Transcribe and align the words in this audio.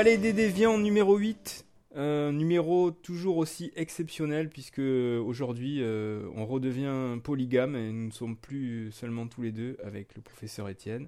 Palais 0.00 0.16
des 0.16 0.32
Déviants 0.32 0.78
numéro 0.78 1.18
8. 1.18 1.66
Un 1.94 2.32
numéro 2.32 2.90
toujours 2.90 3.36
aussi 3.36 3.70
exceptionnel 3.76 4.48
puisque 4.48 4.78
aujourd'hui 4.78 5.82
euh, 5.82 6.26
on 6.36 6.46
redevient 6.46 7.18
polygame 7.22 7.76
et 7.76 7.92
nous 7.92 8.06
ne 8.06 8.10
sommes 8.10 8.38
plus 8.38 8.92
seulement 8.92 9.26
tous 9.26 9.42
les 9.42 9.52
deux 9.52 9.76
avec 9.84 10.14
le 10.14 10.22
professeur 10.22 10.70
Étienne. 10.70 11.06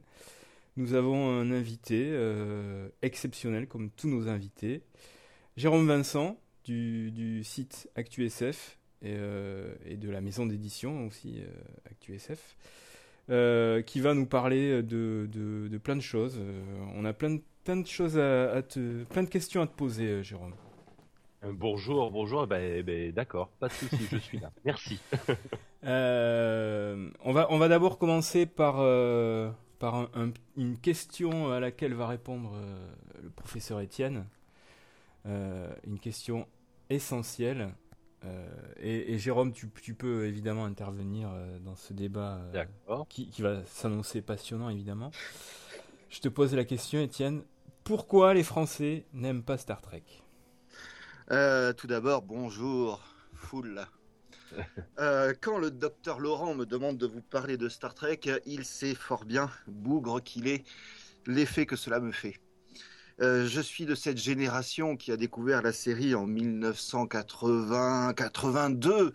Nous 0.76 0.92
avons 0.92 1.30
un 1.30 1.50
invité 1.52 2.10
euh, 2.10 2.90
exceptionnel 3.00 3.66
comme 3.66 3.88
tous 3.88 4.08
nos 4.08 4.28
invités, 4.28 4.82
Jérôme 5.56 5.86
Vincent 5.86 6.36
du, 6.66 7.40
site 7.44 7.88
ActuSF 7.96 8.76
et, 9.00 9.14
euh, 9.16 9.74
et, 9.86 9.96
de 9.96 10.10
la 10.10 10.20
maison 10.20 10.44
d'édition 10.44 11.06
aussi 11.06 11.40
ActuSF. 11.90 12.56
qui 13.86 14.00
va 14.00 14.12
nous 14.12 14.26
parler 14.26 14.82
de, 14.82 15.26
de, 15.32 15.78
plein 15.78 15.96
de 15.96 16.02
choses. 16.02 16.38
on 16.94 17.06
a 17.06 17.14
plein 17.14 17.30
de, 17.30 17.40
plein 17.64 17.76
de 17.76 17.86
choses 17.86 18.18
à, 18.18 18.62
te, 18.62 19.04
plein 19.04 19.22
de 19.22 19.28
questions 19.28 19.62
à 19.62 19.66
te 19.66 19.74
poser, 19.74 20.22
Jérôme. 20.22 20.54
Euh, 21.44 21.52
bonjour, 21.52 22.10
bonjour. 22.10 22.46
Ben, 22.46 22.82
ben, 22.82 23.12
d'accord, 23.12 23.48
pas 23.58 23.68
de 23.68 23.72
souci, 23.72 24.06
je 24.10 24.16
suis 24.16 24.38
là. 24.38 24.50
Merci. 24.64 25.00
Euh, 25.84 27.10
on 27.24 27.32
va, 27.32 27.48
on 27.50 27.58
va 27.58 27.68
d'abord 27.68 27.98
commencer 27.98 28.46
par, 28.46 28.76
euh, 28.78 29.50
par 29.78 30.08
une 30.56 30.78
question 30.78 31.50
à 31.50 31.60
laquelle 31.60 31.94
va 31.94 32.06
répondre 32.06 32.54
le 33.22 33.30
professeur 33.30 33.80
Étienne. 33.80 34.26
une 35.24 35.98
question 36.00 36.46
essentielle. 36.90 37.74
Et, 38.80 39.18
Jérôme, 39.18 39.52
tu, 39.52 39.68
tu, 39.82 39.94
peux 39.94 40.26
évidemment 40.26 40.64
intervenir 40.64 41.30
dans 41.64 41.74
ce 41.74 41.92
débat 41.92 42.40
qui, 43.08 43.28
qui 43.28 43.42
va 43.42 43.64
s'annoncer 43.64 44.22
passionnant, 44.22 44.68
évidemment. 44.68 45.10
Je 46.08 46.20
te 46.20 46.28
pose 46.28 46.54
la 46.54 46.64
question, 46.64 47.00
Étienne. 47.00 47.42
Pourquoi 47.84 48.34
les 48.34 48.44
Français 48.44 49.06
n'aiment 49.12 49.42
pas 49.42 49.58
Star 49.58 49.80
Trek 49.80 50.04
euh, 51.30 51.72
tout 51.72 51.86
d'abord, 51.86 52.22
bonjour, 52.22 53.00
foule. 53.34 53.86
Euh, 54.98 55.32
quand 55.40 55.56
le 55.56 55.70
docteur 55.70 56.20
Laurent 56.20 56.54
me 56.54 56.66
demande 56.66 56.98
de 56.98 57.06
vous 57.06 57.22
parler 57.22 57.56
de 57.56 57.70
Star 57.70 57.94
Trek, 57.94 58.20
il 58.44 58.66
sait 58.66 58.94
fort 58.94 59.24
bien, 59.24 59.50
bougre 59.66 60.22
qu'il 60.22 60.46
est, 60.46 60.62
l'effet 61.26 61.64
que 61.64 61.74
cela 61.74 62.00
me 62.00 62.12
fait. 62.12 62.38
Euh, 63.22 63.46
je 63.46 63.62
suis 63.62 63.86
de 63.86 63.94
cette 63.94 64.18
génération 64.18 64.94
qui 64.96 65.10
a 65.10 65.16
découvert 65.16 65.62
la 65.62 65.72
série 65.72 66.14
en 66.14 66.28
1980-82, 66.28 69.14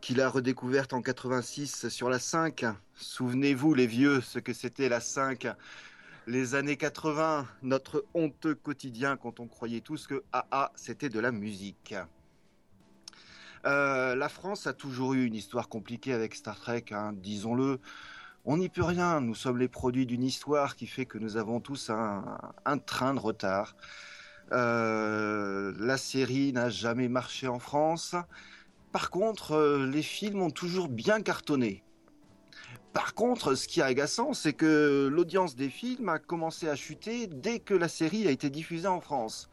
qu'il 0.00 0.20
a 0.20 0.28
redécouverte 0.28 0.92
en 0.92 1.02
86 1.02 1.88
sur 1.88 2.10
la 2.10 2.18
5. 2.18 2.64
Souvenez-vous 2.94 3.74
les 3.74 3.86
vieux, 3.86 4.20
ce 4.20 4.40
que 4.40 4.52
c'était 4.52 4.88
la 4.88 4.98
5 4.98 5.46
les 6.26 6.54
années 6.54 6.76
80, 6.76 7.46
notre 7.62 8.04
honteux 8.14 8.54
quotidien 8.54 9.16
quand 9.16 9.40
on 9.40 9.46
croyait 9.46 9.80
tous 9.80 10.06
que 10.06 10.22
AA 10.32 10.72
c'était 10.74 11.08
de 11.08 11.20
la 11.20 11.32
musique. 11.32 11.94
Euh, 13.66 14.14
la 14.14 14.28
France 14.28 14.66
a 14.66 14.72
toujours 14.72 15.14
eu 15.14 15.24
une 15.24 15.34
histoire 15.34 15.68
compliquée 15.68 16.12
avec 16.12 16.34
Star 16.34 16.58
Trek, 16.58 16.86
hein, 16.92 17.12
disons-le. 17.14 17.80
On 18.44 18.58
n'y 18.58 18.68
peut 18.68 18.82
rien, 18.82 19.20
nous 19.20 19.34
sommes 19.34 19.58
les 19.58 19.68
produits 19.68 20.06
d'une 20.06 20.22
histoire 20.22 20.76
qui 20.76 20.86
fait 20.86 21.06
que 21.06 21.16
nous 21.16 21.36
avons 21.38 21.60
tous 21.60 21.90
un, 21.90 22.78
train 22.78 23.14
de 23.14 23.20
retard. 23.20 23.74
Euh, 24.52 25.72
la 25.78 25.96
série 25.96 26.52
n'a 26.52 26.68
jamais 26.68 27.08
marché 27.08 27.48
en 27.48 27.58
France. 27.58 28.14
Par 28.92 29.10
contre, 29.10 29.52
euh, 29.52 29.86
les 29.86 30.02
films 30.02 30.42
ont 30.42 30.50
toujours 30.50 30.88
bien 30.88 31.22
cartonné. 31.22 31.82
Par 32.94 33.14
contre, 33.14 33.56
ce 33.56 33.66
qui 33.66 33.80
est 33.80 33.82
agaçant, 33.82 34.34
c'est 34.34 34.52
que 34.52 35.08
l'audience 35.12 35.56
des 35.56 35.68
films 35.68 36.08
a 36.08 36.20
commencé 36.20 36.68
à 36.68 36.76
chuter 36.76 37.26
dès 37.26 37.58
que 37.58 37.74
la 37.74 37.88
série 37.88 38.28
a 38.28 38.30
été 38.30 38.50
diffusée 38.50 38.86
en 38.86 39.00
France. 39.00 39.50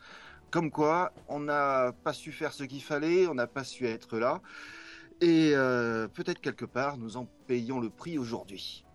Comme 0.52 0.70
quoi, 0.70 1.12
on 1.28 1.40
n'a 1.40 1.92
pas 2.04 2.14
su 2.14 2.32
faire 2.32 2.54
ce 2.54 2.64
qu'il 2.64 2.84
fallait, 2.84 3.26
on 3.26 3.34
n'a 3.34 3.48
pas 3.48 3.64
su 3.64 3.88
être 3.88 4.20
là. 4.20 4.42
Et 5.22 5.54
euh, 5.56 6.08
peut-être 6.08 6.40
quelque 6.40 6.66
part, 6.66 6.98
nous 6.98 7.18
en 7.18 7.28
payons 7.48 7.80
le 7.80 7.90
prix 7.90 8.20
aujourd'hui. 8.20 8.86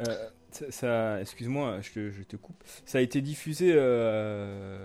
Euh, 0.00 0.28
ça, 0.70 1.20
excuse-moi, 1.20 1.80
je, 1.82 2.22
te 2.24 2.36
coupe. 2.36 2.64
Ça 2.84 2.98
a 2.98 3.00
été 3.00 3.20
diffusé 3.20 3.72
euh, 3.76 4.84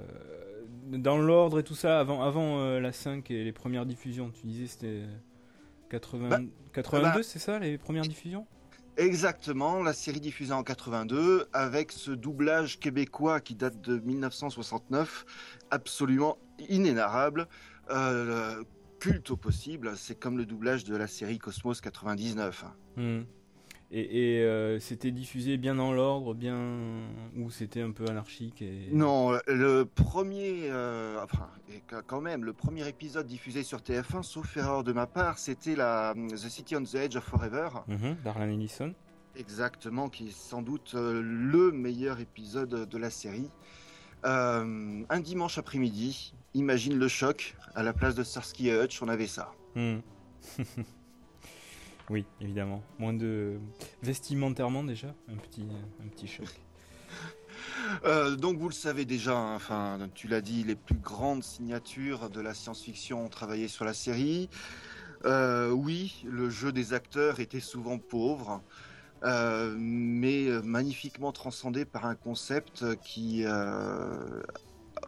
dans 0.85 1.17
l'ordre 1.17 1.59
et 1.59 1.63
tout 1.63 1.75
ça 1.75 1.99
avant, 1.99 2.21
avant 2.21 2.77
la 2.79 2.91
5 2.91 3.31
et 3.31 3.43
les 3.43 3.53
premières 3.53 3.87
diffusions. 3.87 4.29
Tu 4.29 4.45
disais 4.45 4.67
c'était 4.67 5.01
82, 5.89 6.51
bah, 6.75 7.11
bah, 7.15 7.23
c'est 7.23 7.39
ça 7.39 7.57
les 7.57 7.79
premières 7.79 8.03
diffusions? 8.03 8.45
Exactement, 8.97 9.83
la 9.83 9.93
série 9.93 10.19
diffusée 10.19 10.53
en 10.53 10.63
82 10.63 11.45
avec 11.53 11.91
ce 11.91 12.09
doublage 12.09 12.79
québécois 12.79 13.39
qui 13.39 13.53
date 13.53 13.79
de 13.79 13.99
1969, 13.99 15.23
absolument 15.69 16.39
inénarrable, 16.67 17.47
euh, 17.91 18.63
culte 18.99 19.29
au 19.29 19.37
possible. 19.37 19.93
C'est 19.95 20.15
comme 20.15 20.35
le 20.39 20.47
doublage 20.47 20.83
de 20.83 20.95
la 20.95 21.05
série 21.05 21.37
Cosmos 21.37 21.79
99. 21.79 22.65
Et, 23.89 24.41
euh, 24.41 24.79
c'était 24.79 25.11
diffusé 25.11 25.55
bien 25.55 25.75
dans 25.75 25.93
l'ordre, 25.93 26.33
bien 26.33 26.57
ou 27.37 27.49
c'était 27.49 27.81
un 27.81 27.91
peu 27.91 28.05
anarchique 28.09 28.61
et... 28.61 28.89
Non, 28.91 29.31
le 29.47 29.85
premier, 29.85 30.69
euh, 30.69 31.23
enfin, 31.23 31.49
quand 32.05 32.19
même, 32.19 32.43
le 32.43 32.51
premier 32.51 32.85
épisode 32.87 33.27
diffusé 33.27 33.63
sur 33.63 33.79
TF1, 33.79 34.23
sauf 34.23 34.57
erreur 34.57 34.83
de 34.83 34.91
ma 34.91 35.07
part, 35.07 35.39
c'était 35.39 35.75
la 35.75 36.13
The 36.15 36.49
City 36.49 36.75
on 36.75 36.83
the 36.83 36.95
Edge 36.95 37.15
of 37.15 37.23
Forever. 37.23 37.69
Mhm, 37.87 38.17
Darlan 38.25 38.49
Ellison. 38.49 38.93
Exactement, 39.37 40.09
qui 40.09 40.27
est 40.27 40.37
sans 40.37 40.61
doute 40.61 40.93
euh, 40.95 41.21
le 41.21 41.71
meilleur 41.71 42.19
épisode 42.19 42.89
de 42.89 42.97
la 42.97 43.09
série. 43.09 43.49
un 44.23 45.19
dimanche 45.21 45.57
après-midi, 45.57 46.33
imagine 46.53 46.97
le 46.97 47.07
choc, 47.07 47.55
à 47.73 47.83
la 47.83 47.93
place 47.93 48.15
de 48.15 48.23
Starsky 48.23 48.67
et 48.67 48.83
Hutch, 48.83 49.01
on 49.01 49.07
avait 49.07 49.27
ça. 49.27 49.51
Hmm. 49.75 49.99
Oui, 52.09 52.25
évidemment. 52.39 52.83
Moins 52.99 53.13
de 53.13 53.59
vestimentairement 54.01 54.83
déjà, 54.83 55.13
un 55.29 55.35
petit, 55.35 55.67
un 56.03 56.07
petit 56.07 56.27
choc. 56.27 56.47
Euh, 58.03 58.35
donc 58.35 58.59
vous 58.59 58.67
le 58.67 58.73
savez 58.73 59.05
déjà, 59.05 59.35
hein, 59.35 59.55
enfin 59.55 60.09
tu 60.13 60.27
l'as 60.27 60.41
dit, 60.41 60.63
les 60.63 60.75
plus 60.75 60.97
grandes 60.97 61.41
signatures 61.41 62.29
de 62.29 62.39
la 62.39 62.53
science-fiction 62.53 63.25
ont 63.25 63.29
travaillé 63.29 63.67
sur 63.67 63.83
la 63.83 63.93
série. 63.93 64.49
Euh, 65.25 65.71
oui, 65.71 66.23
le 66.27 66.49
jeu 66.51 66.71
des 66.71 66.93
acteurs 66.93 67.39
était 67.39 67.61
souvent 67.61 67.97
pauvre, 67.97 68.61
euh, 69.23 69.73
mais 69.75 70.49
magnifiquement 70.63 71.31
transcendé 71.31 71.85
par 71.85 72.05
un 72.05 72.15
concept 72.15 72.85
qui, 73.01 73.43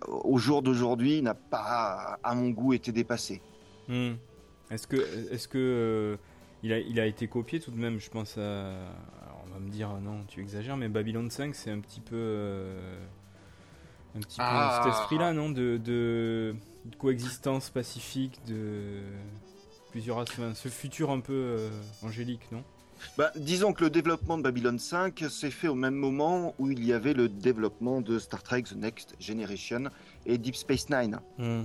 au 0.08 0.38
jour 0.38 0.64
d'aujourd'hui, 0.64 1.22
n'a 1.22 1.36
pas, 1.36 2.18
à 2.24 2.34
mon 2.34 2.50
goût, 2.50 2.74
été 2.74 2.92
dépassé. 2.92 3.42
Hmm. 3.90 4.14
Est-ce 4.72 4.88
que, 4.88 4.98
est-ce 5.32 5.48
que 5.48 6.18
il 6.64 6.74
a, 6.74 6.80
il 6.80 7.00
a 7.00 7.06
été 7.06 7.28
copié 7.28 7.60
tout 7.60 7.72
de 7.72 7.78
même, 7.78 8.00
je 8.00 8.10
pense 8.10 8.38
à. 8.38 8.74
on 9.46 9.54
va 9.54 9.60
me 9.60 9.70
dire, 9.70 9.90
non, 10.02 10.24
tu 10.28 10.42
exagères, 10.42 10.78
mais 10.78 10.90
Babylon 10.90 11.30
5, 11.30 11.56
c'est 11.56 11.72
un 11.72 11.80
petit 11.80 12.02
peu. 12.02 12.16
Euh, 12.16 12.98
un 14.16 14.20
petit 14.20 14.38
peu 14.38 14.44
ah. 14.46 14.82
cet 14.84 14.94
esprit-là, 14.94 15.34
non 15.34 15.50
de, 15.50 15.78
de, 15.78 16.56
coexistence 16.98 17.70
pacifique, 17.70 18.40
de 18.48 19.02
plusieurs 19.92 20.26
ce 20.56 20.68
futur 20.68 21.12
un 21.12 21.20
peu 21.20 21.34
euh, 21.34 21.70
angélique, 22.02 22.52
non? 22.52 22.64
Bah, 23.18 23.32
disons 23.38 23.72
que 23.72 23.86
le 23.86 23.90
développement 23.90 24.38
de 24.38 24.44
Babylon 24.44 24.78
5 24.78 25.24
s'est 25.30 25.52
fait 25.52 25.70
au 25.70 25.76
même 25.76 25.94
moment 25.96 26.54
où 26.60 26.70
il 26.70 26.84
y 26.84 26.92
avait 26.92 27.14
le 27.14 27.30
développement 27.30 28.02
de 28.02 28.20
Star 28.20 28.44
Trek 28.44 28.64
The 28.64 28.76
Next 28.76 29.16
Generation 29.22 29.84
et 30.26 30.38
Deep 30.38 30.56
Space 30.56 30.90
Nine. 30.90 31.20
Hmm. 31.38 31.62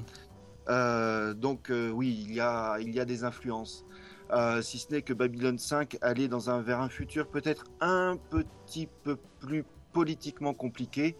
Euh, 0.69 1.35
donc 1.35 1.73
oui, 1.93 2.25
il 2.25 2.35
y, 2.35 2.41
a, 2.41 2.79
il 2.79 2.95
y 2.95 3.01
a 3.01 3.05
des 3.05 3.25
influences. 3.25 3.85
Euh, 4.33 4.63
si 4.63 4.79
ce 4.79 4.91
n'est 4.91 5.03
que 5.03 5.13
Babylon 5.13 5.59
5 5.59 5.99
allait 6.01 6.29
dans 6.29 6.51
un, 6.51 6.61
vers 6.63 6.81
un 6.81 6.89
futur 6.89 7.29
peut-être 7.29 7.65
un 7.81 8.17
petit 8.31 8.89
peu 9.03 9.17
plus 9.41 9.65
politiquement 9.93 10.55
compliqué 10.55 11.17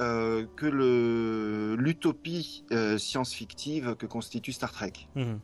euh, 0.00 0.46
que 0.56 1.76
l'utopie 1.76 2.64
euh, 2.72 2.98
science-fictive 2.98 3.96
que 3.96 4.06
constitue 4.06 4.52
Star 4.52 4.72
Trek. 4.72 4.92
Mhm. 5.14 5.40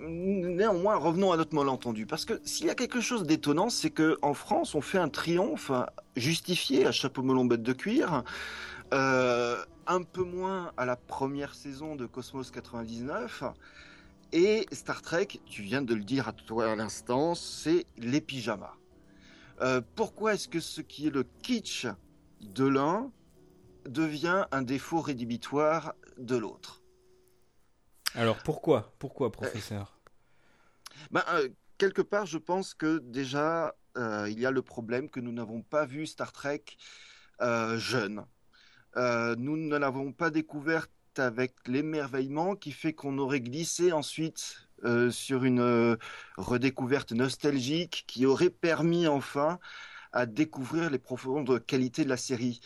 néanmoins, 0.00 0.96
revenons 0.96 1.32
à 1.32 1.36
notre 1.36 1.54
malentendu, 1.54 2.06
parce 2.06 2.24
que 2.24 2.40
s'il 2.44 2.66
y 2.66 2.70
a 2.70 2.74
quelque 2.74 3.00
chose 3.00 3.24
d'étonnant, 3.24 3.68
c'est 3.68 3.90
que 3.90 4.18
en 4.22 4.34
France, 4.34 4.74
on 4.74 4.80
fait 4.80 4.98
un 4.98 5.08
triomphe 5.08 5.70
justifié 6.16 6.86
à 6.86 6.92
chapeau 6.92 7.22
melon 7.22 7.44
bête 7.44 7.62
de 7.62 7.72
cuir, 7.72 8.24
un 8.90 10.02
peu 10.02 10.22
moins 10.22 10.72
à 10.76 10.86
la 10.86 10.96
première 10.96 11.54
saison 11.54 11.96
de 11.96 12.06
Cosmos 12.06 12.50
99, 12.50 13.44
et 14.32 14.66
Star 14.72 15.02
Trek, 15.02 15.28
tu 15.46 15.62
viens 15.62 15.82
de 15.82 15.94
le 15.94 16.04
dire 16.04 16.28
à 16.28 16.32
toi 16.32 16.72
à 16.72 16.76
l'instant, 16.76 17.34
c'est 17.34 17.86
les 17.98 18.20
pyjamas. 18.20 18.74
Euh, 19.60 19.80
pourquoi 19.94 20.34
est-ce 20.34 20.48
que 20.48 20.60
ce 20.60 20.80
qui 20.80 21.06
est 21.06 21.10
le 21.10 21.24
kitsch 21.42 21.86
de 22.40 22.64
l'un 22.64 23.12
devient 23.86 24.46
un 24.50 24.62
défaut 24.62 25.00
rédhibitoire 25.00 25.94
de 26.18 26.36
l'autre? 26.36 26.82
Alors 28.14 28.38
pourquoi 28.38 28.94
Pourquoi, 28.98 29.30
professeur? 29.30 29.98
Ben, 31.10 31.22
euh, 31.30 31.48
Quelque 31.78 32.02
part, 32.02 32.26
je 32.26 32.38
pense 32.38 32.74
que 32.74 32.98
déjà, 32.98 33.74
euh, 33.96 34.28
il 34.30 34.38
y 34.38 34.46
a 34.46 34.52
le 34.52 34.62
problème 34.62 35.10
que 35.10 35.18
nous 35.18 35.32
n'avons 35.32 35.62
pas 35.62 35.84
vu 35.84 36.06
Star 36.06 36.32
Trek 36.32 36.64
jeune. 37.40 38.24
nous 38.94 39.56
ne 39.56 39.76
l'avons 39.76 40.12
pas 40.12 40.30
découverte 40.30 40.92
avec 41.18 41.54
l'émerveillement 41.66 42.54
qui 42.56 42.72
fait 42.72 42.92
qu'on 42.92 43.18
aurait 43.18 43.40
glissé 43.40 43.92
ensuite 43.92 44.68
sur 45.10 45.44
une 45.44 45.96
redécouverte 46.36 47.12
nostalgique 47.12 48.04
qui 48.08 48.26
aurait 48.26 48.50
permis 48.50 49.06
enfin 49.06 49.60
à 50.12 50.26
découvrir 50.26 50.90
les 50.90 50.98
profondes 50.98 51.64
qualités 51.64 52.04
de 52.04 52.08
la 52.08 52.16
série. 52.16 52.60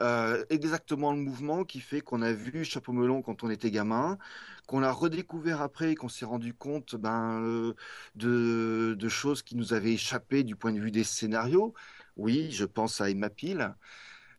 Euh, 0.00 0.44
exactement 0.50 1.12
le 1.12 1.18
mouvement 1.18 1.64
qui 1.64 1.80
fait 1.80 2.00
qu'on 2.00 2.22
a 2.22 2.32
vu 2.32 2.64
Chapeau 2.64 2.92
Melon 2.92 3.22
quand 3.22 3.44
on 3.44 3.50
était 3.50 3.70
gamin, 3.70 4.18
qu'on 4.66 4.80
l'a 4.80 4.90
redécouvert 4.90 5.60
après 5.60 5.92
et 5.92 5.94
qu'on 5.94 6.08
s'est 6.08 6.24
rendu 6.24 6.54
compte 6.54 6.96
ben, 6.96 7.40
euh, 7.42 7.74
de, 8.16 9.08
choses 9.08 9.42
qui 9.42 9.54
nous 9.54 9.74
avaient 9.74 9.92
échappé 9.92 10.44
du 10.44 10.56
point 10.56 10.72
de 10.72 10.80
vue 10.80 10.90
des 10.90 11.04
scénarios. 11.04 11.74
Oui, 12.16 12.50
je 12.52 12.64
pense 12.64 13.00
à 13.00 13.10
Emma 13.10 13.30
Peel. 13.30 13.74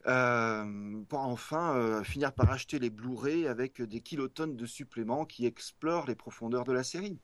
Euh, 0.05 1.01
pour 1.07 1.19
enfin 1.19 2.03
finir 2.03 2.33
par 2.33 2.51
acheter 2.51 2.77
les 2.77 2.89
Blu-ray 2.89 3.47
avec 3.47 3.81
des 3.81 4.01
kilotonnes 4.01 4.57
de 4.57 4.65
suppléments 4.65 5.23
qui 5.23 5.45
explorent 5.45 6.07
les 6.07 6.15
profondeurs 6.15 6.65
de 6.65 6.73
la 6.73 6.83
série. 6.83 7.17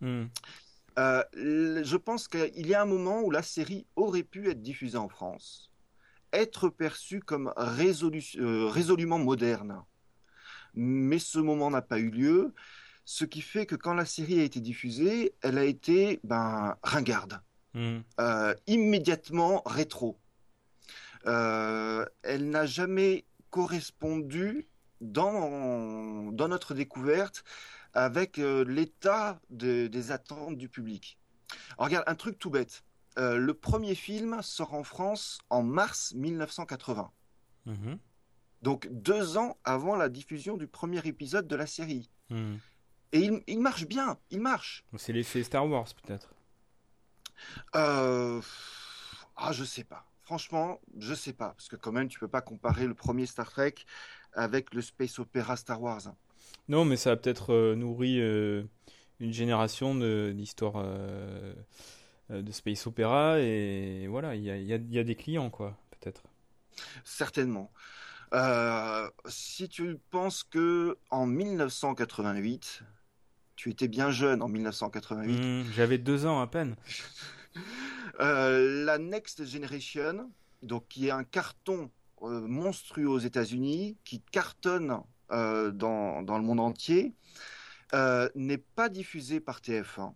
Hmm. 0.00 0.24
je 0.96 1.96
pense 1.96 2.26
qu'il 2.26 2.66
y 2.66 2.74
a 2.74 2.82
un 2.82 2.86
moment 2.86 3.22
où 3.22 3.30
la 3.30 3.42
série 3.42 3.86
aurait 3.94 4.24
pu 4.24 4.50
être 4.50 4.60
diffusée 4.60 4.98
en 4.98 5.08
France 5.08 5.70
être 6.34 6.68
perçu 6.68 7.20
comme 7.20 7.52
euh, 7.56 8.68
résolument 8.68 9.18
moderne. 9.18 9.82
Mais 10.74 11.18
ce 11.18 11.38
moment 11.38 11.70
n'a 11.70 11.82
pas 11.82 11.98
eu 11.98 12.10
lieu, 12.10 12.52
ce 13.04 13.24
qui 13.24 13.40
fait 13.40 13.64
que 13.64 13.76
quand 13.76 13.94
la 13.94 14.04
série 14.04 14.40
a 14.40 14.42
été 14.42 14.60
diffusée, 14.60 15.34
elle 15.40 15.56
a 15.56 15.64
été 15.64 16.20
ben, 16.24 16.76
ringarde, 16.82 17.40
hmm. 17.74 17.98
euh, 18.20 18.54
immédiatement 18.66 19.62
rétro. 19.64 20.18
Euh, 21.26 22.04
elle 22.22 22.50
n'a 22.50 22.66
jamais 22.66 23.24
correspondu 23.50 24.66
dans, 25.00 26.32
dans 26.32 26.48
notre 26.48 26.74
découverte 26.74 27.44
avec 27.92 28.36
l'état 28.38 29.40
des 29.50 30.10
attentes 30.10 30.56
du 30.56 30.68
public. 30.68 31.18
regarde, 31.78 32.04
un 32.06 32.14
truc 32.16 32.38
tout 32.38 32.50
bête. 32.50 32.82
Euh, 33.18 33.36
le 33.36 33.54
premier 33.54 33.94
film 33.94 34.42
sort 34.42 34.74
en 34.74 34.82
France 34.82 35.38
en 35.50 35.62
mars 35.62 36.12
1980. 36.14 37.10
Mhm. 37.66 37.98
Donc 38.62 38.88
deux 38.90 39.36
ans 39.36 39.56
avant 39.64 39.94
la 39.94 40.08
diffusion 40.08 40.56
du 40.56 40.66
premier 40.66 41.06
épisode 41.06 41.46
de 41.46 41.56
la 41.56 41.66
série. 41.66 42.10
Mhm. 42.30 42.58
Et 43.12 43.30
il, 43.46 43.60
marche 43.60 43.86
bien, 43.86 44.18
il 44.30 44.40
marche. 44.40 44.84
C'est 44.96 45.12
l'effet 45.12 45.44
Star 45.44 45.68
Wars 45.68 45.86
peut-être. 46.02 46.34
Euh... 47.76 48.40
Ah, 49.36 49.52
je 49.52 49.62
sais 49.62 49.84
pas. 49.84 50.04
Franchement, 50.24 50.80
je 50.98 51.14
sais 51.14 51.34
pas. 51.34 51.50
Parce 51.50 51.68
que 51.68 51.76
quand 51.76 51.92
même, 51.92 52.08
tu 52.08 52.18
peux 52.18 52.28
pas 52.28 52.40
comparer 52.40 52.86
le 52.86 52.94
premier 52.94 53.26
Star 53.26 53.50
Trek 53.50 53.74
avec 54.32 54.72
le 54.72 54.80
space 54.80 55.18
opéra 55.18 55.56
Star 55.56 55.82
Wars. 55.82 56.14
Non, 56.68 56.84
mais 56.84 56.96
ça 56.96 57.12
a 57.12 57.16
peut-être 57.16 57.52
euh, 57.52 57.74
nourri 57.74 58.20
euh, 58.20 58.64
une 59.20 59.32
génération 59.32 59.94
d'histoires 59.94 60.76
euh, 60.76 61.54
de 62.30 62.52
space 62.52 62.86
opéra 62.86 63.38
et 63.40 64.06
voilà, 64.08 64.34
il 64.34 64.42
y 64.42 64.50
a, 64.50 64.56
y 64.56 64.98
a, 64.98 65.04
des 65.04 65.14
clients 65.14 65.50
quoi, 65.50 65.76
peut-être. 65.90 66.22
Certainement. 67.04 67.70
Si 69.26 69.68
tu 69.68 69.98
penses 70.10 70.42
que 70.42 70.96
en 71.10 71.26
1988, 71.26 72.82
tu 73.56 73.70
étais 73.70 73.88
bien 73.88 74.10
jeune 74.10 74.42
en 74.42 74.48
1988. 74.48 75.36
Hmm, 75.36 75.64
j'avais 75.72 75.98
deux 75.98 76.26
ans 76.26 76.40
à 76.40 76.46
peine. 76.46 76.76
Euh, 78.20 78.84
la 78.84 78.98
Next 78.98 79.44
Generation, 79.44 80.30
donc 80.62 80.86
qui 80.86 81.08
est 81.08 81.10
un 81.10 81.24
carton 81.24 81.90
monstrueux 82.20 83.08
aux 83.08 83.18
États-Unis, 83.18 83.96
qui 84.04 84.20
cartonne 84.20 85.00
dans, 85.30 86.22
dans, 86.22 86.38
le 86.38 86.44
monde 86.44 86.60
entier, 86.60 87.12
n'est 88.36 88.64
pas 88.76 88.88
diffusé 88.88 89.40
par 89.40 89.58
TF1 89.58 90.12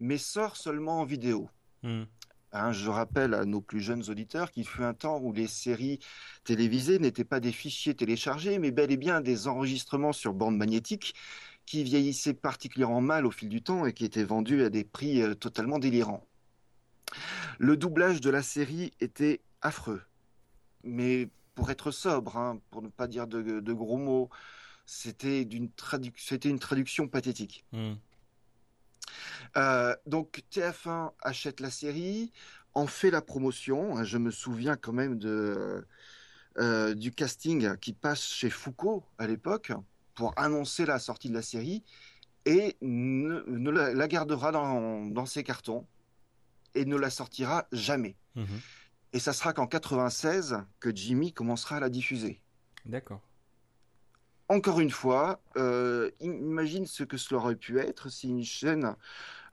mais 0.00 0.18
sort 0.18 0.56
seulement 0.56 1.00
en 1.00 1.04
vidéo. 1.04 1.48
Hmm. 1.82 2.04
Hein, 2.52 2.72
je 2.72 2.90
rappelle 2.90 3.34
à 3.34 3.44
nos 3.44 3.60
plus 3.60 3.80
jeunes 3.80 4.10
auditeurs 4.10 4.50
qu'il 4.50 4.66
fut 4.66 4.82
un 4.82 4.94
temps 4.94 5.20
où 5.20 5.32
les 5.32 5.46
séries 5.46 6.00
télévisées 6.42 6.98
n'étaient 6.98 7.22
pas 7.22 7.38
des 7.38 7.52
fichiers 7.52 7.94
téléchargés, 7.94 8.58
mais 8.58 8.72
bel 8.72 8.90
et 8.90 8.96
bien 8.96 9.20
des 9.20 9.46
enregistrements 9.46 10.12
sur 10.12 10.34
bande 10.34 10.56
magnétique 10.56 11.14
qui 11.70 11.84
vieillissaient 11.84 12.34
particulièrement 12.34 13.00
mal 13.00 13.24
au 13.24 13.30
fil 13.30 13.48
du 13.48 13.62
temps 13.62 13.86
et 13.86 13.92
qui 13.92 14.04
étaient 14.04 14.24
vendus 14.24 14.64
à 14.64 14.70
des 14.70 14.82
prix 14.82 15.22
euh, 15.22 15.36
totalement 15.36 15.78
délirants. 15.78 16.26
Le 17.60 17.76
doublage 17.76 18.20
de 18.20 18.28
la 18.28 18.42
série 18.42 18.92
était 18.98 19.40
affreux, 19.62 20.02
mais 20.82 21.28
pour 21.54 21.70
être 21.70 21.92
sobre, 21.92 22.36
hein, 22.36 22.58
pour 22.72 22.82
ne 22.82 22.88
pas 22.88 23.06
dire 23.06 23.28
de, 23.28 23.72
gros 23.72 23.98
mots, 23.98 24.30
c'était 24.84 25.42
une 25.42 25.70
traduction 25.70 27.06
pathétique. 27.06 27.64
Hmm. 27.70 27.92
Euh, 29.56 29.94
donc 30.06 30.42
TF1 30.50 31.12
achète 31.22 31.60
la 31.60 31.70
série, 31.70 32.32
en 32.74 32.88
fait 32.88 33.12
la 33.12 33.22
promotion. 33.22 33.96
Hein, 33.96 34.02
je 34.02 34.18
me 34.18 34.32
souviens 34.32 34.74
quand 34.74 34.92
même 34.92 35.18
de, 35.18 35.86
euh, 36.58 36.94
du 36.94 37.12
casting 37.12 37.76
qui 37.76 37.92
passe 37.92 38.24
chez 38.24 38.50
Foucault 38.50 39.04
à 39.18 39.28
l'époque 39.28 39.70
pour 40.14 40.32
annoncer 40.36 40.86
la 40.86 40.98
sortie 40.98 41.28
de 41.28 41.34
la 41.34 41.42
série 41.42 41.82
et 42.46 42.76
ne, 42.80 43.70
la, 43.70 44.08
gardera 44.08 44.52
dans, 44.52 45.26
ses 45.26 45.42
cartons 45.42 45.86
et 46.74 46.84
ne 46.84 46.96
la 46.96 47.10
sortira 47.10 47.66
jamais. 47.72 48.16
Mhm. 48.34 48.60
Et 49.12 49.18
ça 49.18 49.32
sera 49.32 49.52
qu'en 49.52 49.66
96 49.66 50.58
que 50.78 50.94
Jimmy 50.94 51.32
commencera 51.32 51.76
à 51.76 51.80
la 51.80 51.90
diffuser. 51.90 52.40
D'accord 52.86 53.20
encore 54.50 54.80
une 54.80 54.90
fois, 54.90 55.40
euh, 55.56 56.10
imagine 56.18 56.84
ce 56.84 57.04
que 57.04 57.16
cela 57.16 57.40
aurait 57.40 57.54
pu 57.54 57.78
être 57.78 58.08
si 58.08 58.28
une 58.28 58.42
chaîne 58.42 58.96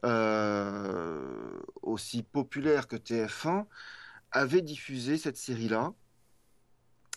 euh, 0.04 1.60
aussi 1.84 2.24
populaire 2.24 2.88
que 2.88 2.96
TF1 2.96 3.66
avait 4.32 4.64
diffusé 4.64 5.20
cette 5.20 5.38
série-là. 5.38 5.94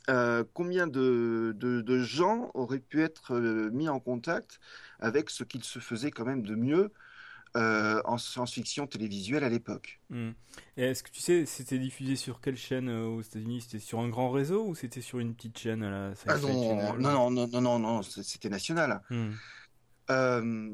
Euh, 0.09 0.45
combien 0.55 0.87
de, 0.87 2.03
gens 2.03 2.51
auraient 2.55 2.81
pu 2.81 3.03
être 3.03 3.39
mis 3.71 3.89
en 3.89 4.01
contact 4.01 4.61
avec 4.99 5.31
ce 5.31 5.45
qu'il 5.45 5.65
se 5.65 5.79
faisait 5.79 6.11
quand 6.11 6.25
même 6.25 6.43
de 6.43 6.55
mieux 6.55 6.93
euh, 7.57 8.01
en 8.05 8.17
science-fiction 8.17 8.87
télévisuelle 8.87 9.43
à 9.43 9.49
l'époque? 9.49 10.01
Hmm. 10.09 10.31
Est-ce 10.77 11.03
que 11.03 11.11
tu 11.11 11.21
sais, 11.21 11.47
c'était 11.47 11.79
diffusé 11.79 12.15
sur 12.15 12.41
quelle 12.41 12.57
chaîne 12.57 12.89
euh, 12.89 13.07
aux 13.07 13.23
États-Unis? 13.23 13.63
C'était 13.63 13.81
sur 13.81 13.99
un 13.99 14.09
grand 14.09 14.31
réseau 14.31 14.67
ou 14.67 14.77
c'était 14.77 15.01
sur 15.01 15.19
une 15.19 15.35
petite 15.35 15.59
chaîne 15.59 15.83
à 15.83 15.91
la 15.91 16.13
ah 16.29 16.39
non, 16.39 16.97
non, 16.97 17.31
non, 17.31 17.49
non, 17.49 17.61
non, 17.61 17.79
non, 17.81 18.03
c'était 18.03 18.49
national. 18.49 19.03
Hmm. 19.11 19.31
Euh, 20.11 20.71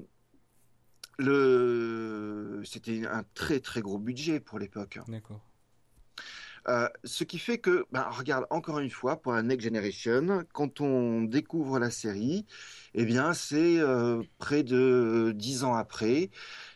le... 1.18 2.62
C'était 2.64 3.06
un 3.06 3.24
très 3.32 3.60
très 3.60 3.80
gros 3.80 3.98
budget 3.98 4.38
pour 4.38 4.58
l'époque. 4.58 4.98
D'accord. 5.08 5.45
Euh, 6.68 6.88
ce 7.04 7.22
qui 7.22 7.38
fait 7.38 7.58
que, 7.58 7.86
ben, 7.92 8.02
regarde, 8.10 8.46
encore 8.50 8.80
une 8.80 8.90
fois, 8.90 9.20
pour 9.20 9.32
la 9.32 9.42
Next 9.42 9.64
Generation, 9.64 10.44
quand 10.52 10.80
on 10.80 11.22
découvre 11.22 11.78
la 11.78 11.90
série, 11.90 12.44
eh 12.94 13.04
bien, 13.04 13.34
c'est 13.34 13.78
euh, 13.78 14.22
près 14.38 14.64
de 14.64 15.32
dix 15.34 15.62
ans 15.62 15.74
après. 15.74 16.30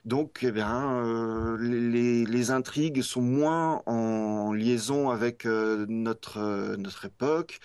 Donc, 0.04 0.40
eh 0.42 0.52
bien, 0.52 1.04
euh, 1.04 1.56
les, 1.58 2.50
intrigues 2.50 3.02
sont 3.02 3.20
moins 3.20 3.82
en 3.86 4.52
liaison 4.52 5.10
avec 5.10 5.44
notre, 5.44 6.76
notre 6.76 7.06
époque. 7.06 7.58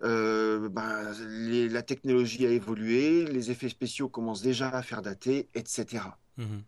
Ben, 0.00 1.12
la 1.70 1.82
technologie 1.82 2.46
a 2.46 2.50
évolué, 2.50 3.24
les 3.24 3.50
effets 3.50 3.68
spéciaux 3.68 4.08
commencent 4.08 4.42
déjà 4.42 4.68
à 4.68 4.82
faire 4.82 5.02
dater, 5.02 5.48
etc. 5.54 6.04
Mhm. 6.36 6.62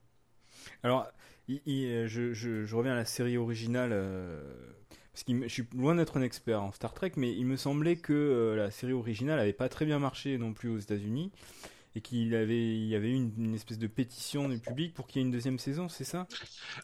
Alors, 0.83 1.09
je, 1.49 2.75
reviens 2.75 2.93
à 2.93 2.97
la 2.97 3.05
série 3.05 3.37
originale 3.37 3.93
parce 5.12 5.25
que 5.25 5.43
je 5.43 5.49
suis 5.49 5.67
loin 5.75 5.95
d'être 5.95 6.17
un 6.17 6.23
expert 6.23 6.62
en 6.62 6.73
Star 6.73 6.95
Trek, 6.95 7.12
mais 7.17 7.35
il 7.35 7.47
me 7.47 7.57
semblait 7.57 7.97
que 7.97 8.12
euh, 8.12 8.57
la 8.57 8.71
série 8.71 8.93
originale 8.93 9.38
n'avait 9.38 9.52
pas 9.52 9.69
très 9.69 9.85
bien 9.85 9.99
marché 9.99 10.38
non 10.38 10.52
plus 10.52 10.69
aux 10.69 10.79
États-Unis 10.79 11.33
et 11.97 12.00
qu'il 12.00 12.35
avait, 12.35 12.76
il 12.76 12.87
y 12.87 12.95
avait 12.95 13.11
eu 13.11 13.14
une, 13.14 13.55
espèce 13.55 13.79
de 13.79 13.88
pétition 13.88 14.49
du 14.49 14.59
public 14.59 14.95
pour 14.95 15.07
qu'il 15.09 15.21
y 15.21 15.25
ait 15.25 15.26
une 15.26 15.33
deuxième 15.33 15.59
saison, 15.59 15.88
c'est 15.88 16.05
ça? 16.05 16.29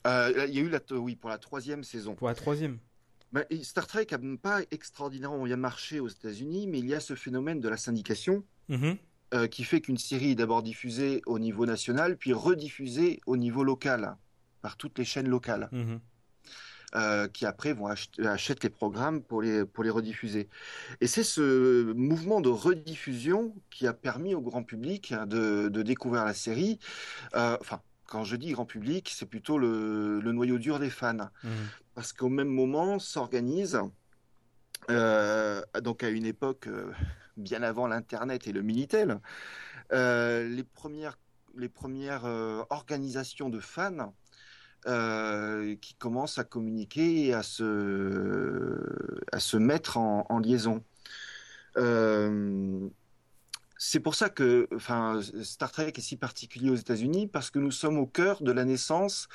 Euh, 0.07 0.47
Il 0.49 0.55
y 0.55 0.59
a 0.59 0.63
eu 0.63 0.69
la, 0.69 0.81
oui, 0.91 1.15
pour 1.15 1.31
la 1.31 1.39
troisième 1.39 1.85
saison. 1.85 2.17
Pour 2.17 2.27
la 2.27 2.35
troisième. 2.35 2.79
Bah, 3.33 3.45
Star 3.63 3.87
Trek 3.87 4.07
n'a 4.11 4.37
pas 4.37 4.63
extraordinairement 4.73 5.45
bien 5.45 5.57
marché 5.57 6.01
aux 6.01 6.09
États-Unis, 6.09 6.67
mais 6.67 6.81
il 6.81 6.87
y 6.87 6.95
a 6.95 7.01
ce 7.01 7.15
phénomène 7.15 7.61
de 7.61 7.69
la 7.69 7.77
syndication. 7.77 8.43
Mm-hmm. 8.69 8.97
Euh, 9.35 9.49
qui 9.49 9.65
fait 9.65 9.81
qu'une 9.81 9.99
série 9.99 10.31
est 10.31 10.35
d'abord 10.37 10.63
diffusée 10.63 11.21
au 11.27 11.41
niveau 11.41 11.67
national, 11.67 12.17
puis 12.17 12.33
rediffusée 12.33 13.19
au 13.27 13.37
niveau 13.37 13.65
local, 13.65 14.17
par 14.63 14.77
toutes 14.77 14.99
les 14.99 15.05
chaînes 15.05 15.29
locales. 15.29 15.69
Mm-hmm. 15.73 15.99
Euh, 16.97 17.29
qui 17.29 17.45
après 17.45 17.75
vont 17.75 17.89
acheter, 17.89 18.27
achètent 18.27 18.65
les 18.65 18.71
programmes 18.71 19.21
pour 19.21 19.43
les, 19.43 19.67
pour 19.67 19.85
les 19.85 19.91
rediffuser. 19.91 20.49
Et 21.03 21.07
c'est 21.07 21.25
ce 21.25 21.93
mouvement 21.93 22.41
de 22.41 22.49
rediffusion 22.49 23.55
qui 23.69 23.87
a 23.87 23.93
permis 23.93 24.35
au 24.35 24.41
grand 24.41 24.63
public 24.63 25.13
de, 25.27 25.69
de 25.69 25.83
découvrir 25.83 26.25
la 26.25 26.33
série. 26.33 26.79
Euh, 27.35 27.59
enfin, 27.61 27.83
quand 28.07 28.25
je 28.25 28.37
dis 28.37 28.53
grand 28.53 28.65
public, 28.65 29.13
c'est 29.15 29.27
plutôt 29.27 29.59
le, 29.59 30.21
le, 30.21 30.33
noyau 30.33 30.57
dur 30.57 30.79
des 30.79 30.89
fans. 30.89 31.29
Mmh. 31.45 31.49
Parce 31.95 32.15
qu'au 32.15 32.31
même 32.31 32.49
moment 32.49 32.99
s'organise 32.99 33.79
donc 34.89 36.03
à 36.03 36.09
une 36.09 36.25
époque 36.25 36.69
bien 37.37 37.63
avant 37.63 37.89
l'Internet 37.89 38.47
et 38.47 38.53
le 38.53 38.63
Minitel, 38.63 39.21
les 39.91 40.65
premières, 40.75 41.19
les 41.57 41.69
premières 41.69 42.25
organisations 42.71 43.51
de 43.51 43.59
fans 43.59 44.15
qui 44.87 45.95
commencent 45.95 46.39
à 46.39 46.45
communiquer 46.45 47.27
et 47.27 47.35
à 47.35 47.43
se, 47.43 49.21
à 49.33 49.41
se 49.41 49.57
mettre 49.57 49.97
en, 49.97 50.39
liaison. 50.39 50.85
Euh, 51.77 52.89
c'est 53.79 54.01
pour 54.01 54.15
ça 54.15 54.31
que 54.31 54.69
enfin, 54.75 55.21
Star 55.43 55.71
Trek 55.71 55.93
est 55.97 56.01
si 56.01 56.17
particulier 56.17 56.71
aux 56.71 56.77
États-Unis, 56.77 57.27
parce 57.27 57.51
que 57.51 57.59
nous 57.59 57.71
sommes 57.71 57.99
au 57.99 58.07
cœur 58.07 58.43
de 58.43 58.53
la 58.53 58.65
naissance 58.65 59.29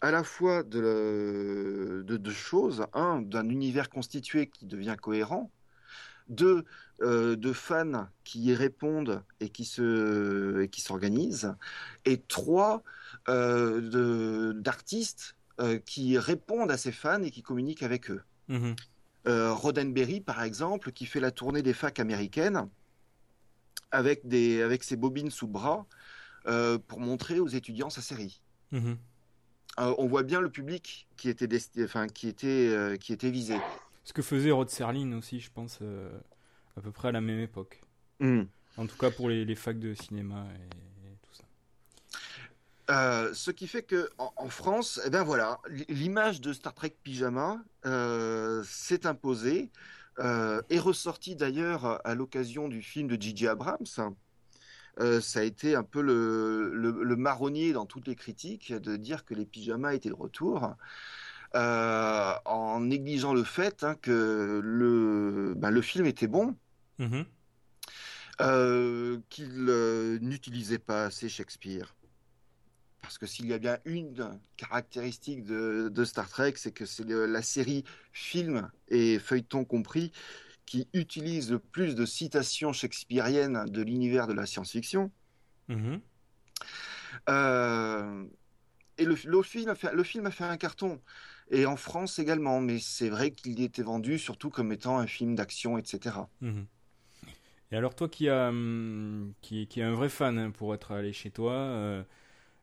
à 0.00 0.10
la 0.10 0.24
fois 0.24 0.62
de, 0.62 2.02
de, 2.06 2.16
de 2.16 2.30
choses, 2.30 2.86
un, 2.92 3.20
d'un 3.22 3.48
univers 3.48 3.90
constitué 3.90 4.48
qui 4.48 4.66
devient 4.66 4.96
cohérent, 5.00 5.50
deux, 6.28 6.64
euh, 7.02 7.36
de 7.36 7.52
fans 7.52 8.08
qui 8.24 8.44
y 8.44 8.54
répondent 8.54 9.22
et 9.40 9.48
qui 9.48 9.64
se 9.64 10.60
et 10.60 10.68
qui 10.68 10.80
s'organisent, 10.80 11.54
et 12.04 12.18
trois, 12.20 12.82
euh, 13.28 14.52
d'artistes 14.52 15.36
euh, 15.60 15.78
qui 15.78 16.18
répondent 16.18 16.70
à 16.70 16.76
ces 16.76 16.92
fans 16.92 17.22
et 17.22 17.30
qui 17.30 17.42
communiquent 17.42 17.82
avec 17.82 18.10
eux. 18.10 18.22
Mm-hmm. 18.50 18.76
Euh, 19.26 19.52
Roddenberry, 19.52 20.20
par 20.20 20.42
exemple, 20.42 20.92
qui 20.92 21.06
fait 21.06 21.20
la 21.20 21.30
tournée 21.30 21.62
des 21.62 21.72
facs 21.72 21.98
américaines 22.00 22.68
avec, 23.90 24.26
des, 24.28 24.62
avec 24.62 24.84
ses 24.84 24.96
bobines 24.96 25.30
sous 25.30 25.46
le 25.46 25.52
bras 25.52 25.86
pour 26.88 27.00
montrer 27.00 27.40
aux 27.40 27.48
étudiants 27.48 27.88
sa 27.88 28.02
série. 28.02 28.42
Mhm. 28.70 28.98
Euh, 29.80 29.94
on 29.96 30.06
voit 30.06 30.24
bien 30.24 30.42
le 30.42 30.50
public 30.50 31.08
qui 31.16 31.30
était, 31.30 31.48
enfin, 31.82 32.06
qui 32.06 32.28
était, 32.28 32.98
qui 33.00 33.14
était 33.14 33.30
visé. 33.30 33.56
Ce 34.04 34.12
que 34.12 34.20
faisait 34.20 34.50
Rod 34.50 34.68
Serling 34.68 35.14
aussi, 35.14 35.40
je 35.40 35.50
pense, 35.50 35.78
à 36.76 36.80
peu 36.80 36.92
près 36.92 37.08
à 37.08 37.12
la 37.12 37.20
même 37.20 37.40
époque. 37.40 37.82
Hmm. 38.20 38.44
En 38.76 38.86
tout 38.86 38.96
cas 38.96 39.10
pour 39.10 39.28
les, 39.28 39.44
les 39.44 39.54
facs 39.54 39.78
de 39.78 39.94
cinéma 39.94 40.46
et, 40.54 41.16
tout 41.22 41.32
ça. 41.32 43.34
ce 43.34 43.50
qui 43.50 43.66
fait 43.66 43.82
que 43.82 44.10
en, 44.18 44.48
France, 44.48 45.00
eh 45.06 45.10
ben 45.10 45.22
voilà, 45.22 45.60
l'image 45.88 46.40
de 46.40 46.52
Star 46.52 46.74
Trek 46.74 46.96
pyjama 47.02 47.62
s'est 48.64 49.06
imposée. 49.06 49.70
Euh, 50.20 50.62
est 50.70 50.78
ressorti 50.78 51.34
d'ailleurs 51.34 52.00
à 52.06 52.14
l'occasion 52.14 52.68
du 52.68 52.82
film 52.82 53.08
de 53.08 53.20
Gigi 53.20 53.48
Abrams. 53.48 54.14
Euh, 55.00 55.20
ça 55.20 55.40
a 55.40 55.42
été 55.42 55.74
un 55.74 55.82
peu 55.82 56.00
le, 56.00 57.16
marronnier 57.16 57.72
dans 57.72 57.84
toutes 57.84 58.06
les 58.06 58.14
critiques 58.14 58.72
de 58.72 58.96
dire 58.96 59.24
que 59.24 59.34
les 59.34 59.44
pyjamas 59.44 59.94
étaient 59.94 60.10
de 60.10 60.14
retour. 60.14 60.74
Euh, 61.56 62.32
en 62.44 62.80
négligeant 62.80 63.32
le 63.32 63.44
fait 63.44 63.84
hein, 63.84 63.94
que 64.02 64.60
le, 64.62 65.54
ben, 65.56 65.70
le 65.70 65.82
film 65.82 66.06
était 66.06 66.26
bon, 66.26 66.56
mm-hmm. 66.98 67.24
qu'il 69.28 69.64
n'utilisait 70.20 70.78
pas 70.78 71.04
assez 71.04 71.28
Shakespeare 71.28 71.94
parce 73.04 73.18
que 73.18 73.26
s'il 73.26 73.46
y 73.46 73.52
a 73.52 73.58
bien 73.58 73.78
une 73.84 74.40
caractéristique 74.56 75.44
de, 75.44 76.04
Star 76.04 76.28
Trek, 76.28 76.54
c'est 76.56 76.72
que 76.72 76.86
c'est 76.86 77.06
la 77.06 77.42
série 77.42 77.84
film 78.12 78.70
et 78.88 79.18
feuilleton 79.18 79.64
compris 79.64 80.10
qui 80.66 80.88
utilise 80.94 81.50
le 81.50 81.58
plus 81.58 81.94
de 81.94 82.06
citations 82.06 82.72
shakespeariennes 82.72 83.66
de 83.66 83.82
l'univers 83.82 84.26
de 84.26 84.32
la 84.32 84.46
science-fiction. 84.46 85.12
Mm-hmm. 85.68 86.00
Euh, 87.28 88.24
et 88.96 89.04
le, 89.04 89.42
film 89.42 89.68
a 89.68 89.74
fait, 89.74 89.92
le 89.92 90.02
film 90.02 90.24
a 90.26 90.30
fait 90.30 90.44
un 90.44 90.56
carton. 90.56 91.00
Et 91.50 91.66
en 91.66 91.76
France 91.76 92.18
également, 92.18 92.60
mais 92.60 92.78
c'est 92.78 93.10
vrai 93.10 93.32
qu'il 93.32 93.60
était 93.60 93.82
vendu 93.82 94.18
surtout 94.18 94.48
comme 94.48 94.72
étant 94.72 94.98
un 94.98 95.06
film 95.06 95.34
d'action, 95.34 95.76
etc. 95.76 96.16
Et 97.74 97.76
alors 97.76 97.96
toi 97.96 98.08
qui 98.08 98.28
as 98.28 98.52
qui, 99.42 99.66
qui 99.66 99.80
est 99.80 99.82
un 99.82 99.94
vrai 99.94 100.08
fan 100.08 100.38
hein, 100.38 100.52
pour 100.52 100.72
être 100.76 100.92
allé 100.92 101.12
chez 101.12 101.32
toi, 101.32 101.54
euh, 101.54 102.04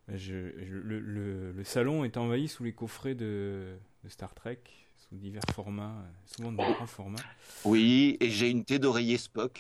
le, 0.07 1.01
le, 1.01 1.63
salon 1.65 2.05
est 2.05 2.15
envahi 2.15 2.47
sous 2.47 2.63
les 2.63 2.71
coffrets 2.71 3.13
de, 3.13 3.75
de, 4.05 4.09
Star 4.09 4.33
Trek, 4.33 4.59
sous 4.95 5.17
divers 5.17 5.43
formats, 5.53 6.01
souvent 6.25 6.53
de 6.53 6.55
grands 6.55 6.87
formats. 6.87 7.19
Oui, 7.65 8.15
et 8.21 8.29
j'ai 8.29 8.49
une 8.49 8.63
tête 8.63 8.83
d'oreiller 8.83 9.17
Spock. 9.17 9.59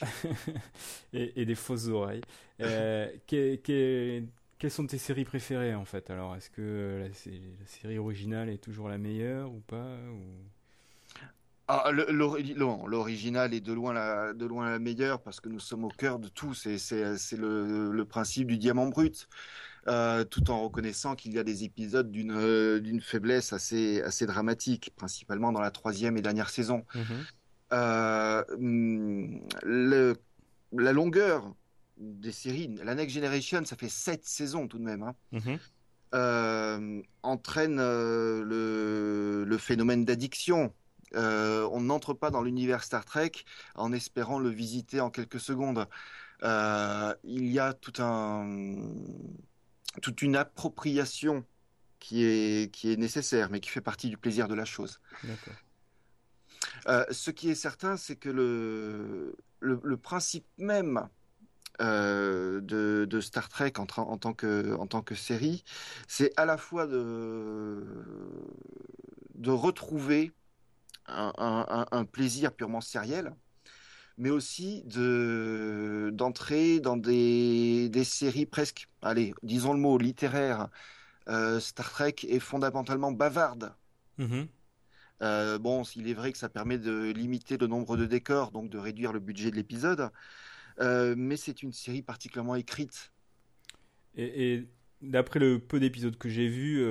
et, 1.11 1.43
des 1.43 1.55
fausses 1.55 1.87
oreilles. 1.87 2.21
Euh, 2.61 3.09
quelles 4.57 4.71
sont 4.71 4.87
tes 4.87 4.99
séries 4.99 5.25
préférées 5.25 5.75
en 5.75 5.83
fait? 5.83 6.09
Alors, 6.11 6.33
est-ce 6.37 6.49
que 6.49 7.01
la, 7.01 7.07
la, 7.09 7.65
série 7.65 7.97
originale 7.97 8.47
est 8.47 8.63
toujours 8.63 8.87
la 8.87 8.97
meilleure 8.97 9.51
ou 9.51 9.59
pas 9.59 9.97
ou... 10.13 10.21
Ah, 11.73 11.89
l'original 11.91 13.53
est 13.53 13.61
de 13.61 13.71
loin, 13.71 13.93
la, 13.93 14.33
de 14.33 14.45
loin 14.45 14.69
la 14.69 14.77
meilleure 14.77 15.21
parce 15.21 15.39
que 15.39 15.47
nous 15.47 15.61
sommes 15.61 15.85
au 15.85 15.89
cœur 15.89 16.19
de 16.19 16.27
tout. 16.27 16.53
C'est 16.53 16.75
le, 17.37 17.91
le, 17.91 18.05
principe 18.05 18.47
du 18.47 18.57
diamant 18.57 18.87
brut. 18.87 19.29
Euh, 19.87 20.25
tout 20.25 20.51
en 20.51 20.61
reconnaissant 20.61 21.15
qu'il 21.15 21.33
y 21.33 21.39
a 21.39 21.43
des 21.43 21.63
épisodes 21.63 22.11
d'une 22.11 22.33
euh, 22.33 22.99
faiblesse 22.99 23.53
assez, 23.53 24.01
assez 24.01 24.25
dramatique, 24.25 24.91
principalement 24.97 25.53
dans 25.53 25.61
la 25.61 25.71
troisième 25.71 26.17
et 26.17 26.21
dernière 26.21 26.49
saison. 26.49 26.85
Mhm. 26.93 27.25
Euh, 27.73 28.43
le, 29.63 30.15
la 30.73 30.91
longueur 30.91 31.55
des 31.97 32.33
séries, 32.33 32.75
la 32.83 32.95
Next 32.95 33.15
Generation, 33.15 33.63
ça 33.63 33.77
fait 33.77 33.89
sept 33.89 34.25
saisons 34.25 34.67
tout 34.67 34.77
de 34.77 34.83
même, 34.83 35.03
hein, 35.03 35.15
mhm. 36.11 37.03
entraîne 37.23 37.77
le, 37.77 39.45
le, 39.47 39.57
phénomène 39.57 40.03
d'addiction. 40.03 40.73
On 41.15 41.81
n'entre 41.81 42.13
pas 42.13 42.29
dans 42.29 42.41
l'univers 42.41 42.83
Star 42.83 43.05
Trek 43.05 43.31
en 43.75 43.91
espérant 43.91 44.39
le 44.39 44.49
visiter 44.49 45.01
en 45.01 45.09
quelques 45.09 45.39
secondes. 45.39 45.87
il 46.43 47.47
y 47.51 47.59
a 47.59 47.73
tout 47.73 48.01
un 48.01 48.77
toute 50.01 50.21
une 50.21 50.35
appropriation 50.35 51.45
qui 51.99 52.23
est, 52.23 52.73
qui 52.73 52.91
est 52.91 52.97
nécessaire, 52.97 53.49
mais 53.49 53.59
qui 53.59 53.69
fait 53.69 53.81
partie 53.81 54.09
du 54.09 54.17
plaisir 54.17 54.47
de 54.47 54.55
la 54.55 54.65
chose. 54.65 54.99
Euh, 56.87 57.05
ce 57.11 57.31
qui 57.31 57.49
est 57.49 57.55
certain, 57.55 57.97
c'est 57.97 58.15
que 58.15 58.29
le, 58.29 59.35
le, 59.59 59.97
principe 59.97 60.45
même 60.57 61.07
euh, 61.79 62.59
de, 62.61 63.05
de, 63.09 63.21
Star 63.21 63.49
Trek 63.49 63.73
en, 63.77 63.85
en, 63.97 64.17
tant 64.17 64.33
que, 64.33 64.73
en 64.75 64.87
tant 64.87 65.01
que 65.01 65.15
série, 65.15 65.63
c'est 66.07 66.33
à 66.37 66.45
la 66.45 66.57
fois 66.57 66.87
de, 66.87 67.83
de 69.35 69.51
retrouver 69.51 70.31
un, 71.11 71.33
un, 71.37 71.85
un 71.91 72.05
plaisir 72.05 72.53
purement 72.53 72.81
sériel, 72.81 73.35
mais 74.17 74.29
aussi 74.29 74.83
de 74.83 76.11
d'entrer 76.13 76.79
dans 76.79 76.97
des, 76.97 77.89
des 77.89 78.03
séries 78.03 78.45
presque, 78.45 78.87
allez, 79.01 79.33
disons 79.43 79.73
le 79.73 79.79
mot 79.79 79.97
littéraire. 79.97 80.69
Euh, 81.27 81.59
Star 81.59 81.91
Trek 81.91 82.15
est 82.27 82.39
fondamentalement 82.39 83.11
bavarde. 83.11 83.73
Mm-hmm. 84.17 84.47
Euh, 85.21 85.59
bon, 85.59 85.83
il 85.95 86.07
est 86.09 86.15
vrai 86.15 86.31
que 86.31 86.37
ça 86.37 86.49
permet 86.49 86.79
de 86.79 87.11
limiter 87.11 87.57
le 87.57 87.67
nombre 87.67 87.95
de 87.95 88.05
décors, 88.05 88.51
donc 88.51 88.71
de 88.71 88.79
réduire 88.79 89.13
le 89.13 89.19
budget 89.19 89.51
de 89.51 89.55
l'épisode, 89.55 90.09
euh, 90.79 91.13
mais 91.15 91.37
c'est 91.37 91.61
une 91.61 91.73
série 91.73 92.01
particulièrement 92.01 92.55
écrite. 92.55 93.11
Et, 94.15 94.53
et 94.53 94.67
d'après 95.01 95.39
le 95.39 95.59
peu 95.59 95.79
d'épisodes 95.79 96.17
que 96.17 96.27
j'ai 96.27 96.47
vus, 96.47 96.83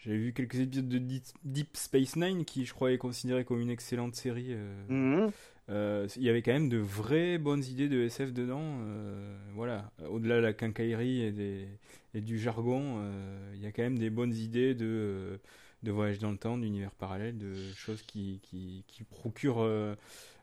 j'ai 0.00 0.16
vu 0.16 0.32
quelques 0.32 0.58
épisodes 0.58 0.88
de 0.88 0.98
Deep 1.44 1.76
Space 1.76 2.16
Nine 2.16 2.44
qui, 2.44 2.64
je 2.64 2.72
crois, 2.72 2.92
est 2.92 2.98
considéré 2.98 3.44
comme 3.44 3.60
une 3.60 3.70
excellente 3.70 4.14
série. 4.14 4.56
Mm-hmm. 4.88 5.30
Euh, 5.70 6.08
il 6.16 6.22
y 6.22 6.28
avait 6.28 6.42
quand 6.42 6.52
même 6.52 6.68
de 6.68 6.78
vraies 6.78 7.38
bonnes 7.38 7.62
idées 7.64 7.88
de 7.88 8.02
SF 8.02 8.32
dedans. 8.32 8.78
Euh, 8.80 9.36
voilà, 9.54 9.92
au-delà 10.08 10.36
de 10.36 10.40
la 10.40 10.52
quincaillerie 10.52 11.22
et, 11.22 11.32
des, 11.32 11.68
et 12.14 12.20
du 12.20 12.38
jargon, 12.38 12.96
euh, 12.98 13.52
il 13.54 13.60
y 13.60 13.66
a 13.66 13.72
quand 13.72 13.82
même 13.82 13.98
des 13.98 14.10
bonnes 14.10 14.34
idées 14.34 14.74
de, 14.74 15.38
de 15.82 15.90
voyage 15.92 16.18
dans 16.18 16.32
le 16.32 16.38
temps, 16.38 16.58
d'univers 16.58 16.90
parallèle, 16.90 17.38
de 17.38 17.54
choses 17.74 18.02
qui, 18.02 18.40
qui, 18.42 18.84
qui 18.88 19.04
procurent 19.04 19.64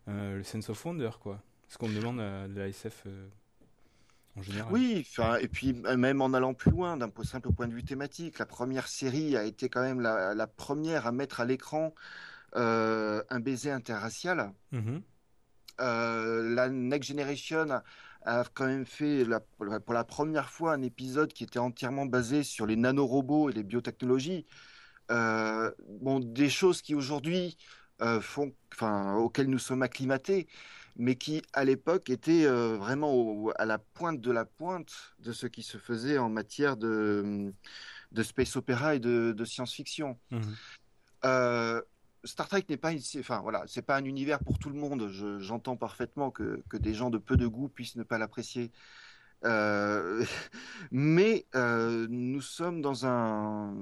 le 0.08 0.44
sense 0.44 0.70
of 0.70 0.86
wonder, 0.86 1.12
quoi. 1.22 1.42
Ce 1.68 1.78
qu'on 1.78 1.90
demande 1.90 2.22
à, 2.22 2.48
de 2.48 2.58
la 2.58 2.70
SF 2.70 3.06
en 4.38 4.42
général. 4.42 4.72
Oui, 4.72 5.08
et 5.42 5.48
puis 5.48 5.74
même 5.74 6.22
en 6.22 6.34
allant 6.34 6.54
plus 6.54 6.72
loin, 6.72 6.98
d'un 6.98 7.12
simple 7.24 7.52
point 7.52 7.68
de 7.68 7.74
vue 7.74 7.84
thématique, 7.84 8.40
la 8.40 8.46
première 8.46 8.88
série 8.88 9.36
a 9.36 9.44
été 9.44 9.70
quand 9.70 9.82
même 9.82 10.00
la, 10.00 10.34
la 10.34 10.48
première 10.48 11.08
à 11.08 11.12
mettre 11.12 11.40
à 11.40 11.46
l'écran 11.46 11.94
un 12.54 13.40
baiser 13.40 13.72
interracial. 13.72 14.54
Mm-hmm. 14.74 15.02
Euh, 15.80 16.56
la 16.56 16.70
Next 16.70 17.10
Generation 17.10 17.82
a 18.26 18.44
quand 18.54 18.66
même 18.66 18.86
fait 18.86 19.26
pour 19.58 19.94
la 19.94 20.04
première 20.04 20.50
fois 20.50 20.74
un 20.74 20.82
épisode 20.82 21.32
qui 21.32 21.44
était 21.44 21.60
entièrement 21.60 22.06
basé 22.06 22.44
sur 22.44 22.66
les 22.66 22.76
nanorobots 22.76 23.50
et 23.50 23.54
les 23.54 23.64
biotechnologies. 23.64 24.46
Euh, 25.12 25.72
bon, 26.02 26.20
des 26.20 26.50
choses 26.50 26.82
qui 26.82 26.94
aujourd'hui 26.94 27.58
euh, 28.02 28.20
font, 28.20 28.54
enfin, 28.74 29.16
auxquelles 29.16 29.50
nous 29.50 29.60
sommes 29.60 29.82
acclimatés, 29.82 30.48
mais 30.98 31.16
qui 31.16 31.42
à 31.54 31.64
l'époque 31.64 32.10
étaient 32.10 32.46
vraiment 32.46 33.50
à 33.56 33.66
la 33.66 33.78
pointe 33.78 34.20
de 34.20 34.32
la 34.32 34.46
pointe 34.46 35.16
de 35.20 35.32
ce 35.32 35.48
qui 35.48 35.64
se 35.64 35.78
faisait 35.78 36.18
en 36.18 36.30
matière 36.30 36.76
de, 36.76 37.54
de 38.12 38.24
space 38.24 38.56
opéra 38.56 38.96
et 38.96 39.00
de, 39.00 39.46
science-fiction. 39.46 40.18
Mmh 40.32 40.42
Star 42.24 42.48
Trek 42.48 42.66
n'est 42.70 42.78
pas, 42.78 42.92
enfin 43.20 43.40
voilà, 43.42 43.64
c'est 43.68 43.82
pas 43.82 43.96
un 43.96 44.06
univers 44.06 44.40
pour 44.40 44.60
tout 44.60 44.70
le 44.70 44.76
monde. 44.76 45.10
J'entends 45.40 45.78
parfaitement 45.78 46.30
que, 46.30 46.64
que, 46.70 46.78
des 46.78 46.94
gens 46.94 47.10
de 47.10 47.18
peu 47.18 47.38
de 47.38 47.48
goût 47.48 47.70
puissent 47.70 47.96
ne 47.96 48.04
pas 48.04 48.18
l'apprécier. 48.18 48.72
Euh, 49.46 50.26
mais 50.92 51.46
euh, 51.56 52.08
nous 52.10 52.42
sommes 52.42 52.82
dans 52.82 53.06
un, 53.06 53.76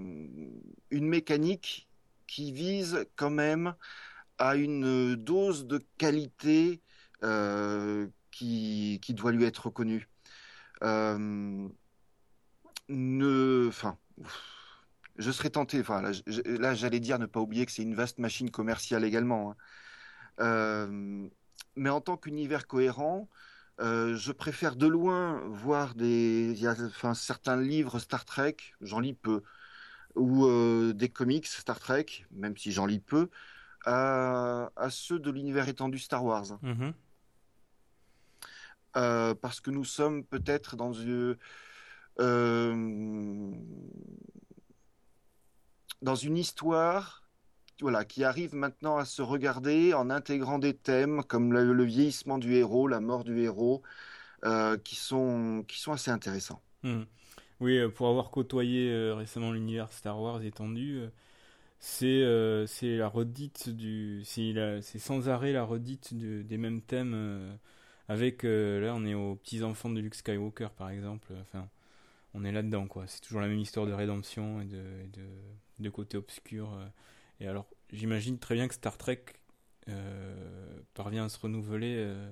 une 0.92 1.08
mécanique 1.08 1.90
qui 2.28 2.52
vise 2.52 3.06
quand 3.16 3.30
même 3.30 3.76
à 4.38 4.56
une 4.56 5.16
dose 5.16 5.66
de 5.66 5.84
qualité 5.98 6.74
euh, 6.74 6.95
qui, 8.32 9.00
qui, 9.02 9.14
doit 9.14 9.32
lui 9.32 9.46
être 9.46 9.68
reconnue. 9.68 10.08
ne, 10.82 11.68
enfin, 13.68 13.98
je 15.18 15.32
serais 15.32 15.50
tenté. 15.50 15.80
Enfin, 15.80 16.02
là, 16.02 16.74
j'allais 16.74 17.00
dire 17.00 17.20
ne 17.20 17.26
pas 17.26 17.40
oublier 17.40 17.66
que 17.66 17.72
c'est 17.72 17.84
une 17.84 17.96
vaste 17.96 18.20
machine 18.20 18.52
commerciale 18.52 19.04
également. 19.04 19.56
Hein. 20.40 21.30
mais 21.76 21.90
en 21.90 22.02
tant 22.02 22.18
qu'univers 22.18 22.68
cohérent, 22.68 23.30
euh, 23.82 24.16
je 24.16 24.32
préfère 24.32 24.76
de 24.76 24.88
loin 24.88 25.42
voir 25.50 25.96
des, 25.96 26.56
enfin, 26.86 27.14
certains 27.14 27.58
livres 27.58 28.00
Star 28.00 28.24
Trek, 28.24 28.56
j'en 28.82 29.00
lis 29.00 29.14
peu, 29.14 29.44
ou 30.16 30.46
euh, 30.46 30.94
des 30.94 31.10
comics 31.10 31.46
Star 31.46 31.80
Trek, 31.80 32.06
même 32.32 32.56
si 32.56 32.72
j'en 32.72 32.86
lis 32.86 33.00
peu, 33.00 33.30
à, 33.86 34.70
ceux 34.90 35.20
de 35.20 35.30
l'univers 35.30 35.68
étendu 35.68 36.00
Star 36.00 36.24
Wars. 36.24 36.58
Mm-hmm. 36.64 36.94
Euh, 38.98 39.36
parce 39.36 39.60
que 39.60 39.72
nous 39.72 39.84
sommes 39.84 40.24
peut-être 40.24 40.76
dans 40.76 40.94
une 40.94 41.38
dans 46.02 46.16
une 46.16 46.38
histoire 46.38 47.26
voilà, 47.82 48.06
qui 48.06 48.24
arrive 48.24 48.56
maintenant 48.56 48.98
à 48.98 49.06
se 49.06 49.22
regarder 49.22 49.94
en 49.94 50.10
intégrant 50.10 50.60
des 50.60 50.74
thèmes 50.74 51.24
comme 51.24 51.52
le, 51.52 51.84
vieillissement 51.84 52.38
du 52.38 52.54
héros, 52.54 52.88
la 52.88 53.02
mort 53.02 53.24
du 53.24 53.42
héros, 53.42 53.82
euh, 54.46 54.78
qui, 54.78 54.96
sont, 54.96 55.66
qui 55.68 55.80
sont 55.80 55.92
assez 55.92 56.12
intéressants. 56.12 56.62
Hmm. 56.84 57.04
Oui, 57.60 57.78
euh, 57.78 57.90
pour 57.90 58.08
avoir 58.08 58.32
côtoyé 58.32 58.92
euh, 58.92 59.16
récemment 59.16 59.52
l'univers 59.52 59.92
Star 59.92 60.20
Wars 60.20 60.42
étendu, 60.44 61.02
c'est 61.80 62.24
c'est 62.68 62.98
la 62.98 63.08
redite 63.08 63.70
du 63.70 64.24
c'est 64.24 65.00
sans 65.00 65.30
arrêt 65.30 65.52
la 65.52 65.64
redite 65.64 66.14
des 66.14 66.58
mêmes 66.58 66.82
thèmes 66.82 67.58
avec 68.08 68.44
là 68.44 68.94
on 68.96 69.06
est 69.06 69.14
aux 69.14 69.36
petits 69.36 69.64
enfants 69.64 69.90
de 69.90 70.00
Luke 70.00 70.16
Skywalker 70.16 70.70
par 70.78 70.90
exemple 70.90 71.34
enfin 71.42 71.68
on 72.34 72.44
est 72.44 72.52
là 72.52 72.62
dedans 72.62 72.88
quoi 72.88 73.06
c'est 73.08 73.22
toujours 73.22 73.42
la 73.42 73.48
même 73.48 73.60
histoire 73.60 73.86
de 73.86 73.94
rédemption 73.94 74.62
et 74.62 74.66
de, 74.66 74.84
de, 75.80 75.90
côté 75.90 76.18
obscur 76.18 76.78
et 77.40 77.48
alors, 77.48 77.68
j'imagine 77.92 78.40
très 78.40 78.56
bien 78.56 78.68
que 78.68 78.74
Star 78.74 78.98
Trek 78.98 79.24
euh, 79.90 80.80
parvient 80.94 81.26
à 81.26 81.30
se 81.30 81.40
renouveler 81.40 81.96
euh, 81.98 82.32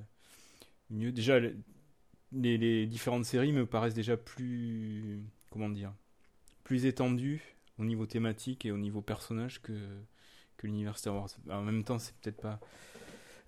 mieux. 0.89 1.11
Déjà, 1.11 1.39
les, 2.31 2.85
différentes 2.87 3.25
séries 3.25 3.51
me 3.51 3.65
paraissent 3.65 3.93
déjà 3.93 4.17
plus, 4.17 5.23
comment 5.49 5.69
dire, 5.69 5.93
plus 6.63 6.85
étendues 6.85 7.41
au 7.77 7.85
niveau 7.85 8.05
thématique 8.05 8.65
et 8.65 8.71
au 8.71 8.77
niveau 8.77 9.01
personnage 9.01 9.61
que, 9.61 9.73
que 10.57 10.67
l'univers 10.67 10.97
Star 10.97 11.15
Wars. 11.15 11.29
en 11.49 11.61
même 11.61 11.83
temps, 11.83 11.99
c'est 11.99 12.15
peut-être 12.15 12.41
pas. 12.41 12.59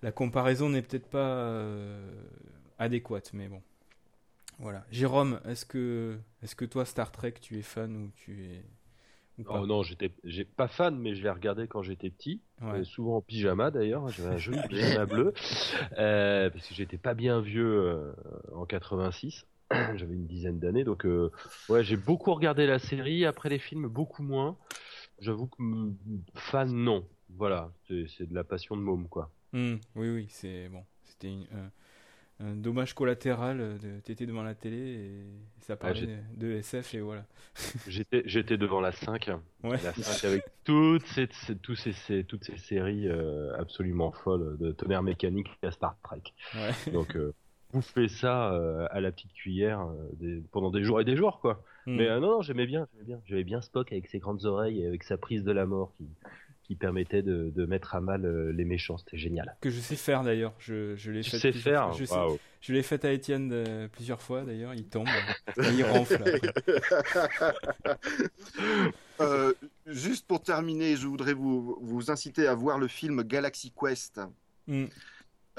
La 0.06 0.12
comparaison 0.12 0.68
n'est 0.68 0.82
peut-être 0.82 1.08
pas 1.08 1.18
euh, 1.18 2.08
adéquate, 2.78 3.32
mais 3.32 3.48
bon. 3.48 3.60
Voilà. 4.60 4.86
Jérôme, 4.92 5.40
est-ce 5.44 5.66
que, 5.66 6.16
est-ce 6.44 6.54
que 6.54 6.64
toi, 6.64 6.84
Star 6.84 7.10
Trek, 7.10 7.34
tu 7.40 7.58
es 7.58 7.62
fan 7.62 7.96
ou 7.96 8.12
tu 8.14 8.44
es 8.44 8.64
Oh 9.48 9.66
non, 9.66 9.82
j'étais, 9.82 10.12
j'ai 10.22 10.44
pas 10.44 10.68
fan, 10.68 10.96
mais 10.96 11.16
je 11.16 11.24
l'ai 11.24 11.30
regardé 11.30 11.66
quand 11.66 11.82
j'étais 11.82 12.10
petit, 12.10 12.40
euh, 12.62 12.84
souvent 12.84 13.16
en 13.16 13.20
pyjama 13.20 13.72
d'ailleurs. 13.72 14.08
J'avais 14.10 14.36
un 14.36 14.38
joli 14.38 14.60
pyjama 14.68 15.06
bleu 15.06 15.34
euh, 15.98 16.50
parce 16.50 16.68
que 16.68 16.74
j'étais 16.76 16.98
pas 16.98 17.14
bien 17.14 17.40
vieux 17.40 17.66
euh, 17.66 18.12
en 18.54 18.64
86. 18.64 19.44
J'avais 19.96 20.14
une 20.14 20.28
dizaine 20.28 20.60
d'années, 20.60 20.84
donc 20.84 21.04
ouais, 21.68 21.82
j'ai 21.82 21.96
beaucoup 21.96 22.32
regardé 22.32 22.68
la 22.68 22.78
série. 22.78 23.24
Après 23.24 23.48
les 23.48 23.58
films, 23.58 23.88
beaucoup 23.88 24.22
moins. 24.22 24.56
J'avoue 25.18 25.48
que 25.48 25.62
fan, 26.34 26.72
non. 26.72 27.04
Voilà, 27.30 27.72
c'est, 27.88 28.28
de 28.28 28.34
la 28.34 28.44
passion 28.44 28.76
de 28.76 28.82
môme, 28.82 29.08
quoi. 29.08 29.32
Mmh, 29.56 29.76
oui, 29.94 30.08
oui, 30.10 30.26
c'est 30.28 30.68
bon. 30.68 30.84
C'était 31.04 31.28
une, 31.28 31.46
un 32.40 32.54
dommage 32.54 32.94
collatéral 32.94 33.78
de 33.78 34.00
t'étais 34.00 34.26
devant 34.26 34.42
la 34.42 34.54
télé 34.54 34.76
et 34.76 35.24
ça 35.60 35.72
ah, 35.72 35.76
parlait 35.76 36.18
de 36.36 36.50
SF 36.52 36.94
et 36.94 37.00
voilà. 37.00 37.24
j'étais 37.88 38.22
j'étais 38.26 38.58
devant 38.58 38.80
la 38.80 38.92
5, 38.92 39.30
la 39.62 39.78
5 39.78 40.24
avec 40.28 40.44
toutes 40.64 41.06
ces, 41.06 41.28
toutes 41.62 41.78
ces, 41.78 42.24
toutes 42.24 42.44
ces 42.44 42.58
séries 42.58 43.08
euh, 43.08 43.56
absolument 43.58 44.12
folles 44.12 44.58
de 44.58 44.72
tonnerre 44.72 45.02
mécanique 45.02 45.48
à 45.62 45.70
Star 45.70 45.96
Trek. 46.02 46.22
Donc 46.92 47.16
euh, 47.16 47.32
vous 47.72 47.80
faites 47.80 48.10
ça 48.10 48.52
euh, 48.52 48.86
à 48.90 49.00
la 49.00 49.10
petite 49.10 49.32
cuillère 49.32 49.88
pendant 50.52 50.70
des 50.70 50.84
jours 50.84 51.00
et 51.00 51.04
des 51.04 51.16
jours 51.16 51.40
quoi. 51.40 51.64
Hmm. 51.86 51.96
Mais 51.96 52.08
non 52.20 52.20
non, 52.20 52.42
j'aimais 52.42 52.66
bien, 52.66 52.86
j'aimais 52.92 53.04
bien. 53.04 53.20
J'aimais 53.24 53.44
bien 53.44 53.62
Spock 53.62 53.92
avec 53.92 54.08
ses 54.08 54.18
grandes 54.18 54.44
oreilles 54.44 54.82
et 54.82 54.86
avec 54.86 55.04
sa 55.04 55.16
prise 55.16 55.42
de 55.42 55.52
la 55.52 55.64
mort 55.64 55.94
qui 55.96 56.04
qui 56.66 56.74
permettait 56.74 57.22
de, 57.22 57.52
de 57.54 57.64
mettre 57.64 57.94
à 57.94 58.00
mal 58.00 58.24
euh, 58.24 58.50
les 58.52 58.64
méchants. 58.64 58.98
C'était 58.98 59.16
génial. 59.16 59.56
Que 59.60 59.70
je 59.70 59.78
sais 59.78 59.94
faire 59.94 60.24
d'ailleurs. 60.24 60.52
Je, 60.58 60.96
je 60.96 61.12
l'ai 61.12 61.22
fait. 61.22 61.38
sais 61.38 61.52
faire. 61.52 61.92
Je, 61.92 62.04
je 62.60 62.72
l'ai 62.72 62.82
fait 62.82 63.04
à 63.04 63.12
Étienne 63.12 63.50
euh, 63.52 63.86
plusieurs 63.86 64.20
fois 64.20 64.42
d'ailleurs. 64.42 64.74
Il 64.74 64.88
tombe, 64.88 65.06
il 65.56 65.84
ronfle. 65.84 66.20
euh, 69.20 69.52
juste 69.86 70.26
pour 70.26 70.42
terminer, 70.42 70.96
je 70.96 71.06
voudrais 71.06 71.34
vous, 71.34 71.78
vous 71.80 72.10
inciter 72.10 72.48
à 72.48 72.54
voir 72.54 72.78
le 72.78 72.88
film 72.88 73.22
Galaxy 73.22 73.72
Quest. 73.72 74.20
Mm. 74.66 74.86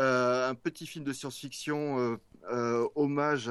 Euh, 0.01 0.49
un 0.49 0.55
petit 0.55 0.85
film 0.85 1.05
de 1.05 1.13
science-fiction 1.13 2.19
hommage 2.95 3.49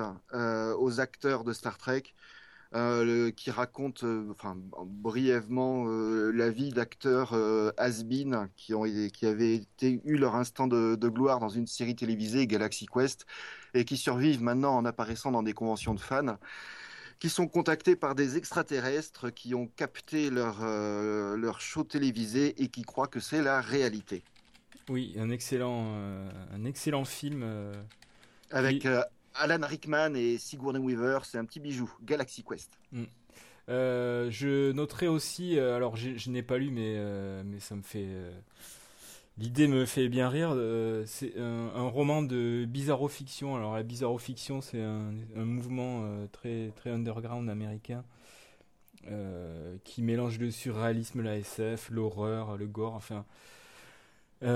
aux 0.78 1.00
acteurs 1.00 1.42
de 1.42 1.54
Star 1.54 1.78
Trek. 1.78 2.02
Euh, 2.74 3.31
qui 3.31 3.52
raconte 3.52 4.02
euh, 4.02 4.26
enfin, 4.33 4.57
brièvement 4.87 5.85
euh, 5.87 6.33
la 6.33 6.50
vie 6.50 6.70
d'acteurs 6.70 7.33
has-been 7.76 8.48
qui, 8.57 8.74
ont, 8.74 8.83
qui 8.83 9.24
avaient 9.24 9.55
été, 9.55 10.00
eu 10.05 10.16
leur 10.16 10.35
instant 10.35 10.66
de, 10.66 10.96
gloire 11.09 11.38
dans 11.38 11.48
une 11.48 11.68
série 11.68 11.94
télévisée 11.94 12.48
Galaxy 12.48 12.87
Quest 12.87 13.24
et 13.72 13.85
qui 13.85 13.96
survivent 13.96 14.42
maintenant 14.42 14.74
en 14.76 14.85
apparaissant 14.85 15.31
dans 15.31 15.44
des 15.44 15.52
conventions 15.52 15.94
de 15.94 16.00
fans 16.00 16.38
qui 17.20 17.31
sont 17.31 17.46
contactés 17.46 17.94
par 17.94 18.16
des 18.16 18.37
extraterrestres 18.37 19.31
qui 19.31 19.55
ont 19.55 19.68
capté 19.68 20.29
leur, 20.29 20.62
leur 20.64 21.61
show 21.61 21.85
télévisé 21.85 22.62
et 22.62 22.68
qui 22.68 22.83
croient 22.83 23.07
que 23.07 23.20
c'est 23.20 23.42
la 23.42 23.61
réalité. 23.61 24.22
Oui, 24.88 25.14
un 25.18 25.31
excellent, 25.31 25.96
un 26.52 26.64
excellent 26.64 27.05
film. 27.05 27.46
Avec 28.50 28.87
Alan 29.38 29.66
Rickman 29.66 30.14
et 30.14 30.38
Sigourney 30.38 30.79
Weaver, 30.79 31.20
c'est 31.25 31.38
un 31.38 31.44
petit 31.44 31.61
bijou. 31.61 31.90
Galaxy 32.03 32.42
Quest. 32.42 32.79
Mm. 32.92 33.05
Euh, 33.68 34.31
je 34.31 34.72
noterai 34.72 35.09
aussi, 35.09 35.59
euh, 35.59 35.75
alors 35.75 35.96
je, 35.96 36.31
n'ai 36.31 36.42
pas 36.42 36.59
lu, 36.59 36.70
mais, 36.70 36.96
euh, 36.96 37.42
ça 37.59 37.75
me 37.75 37.83
fait. 37.83 38.07
L'idée 39.38 39.68
me 39.68 39.85
fait 39.85 40.09
bien 40.09 40.29
rire. 40.29 40.57
c'est 41.07 41.38
un, 41.38 41.88
roman 41.88 42.22
de 42.22 42.64
bizarro-fiction. 42.66 43.57
Alors 43.57 43.75
la 43.75 43.83
bizarro-fiction, 43.83 44.61
c'est 44.61 44.81
un, 44.81 45.12
mouvement 45.35 46.27
très, 46.33 46.72
très 46.77 46.90
underground 46.90 47.49
américain 47.51 48.05
qui 49.85 50.03
mélange 50.03 50.38
le 50.38 50.51
surréalisme, 50.51 51.22
la 51.22 51.37
SF, 51.37 51.90
l'horreur, 51.90 52.57
le 52.57 52.66
gore, 52.66 52.94
enfin. 52.94 53.27
et 54.42 54.46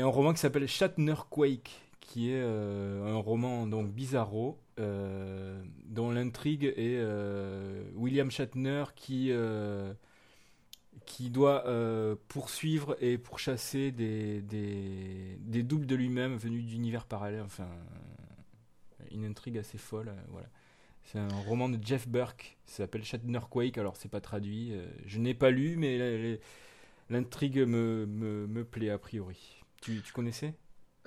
un 0.00 0.06
roman 0.06 0.32
qui 0.32 0.40
s'appelle 0.40 0.66
Shatner 0.66 1.14
Quake, 1.30 1.70
qui 2.02 2.32
est 2.32 2.42
euh, 2.42 3.06
un 3.06 3.16
roman 3.16 3.66
donc 3.66 3.90
bizarro 3.92 4.58
euh, 4.80 5.62
dont 5.84 6.10
l'intrigue 6.10 6.64
est 6.64 6.98
euh, 6.98 7.84
William 7.94 8.30
Shatner 8.30 8.84
qui 8.96 9.32
qui 11.06 11.30
doit 11.30 11.64
poursuivre 12.28 12.96
et 13.00 13.18
pourchasser 13.18 13.92
des, 13.92 14.42
des, 14.42 15.38
des 15.40 15.62
doubles 15.62 15.86
de 15.86 15.94
lui-même 15.94 16.36
venus 16.36 16.64
d'univers 16.64 17.06
parallèles. 17.06 17.42
Enfin, 17.42 17.68
une 19.10 19.24
intrigue 19.24 19.58
assez 19.58 19.78
folle. 19.78 20.12
voilà. 20.28 20.48
C'est 21.04 21.18
un 21.18 21.28
roman 21.46 21.68
de 21.68 21.82
Jeff 21.82 22.06
Burke. 22.06 22.56
Ça 22.66 22.78
s'appelle 22.78 23.04
Shatner 23.04 23.40
Quake. 23.50 23.78
Alors, 23.78 23.96
c'est 23.96 24.10
pas 24.10 24.20
traduit. 24.20 24.74
je 25.06 25.18
n'ai 25.18 25.34
pas 25.34 25.50
lu, 25.50 25.76
mais 25.76 26.38
l'intrigue 27.10 27.58
me, 27.58 28.06
me, 28.06 28.46
me, 28.46 28.64
plaît 28.64 28.90
a 28.90 28.98
priori. 28.98 29.62
Tu, 29.80 30.02
tu 30.02 30.12
connaissais? 30.12 30.54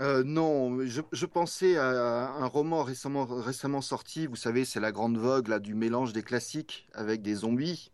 Euh, 0.01 0.23
non, 0.25 0.85
je, 0.85 1.25
pensais 1.25 1.77
à 1.77 2.31
un 2.33 2.45
roman 2.47 2.83
récemment, 2.83 3.25
récemment 3.25 3.81
sorti. 3.81 4.27
Vous 4.27 4.35
savez, 4.35 4.65
c'est 4.65 4.81
la 4.81 4.91
grande 4.91 5.17
vogue 5.17 5.47
là, 5.47 5.59
du 5.59 5.73
mélange 5.73 6.11
des 6.11 6.23
classiques 6.23 6.87
avec 6.93 7.21
des 7.21 7.35
zombies. 7.35 7.91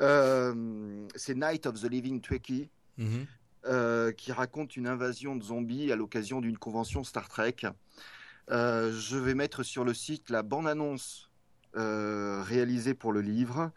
Euh, 0.00 1.06
c'est 1.14 1.34
Night 1.34 1.66
of 1.66 1.80
the 1.80 1.90
Living 1.90 2.22
Twiki, 2.22 2.70
mhm. 2.96 3.26
euh, 3.66 4.12
qui 4.12 4.32
raconte 4.32 4.76
une 4.76 4.86
invasion 4.86 5.36
de 5.36 5.42
zombies 5.44 5.92
à 5.92 5.96
l'occasion 5.96 6.40
d'une 6.40 6.56
convention 6.56 7.04
Star 7.04 7.28
Trek. 7.28 7.56
je 8.48 9.16
vais 9.16 9.34
mettre 9.34 9.62
sur 9.62 9.84
le 9.84 9.92
site 9.92 10.30
la 10.30 10.42
bande-annonce 10.42 11.30
réalisée 11.74 12.94
pour 12.94 13.12
le 13.12 13.20
livre. 13.20 13.70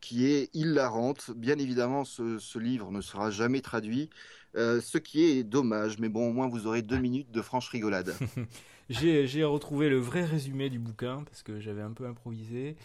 qui 0.00 0.26
est 0.26 0.54
hilarante. 0.54 1.32
Bien 1.34 1.58
évidemment, 1.58 2.04
ce, 2.04 2.58
livre 2.58 2.92
ne 2.92 3.00
sera 3.00 3.30
jamais 3.30 3.60
traduit, 3.60 4.08
ce 4.54 4.98
qui 4.98 5.24
est 5.24 5.44
dommage, 5.44 5.98
mais 5.98 6.08
bon, 6.08 6.28
au 6.28 6.32
moins 6.32 6.48
vous 6.48 6.66
aurez 6.66 6.82
deux 6.82 6.98
minutes 6.98 7.30
de 7.30 7.42
franche 7.42 7.68
rigolade. 7.68 8.14
j'ai 8.90 9.44
retrouvé 9.44 9.88
le 9.88 9.98
vrai 9.98 10.24
résumé 10.24 10.70
du 10.70 10.78
bouquin, 10.78 11.24
parce 11.24 11.42
que 11.42 11.60
j'avais 11.60 11.82
un 11.82 11.92
peu 11.92 12.06
improvisé. 12.06 12.76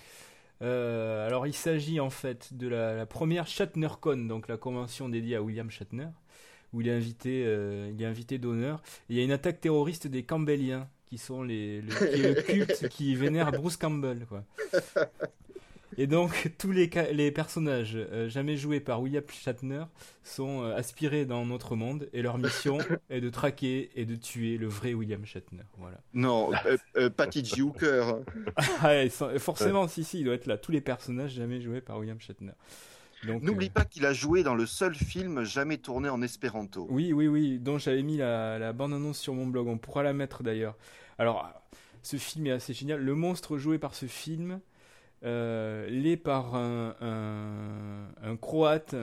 alors, 0.62 1.48
il 1.48 1.54
s'agit 1.54 2.00
en 2.00 2.10
fait 2.10 2.54
de 2.54 2.68
la, 2.68 2.96
la 2.96 3.06
première 3.06 3.48
ShatnerCon, 3.48 4.28
donc 4.28 4.48
la 4.48 4.58
convention 4.58 5.10
dédiée 5.10 5.36
à 5.36 5.42
William 5.42 5.70
Shatner 5.70 6.10
où 6.74 6.82
il 6.82 6.88
est 6.88 6.94
invité, 6.94 7.44
euh, 7.46 7.92
il 7.94 8.02
est 8.02 8.06
invité 8.06 8.38
d'honneur. 8.38 8.82
Il 9.10 9.18
y 9.18 9.22
a 9.22 9.24
une 9.24 9.32
attaque 9.32 9.62
terroriste 9.62 10.08
des 10.08 10.24
Campbelliens, 10.24 10.88
qui 11.08 11.18
sont 11.18 11.42
les, 11.42 11.82
le, 11.82 11.90
qui 11.90 12.22
est 12.22 12.36
le 12.36 12.42
culte 12.42 12.88
qui 12.90 13.16
vénère 13.16 13.52
Bruce 13.52 13.78
Campbell, 13.78 14.26
quoi. 14.28 14.44
Et 15.98 16.08
donc 16.08 16.52
tous 16.58 16.72
les, 16.72 16.90
les 17.14 17.32
personnages 17.32 17.96
euh, 17.96 18.30
jamais 18.30 18.58
joués 18.58 18.80
par 18.80 19.02
William 19.02 19.24
Shatner 19.28 19.84
sont 20.24 20.64
euh, 20.64 20.76
aspirés 20.76 21.26
dans 21.26 21.46
notre 21.46 21.76
monde 21.76 22.10
et 22.14 22.22
leur 22.22 22.38
mission 22.38 22.78
est 23.10 23.22
de 23.22 23.30
traquer 23.30 23.90
et 23.96 24.06
de 24.06 24.16
tuer 24.16 24.58
le 24.58 24.68
vrai 24.68 24.94
William 24.94 25.26
Shatner. 25.26 25.64
Voilà. 25.78 25.98
Non, 26.14 26.52
Patty 27.18 27.44
Juker. 27.44 28.20
ah, 28.82 29.10
forcément, 29.40 29.88
si 29.88 30.04
si, 30.04 30.20
il 30.20 30.26
doit 30.26 30.36
être 30.36 30.48
là. 30.48 30.58
Tous 30.58 30.72
les 30.72 30.82
personnages 30.82 31.32
jamais 31.32 31.62
joués 31.62 31.82
par 31.82 31.98
William 31.98 32.20
Shatner. 32.20 32.54
N'oublie 33.26 33.68
euh, 33.68 33.72
pas 33.72 33.86
qu'il 33.86 34.06
a 34.06 34.14
joué 34.14 34.44
dans 34.44 34.56
le 34.56 34.66
seul 34.66 34.96
film 34.96 35.44
jamais 35.44 35.78
tourné 35.78 36.10
en 36.10 36.22
espéranto. 36.22 36.88
Oui, 36.90 37.12
oui, 37.12 37.28
oui, 37.28 37.60
dont 37.60 37.78
j'avais 37.78 38.02
mis 38.02 38.18
la, 38.18 38.74
bande-annonce 38.74 39.18
sur 39.18 39.34
mon 39.34 39.46
blog. 39.46 39.68
On 39.68 39.78
pourra 39.78 40.04
la 40.04 40.14
mettre 40.14 40.44
d'ailleurs. 40.44 40.78
Alors, 41.18 41.50
ce 42.02 42.18
film 42.18 42.48
est 42.48 42.52
assez 42.52 42.74
génial. 42.74 43.02
Le 43.02 43.16
monstre 43.16 43.58
joué 43.58 43.78
par 43.78 43.94
ce 43.94 44.06
film 44.06 44.62
euh, 45.24 45.90
l'est 45.90 46.18
par 46.18 46.56
un, 46.56 48.38
croate. 48.42 48.96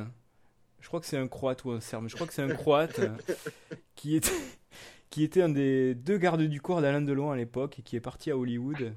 Je 0.81 0.88
crois 0.88 1.00
que 1.00 1.07
c'est 1.07 1.18
un 1.18 1.29
croate 1.29 1.64
ou 1.64 1.72
un 1.72 1.81
serbe. 1.81 2.09
Je 2.09 2.14
crois 2.14 2.26
que 2.26 2.35
c'est 2.35 2.42
un 2.42 2.55
croate 2.55 3.00
qui 3.94 4.16
était 4.16 4.31
qui 5.11 5.22
était 5.22 5.40
un 5.40 5.48
des 5.48 5.94
deux 5.94 6.18
gardes 6.18 6.42
du 6.42 6.61
corps 6.61 6.83
d'Alain 6.83 7.00
Delon 7.00 7.31
à 7.31 7.37
l'époque 7.37 7.79
et 7.79 7.83
qui 7.83 7.96
est 7.96 8.00
parti 8.00 8.31
à 8.31 8.37
Hollywood. 8.37 8.92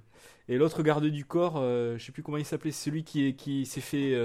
Et 0.49 0.57
l'autre 0.57 0.81
garde 0.81 1.05
du 1.05 1.23
corps, 1.23 1.57
euh, 1.57 1.97
je 1.97 2.05
sais 2.05 2.11
plus 2.11 2.23
comment 2.23 2.37
il 2.37 2.45
s'appelait, 2.45 2.71
celui 2.71 3.03
qui, 3.03 3.35
qui 3.35 3.65
s'est 3.65 3.81
fait 3.81 4.15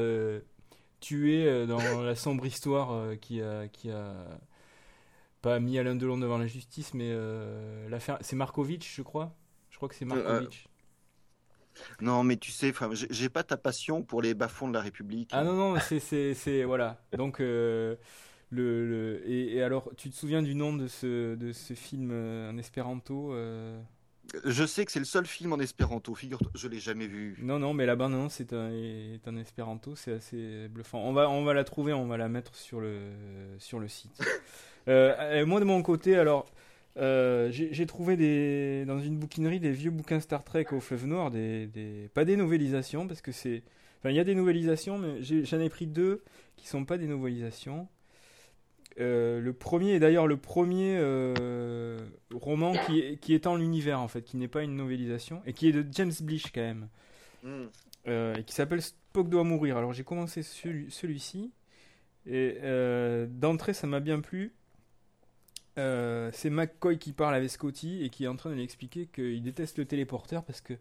tué 1.04 1.46
euh, 1.46 1.66
dans 1.66 1.78
la 2.02 2.14
sombre 2.14 2.46
histoire 2.46 2.92
euh, 2.92 3.16
qui 3.16 3.42
a, 3.42 3.68
qui 3.68 3.90
a 3.90 4.14
pas 5.42 5.61
mis 5.61 5.78
Alain 5.78 5.94
Delon 5.94 6.16
devant 6.16 6.38
la 6.38 6.46
justice, 6.46 6.94
mais 6.94 7.11
euh, 7.11 7.88
l'affaire, 7.90 8.18
c'est 8.22 8.37
Markovitch, 8.37 8.96
je 8.96 9.02
crois. 9.02 9.37
Je 9.68 9.76
crois 9.76 9.88
que 9.88 9.94
c'est 9.94 10.07
Markovitch. 10.07 10.66
Non, 12.00 12.24
mais 12.24 12.37
tu 12.37 12.50
sais, 12.50 12.72
j'ai 13.10 13.28
pas 13.28 13.42
ta 13.42 13.56
passion 13.56 14.02
pour 14.02 14.22
les 14.22 14.34
bas-fonds 14.34 14.68
de 14.68 14.74
la 14.74 14.80
République. 14.80 15.30
Ah 15.32 15.44
non, 15.44 15.54
non, 15.54 15.80
c'est, 15.80 16.64
voilà. 16.64 17.00
Donc, 17.16 17.38
le, 17.38 17.98
le 18.50 19.22
et, 19.28 19.62
alors, 19.62 19.90
tu 19.96 20.10
te 20.10 20.14
souviens 20.16 20.42
du 20.42 20.54
nom 20.54 20.74
de 20.74 20.87
ce, 20.87 21.34
de 21.34 21.52
ce 21.52 21.74
film 21.74 22.10
en 22.12 22.56
espéranto 22.58 23.34
je 24.44 24.66
sais 24.66 24.84
que 24.84 24.92
c'est 24.92 24.98
le 24.98 25.04
seul 25.04 25.26
film 25.26 25.52
en 25.52 25.58
espéranto, 25.58 26.14
figure-toi, 26.14 26.50
je 26.54 26.68
l'ai 26.68 26.80
jamais 26.80 27.06
vu. 27.06 27.37
Non, 27.40 27.58
non, 27.58 27.72
mais 27.72 27.87
là-bas, 27.87 28.08
non, 28.08 28.28
c'est 28.28 28.52
un, 28.52 28.70
est 28.72 29.26
un 29.26 29.37
espéranto, 29.37 29.94
c'est 29.94 30.12
assez 30.12 30.68
bluffant. 30.68 30.98
On 30.98 31.12
va, 31.12 31.30
on 31.30 31.44
va 31.44 31.54
la 31.54 31.64
trouver, 31.64 31.92
on 31.92 32.06
va 32.06 32.16
la 32.16 32.28
mettre 32.28 32.54
sur 32.54 32.80
le, 32.80 33.10
sur 33.58 33.78
le 33.78 33.88
site. 33.88 34.18
Euh, 34.87 35.46
moi, 35.46 35.60
de 35.60 35.64
mon 35.64 35.82
côté, 35.82 36.14
alors, 36.14 36.44
euh, 36.96 37.48
j'ai 37.50 37.87
trouvé 37.87 38.16
des, 38.16 38.85
dans 38.87 39.00
une 39.00 39.16
bouquinerie 39.16 39.59
des 39.59 39.72
vieux 39.72 39.90
bouquins 39.90 40.20
Star 40.20 40.44
Trek 40.44 40.66
au 40.70 40.80
fleuve 40.80 41.07
noir, 41.07 41.30
des, 41.30 41.66
des 41.66 42.09
pas 42.14 42.24
des 42.24 42.37
novélisations, 42.37 43.07
parce 43.09 43.20
que 43.20 43.33
c'est. 43.33 43.62
Enfin, 44.00 44.11
il 44.11 44.16
y 44.16 44.20
a 44.20 44.24
des 44.24 44.35
novélisations, 44.35 44.98
mais 44.98 45.22
j'en 45.22 45.59
ai, 45.59 45.64
ai, 45.64 45.68
pris 45.68 45.87
deux 45.87 46.22
qui 46.57 46.68
sont 46.68 46.85
pas 46.85 46.98
des 46.98 47.07
novélisations. 47.07 47.88
Euh, 49.00 49.40
le 49.40 49.52
premier 49.52 49.94
est 49.94 49.98
d'ailleurs 49.98 50.28
le 50.28 50.37
premier 50.37 50.96
euh, 50.96 51.98
roman 52.33 52.74
qui, 52.87 53.00
est, 53.00 53.16
qui 53.16 53.35
étend 53.35 53.57
l'univers 53.57 53.98
en 53.98 54.07
fait, 54.07 54.22
qui 54.22 54.37
n'est 54.37 54.46
pas 54.46 54.62
une 54.62 54.76
novélisation 54.76 55.42
et 55.46 55.52
qui 55.52 55.66
est 55.66 55.72
de 55.72 55.85
James 55.90 56.12
Blish 56.20 56.52
quand 56.52 56.61
même, 56.61 56.88
hmm. 57.42 57.64
et 58.07 58.44
qui 58.44 58.54
s'appelle 58.54 58.83
Spock 58.83 59.28
doit 59.28 59.42
mourir. 59.42 59.76
Alors 59.78 59.92
j'ai 59.92 60.04
commencé 60.04 60.44
celui-ci 60.44 61.50
et 62.26 62.59
d'entrée 63.28 63.74
ça 63.74 63.88
m'a 63.88 63.98
bien 63.98 64.20
plu. 64.20 64.54
C'est 65.76 66.50
McCoy 66.50 66.98
qui 66.98 67.12
parle 67.12 67.34
avec 67.34 67.50
Scotty 67.50 68.04
et 68.04 68.10
qui 68.10 68.24
est 68.24 68.28
en 68.28 68.37
train 68.37 68.50
de 68.50 68.54
lui 68.54 68.62
expliquer 68.62 69.06
qu'il 69.06 69.42
déteste 69.42 69.78
le 69.78 69.84
téléporteur 69.84 70.44
parce 70.44 70.60
que 70.60 70.74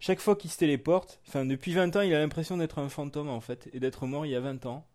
chaque 0.00 0.20
fois 0.20 0.36
qu'il 0.36 0.50
se 0.50 0.58
téléporte, 0.58 1.20
enfin 1.26 1.44
depuis 1.44 1.72
20 1.72 1.96
ans 1.96 2.00
il 2.02 2.14
a 2.14 2.18
l'impression 2.18 2.56
d'être 2.56 2.78
un 2.78 2.88
fantôme 2.88 3.28
en 3.28 3.40
fait 3.40 3.68
et 3.72 3.80
d'être 3.80 4.06
mort 4.06 4.26
il 4.26 4.32
y 4.32 4.36
a 4.36 4.40
20 4.40 4.66
ans 4.66 4.86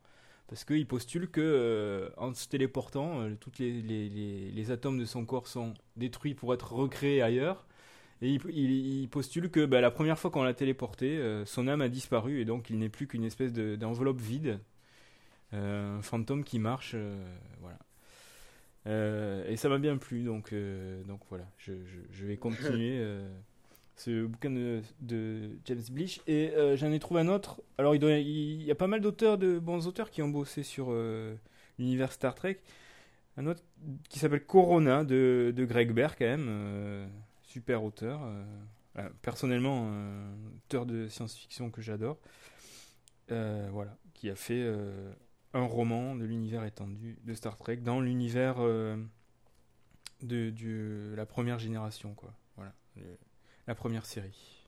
parce 0.51 0.65
qu'il 0.65 0.85
postule 0.85 1.29
que 1.29 1.39
euh, 1.39 2.09
en 2.17 2.33
se 2.33 2.45
téléportant, 2.49 3.21
euh, 3.21 3.35
tous 3.39 3.53
les, 3.57 3.71
les, 3.71 4.71
atomes 4.71 4.99
de 4.99 5.05
son 5.05 5.23
corps 5.23 5.47
sont 5.47 5.73
détruits 5.95 6.33
pour 6.33 6.53
être 6.53 6.73
recréés 6.73 7.21
ailleurs. 7.21 7.65
Et 8.21 8.31
il, 8.33 9.07
postule 9.07 9.49
que 9.49 9.65
bah, 9.65 9.79
la 9.79 9.91
première 9.91 10.19
fois 10.19 10.29
qu'on 10.29 10.43
l'a 10.43 10.53
téléporté, 10.53 11.17
euh, 11.17 11.45
son 11.45 11.69
âme 11.69 11.79
a 11.79 11.87
disparu 11.87 12.41
et 12.41 12.45
donc 12.45 12.69
il 12.69 12.79
n'est 12.79 12.89
plus 12.89 13.07
qu'une 13.07 13.23
espèce 13.23 13.53
d'enveloppe 13.53 14.19
vide, 14.19 14.59
un 15.53 16.01
fantôme 16.01 16.43
qui 16.43 16.59
marche, 16.59 16.97
voilà. 17.61 17.79
Et 18.85 19.55
ça 19.57 19.69
m'a 19.69 19.77
bien 19.77 19.97
plu, 19.97 20.23
donc, 20.23 20.53
donc 21.07 21.21
voilà, 21.29 21.45
je, 21.57 21.73
vais 22.25 22.37
continuer 22.37 22.99
ce 24.01 24.25
bouquin 24.25 24.49
de, 24.49 25.51
James 25.65 25.83
Blish. 25.91 26.21
Et 26.27 26.51
euh, 26.55 26.75
j'en 26.75 26.91
ai 26.91 26.99
trouvé 26.99 27.21
un 27.21 27.27
autre. 27.27 27.61
Alors, 27.77 27.95
il, 27.95 28.63
y 28.63 28.71
a 28.71 28.75
pas 28.75 28.87
mal 28.87 29.01
d'auteurs, 29.01 29.37
de 29.37 29.59
bons 29.59 29.87
auteurs 29.87 30.09
qui 30.09 30.21
ont 30.21 30.29
bossé 30.29 30.63
sur 30.63 30.87
euh, 30.89 31.35
l'univers 31.77 32.11
Star 32.11 32.35
Trek. 32.35 32.59
Un 33.37 33.47
autre 33.47 33.63
qui 34.09 34.19
s'appelle 34.19 34.45
Corona 34.45 35.03
de, 35.03 35.53
de, 35.55 35.65
Greg 35.65 35.91
Bear, 35.91 36.17
quand 36.17 36.25
même. 36.25 36.47
Euh, 36.49 37.07
super 37.43 37.83
auteur. 37.83 38.21
personnellement, 39.21 39.89
un 39.89 40.33
auteur 40.55 40.85
de 40.85 41.07
science-fiction 41.07 41.69
que 41.69 41.81
j'adore. 41.81 42.17
voilà. 43.29 43.97
Qui 44.13 44.29
a 44.29 44.35
fait 44.35 44.63
un 45.53 45.65
roman 45.65 46.15
de 46.15 46.25
l'univers 46.25 46.63
étendu 46.63 47.19
de 47.23 47.33
Star 47.33 47.57
Trek 47.57 47.77
dans 47.77 47.99
l'univers 47.99 48.57
de, 48.61 49.05
de, 50.21 51.13
la 51.15 51.25
première 51.25 51.59
génération, 51.59 52.13
quoi. 52.13 52.33
Voilà 52.55 52.73
la 53.67 53.75
première 53.75 54.05
série. 54.05 54.67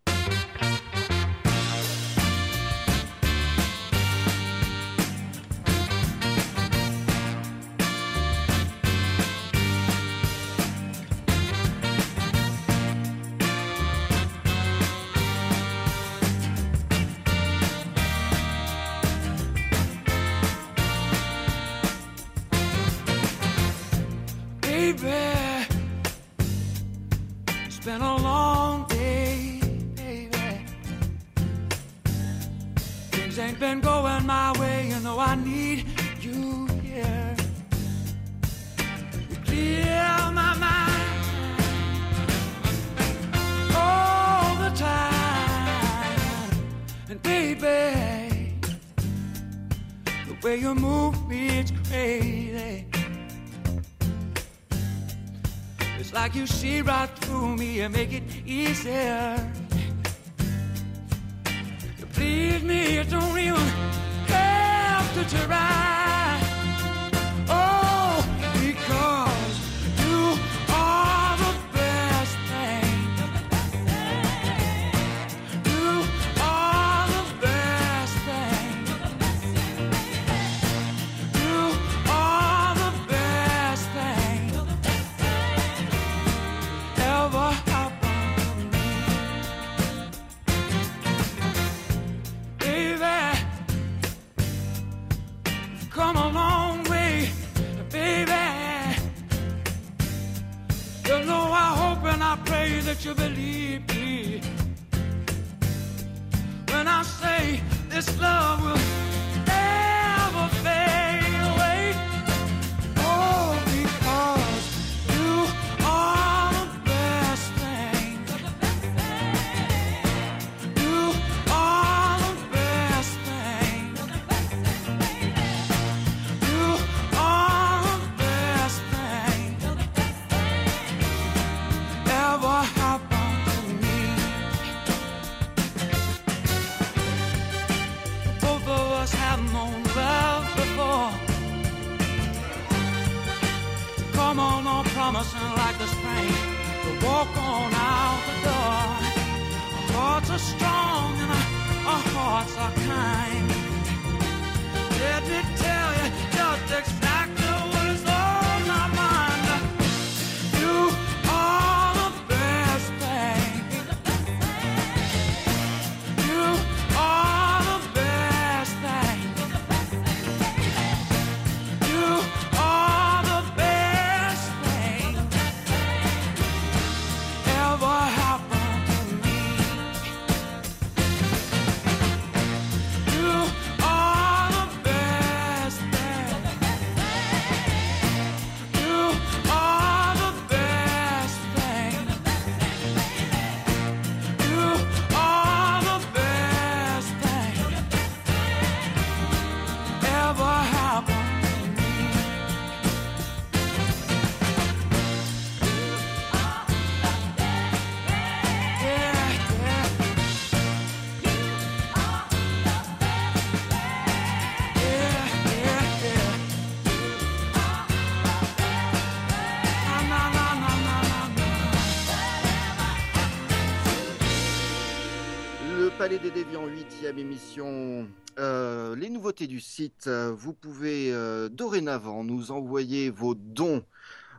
Palais 226.03 226.19
des 226.19 226.31
Déviants, 226.31 226.67
huitième 226.67 227.17
émission. 227.17 228.09
Euh, 228.37 228.93
les 228.93 229.09
nouveautés 229.09 229.47
du 229.47 229.61
site, 229.61 230.07
euh, 230.07 230.33
vous 230.33 230.51
pouvez 230.51 231.13
euh, 231.13 231.47
dorénavant 231.47 232.25
nous 232.25 232.51
envoyer 232.51 233.09
vos 233.09 233.35
dons 233.35 233.85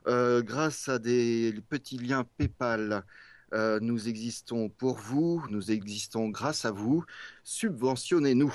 grâce 0.05 0.91
à 0.91 0.99
des 0.99 1.55
petits 1.71 1.97
liens 1.97 2.27
PayPal. 2.37 3.03
Nous 3.81 4.09
existons 4.11 4.69
pour 4.69 4.99
vous, 4.99 5.43
nous 5.49 5.71
existons 5.71 6.29
grâce 6.29 6.67
à 6.67 6.71
vous. 6.71 7.03
Subventionnez-nous. 7.45 8.55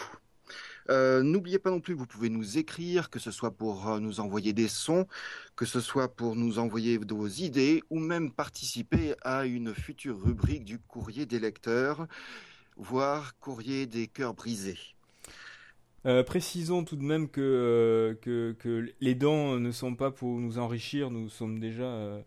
N'oubliez 0.87 1.57
pas 1.57 1.71
non 1.71 1.81
plus, 1.81 1.95
vous 1.95 2.05
pouvez 2.05 2.29
nous 2.29 2.59
écrire, 2.59 3.09
que 3.09 3.17
ce 3.17 3.31
soit 3.31 3.57
pour 3.57 3.99
nous 3.99 4.19
envoyer 4.19 4.53
des 4.53 4.67
sons, 4.67 5.07
que 5.55 5.65
ce 5.65 5.79
soit 5.79 6.15
pour 6.15 6.35
nous 6.35 6.59
envoyer 6.59 6.99
vos 6.99 7.27
idées, 7.27 7.81
ou 7.89 7.97
même 7.97 8.31
participer 8.31 9.15
à 9.23 9.45
une 9.45 9.73
future 9.73 10.21
rubrique 10.21 10.63
du 10.63 10.77
courrier 10.77 11.25
des 11.25 11.39
lecteurs, 11.39 12.07
voire 12.79 13.37
courrier 13.39 13.85
des 13.85 14.07
cœurs 14.07 14.33
brisés. 14.33 14.79
Euh, 16.05 16.23
précisons 16.23 16.83
tout 16.85 16.95
de 16.95 17.03
même 17.03 17.27
que, 17.29 17.41
euh, 17.41 18.15
que, 18.21 18.55
que 18.57 18.89
les 19.01 19.15
dents 19.15 19.59
ne 19.59 19.71
sont 19.71 19.95
pas 19.95 20.11
pour 20.11 20.39
nous 20.39 20.57
enrichir, 20.57 21.11
nous 21.11 21.29
sommes 21.29 21.59
déjà. 21.59 21.83
euh, 21.83 22.21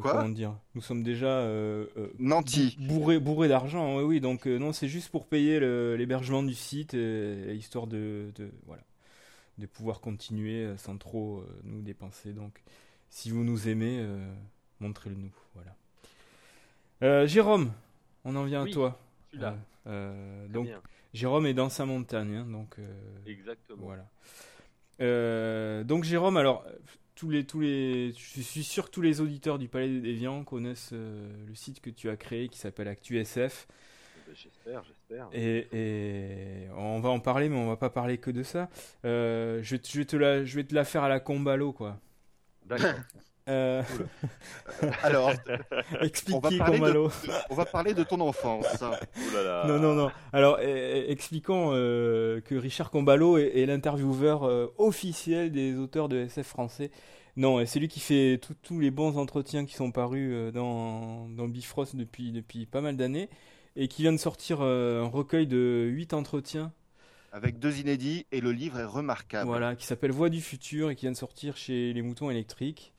Quoi? 0.00 0.12
comment 0.12 0.28
dire? 0.28 0.54
Nous 0.74 0.82
sommes 0.82 1.02
déjà 1.02 1.26
euh, 1.28 1.86
euh, 1.96 2.08
Nanti. 2.18 2.76
bourrés, 2.78 3.18
bourrés 3.18 3.48
d'argent, 3.48 3.96
oui, 3.96 4.04
oui. 4.04 4.20
Donc, 4.20 4.46
euh, 4.46 4.58
non, 4.58 4.72
c'est 4.72 4.86
juste 4.86 5.08
pour 5.08 5.26
payer 5.26 5.58
l'hébergement 5.96 6.42
du 6.42 6.54
site, 6.54 6.92
histoire 6.92 7.86
de, 7.86 8.30
de, 8.36 8.50
voilà, 8.66 8.82
de 9.58 9.66
pouvoir 9.66 10.00
continuer 10.00 10.76
sans 10.76 10.96
trop 10.98 11.38
euh, 11.38 11.60
nous 11.64 11.80
dépenser. 11.80 12.32
Donc, 12.34 12.62
si 13.08 13.30
vous 13.30 13.42
nous 13.42 13.68
aimez, 13.68 13.98
euh, 14.00 14.32
montrez-le 14.78 15.16
nous. 15.16 15.32
Voilà. 15.54 15.74
Euh, 17.02 17.26
Jérôme, 17.26 17.72
on 18.24 18.36
en 18.36 18.44
vient 18.44 18.62
Oui, 18.62 18.70
à 18.70 18.74
toi. 18.74 19.00
Je 19.32 19.38
suis 19.38 19.42
là. 19.42 19.56
Euh, 19.86 20.46
donc, 20.48 20.66
bien. 20.66 20.80
Jérôme 21.14 21.46
est 21.46 21.54
dans 21.54 21.68
sa 21.70 21.86
montagne, 21.86 22.34
hein, 22.36 22.46
donc. 22.46 22.78
euh, 22.78 22.84
Exactement. 23.26 23.82
voilà. 23.84 24.06
Euh, 25.00 25.82
donc 25.84 26.04
Jérôme, 26.04 26.36
alors 26.36 26.64
tous 27.14 27.30
les 27.30 27.44
tous 27.44 27.60
les, 27.60 28.12
je 28.12 28.40
suis 28.42 28.62
sûr 28.64 28.86
que 28.86 28.90
tous 28.90 29.00
les 29.02 29.20
auditeurs 29.20 29.58
du 29.58 29.68
Palais 29.68 29.88
des 29.88 30.00
Déviants 30.00 30.44
connaissent 30.44 30.92
le 30.92 31.54
site 31.54 31.80
que 31.80 31.90
tu 31.90 32.08
as 32.10 32.16
créé 32.16 32.48
qui 32.48 32.58
s'appelle 32.58 32.88
ActuSF 32.88 33.66
Ben, 34.26 34.34
J'espère, 34.34 34.84
j'espère. 34.84 35.28
et, 35.32 35.66
et 35.72 36.68
on 36.76 37.00
va 37.00 37.08
en 37.08 37.20
parler, 37.20 37.48
mais 37.48 37.56
on 37.56 37.66
va 37.66 37.76
pas 37.76 37.90
parler 37.90 38.18
que 38.18 38.30
de 38.30 38.42
ça. 38.42 38.68
Euh, 39.04 39.60
je, 39.62 39.76
te 39.76 40.16
la, 40.16 40.44
je 40.44 40.56
vais 40.56 40.64
te 40.64 40.74
la 40.74 40.84
faire 40.84 41.02
à 41.02 41.08
la 41.08 41.18
Combalo 41.20 41.72
quoi. 41.72 41.98
D'accord. 42.66 42.94
Euh, 43.50 43.82
Alors, 45.02 45.32
explique 46.00 46.36
On 46.36 46.40
va 46.40 46.48
qui 46.48 46.58
parler 46.58 46.78
de- 46.78 47.08
on 47.50 47.54
va 47.54 47.64
parler 47.66 47.94
de 47.94 48.02
ton 48.04 48.20
enfance. 48.20 48.66
Ouh 48.82 49.34
là 49.34 49.42
là. 49.42 49.64
Non, 49.66 49.78
non, 49.78 49.94
non. 49.94 50.10
Alors, 50.32 50.58
eh, 50.60 51.04
eh, 51.06 51.10
expliquons 51.12 51.70
euh, 51.74 52.40
que 52.40 52.54
Richard 52.54 52.90
Combalo 52.90 53.38
est, 53.38 53.58
est 53.58 53.66
l'intervieweur 53.66 54.44
euh, 54.44 54.72
officiel 54.78 55.50
des 55.52 55.76
auteurs 55.76 56.08
de 56.08 56.18
SF 56.18 56.46
français. 56.46 56.90
Non, 57.36 57.64
c'est 57.66 57.78
lui 57.80 57.88
qui 57.88 58.00
fait 58.00 58.40
tous 58.62 58.80
les 58.80 58.90
bons 58.90 59.16
entretiens 59.16 59.64
qui 59.64 59.74
sont 59.74 59.90
parus 59.92 60.30
euh, 60.32 60.50
dans, 60.50 61.28
dans 61.28 61.48
Bifrost 61.48 61.96
depuis, 61.96 62.32
depuis 62.32 62.66
pas 62.66 62.80
mal 62.80 62.96
d'années 62.96 63.28
et 63.76 63.88
qui 63.88 64.02
vient 64.02 64.12
de 64.12 64.16
sortir 64.18 64.58
euh, 64.60 65.04
un 65.04 65.08
recueil 65.08 65.46
de 65.46 65.86
8 65.90 66.12
entretiens, 66.12 66.72
Avec 67.32 67.60
deux 67.60 67.78
inédits 67.78 68.26
et 68.32 68.40
le 68.40 68.50
livre 68.50 68.80
est 68.80 68.84
remarquable. 68.84 69.46
voilà, 69.48 69.76
qui 69.76 69.86
s'appelle 69.86 70.10
Voix 70.10 70.28
du 70.28 70.40
futur 70.40 70.90
et 70.90 70.96
qui 70.96 71.02
vient 71.02 71.12
de 71.12 71.16
sortir 71.16 71.56
chez 71.56 71.92
Les 71.92 72.02
Moutons 72.02 72.30
Électriques. 72.30 72.92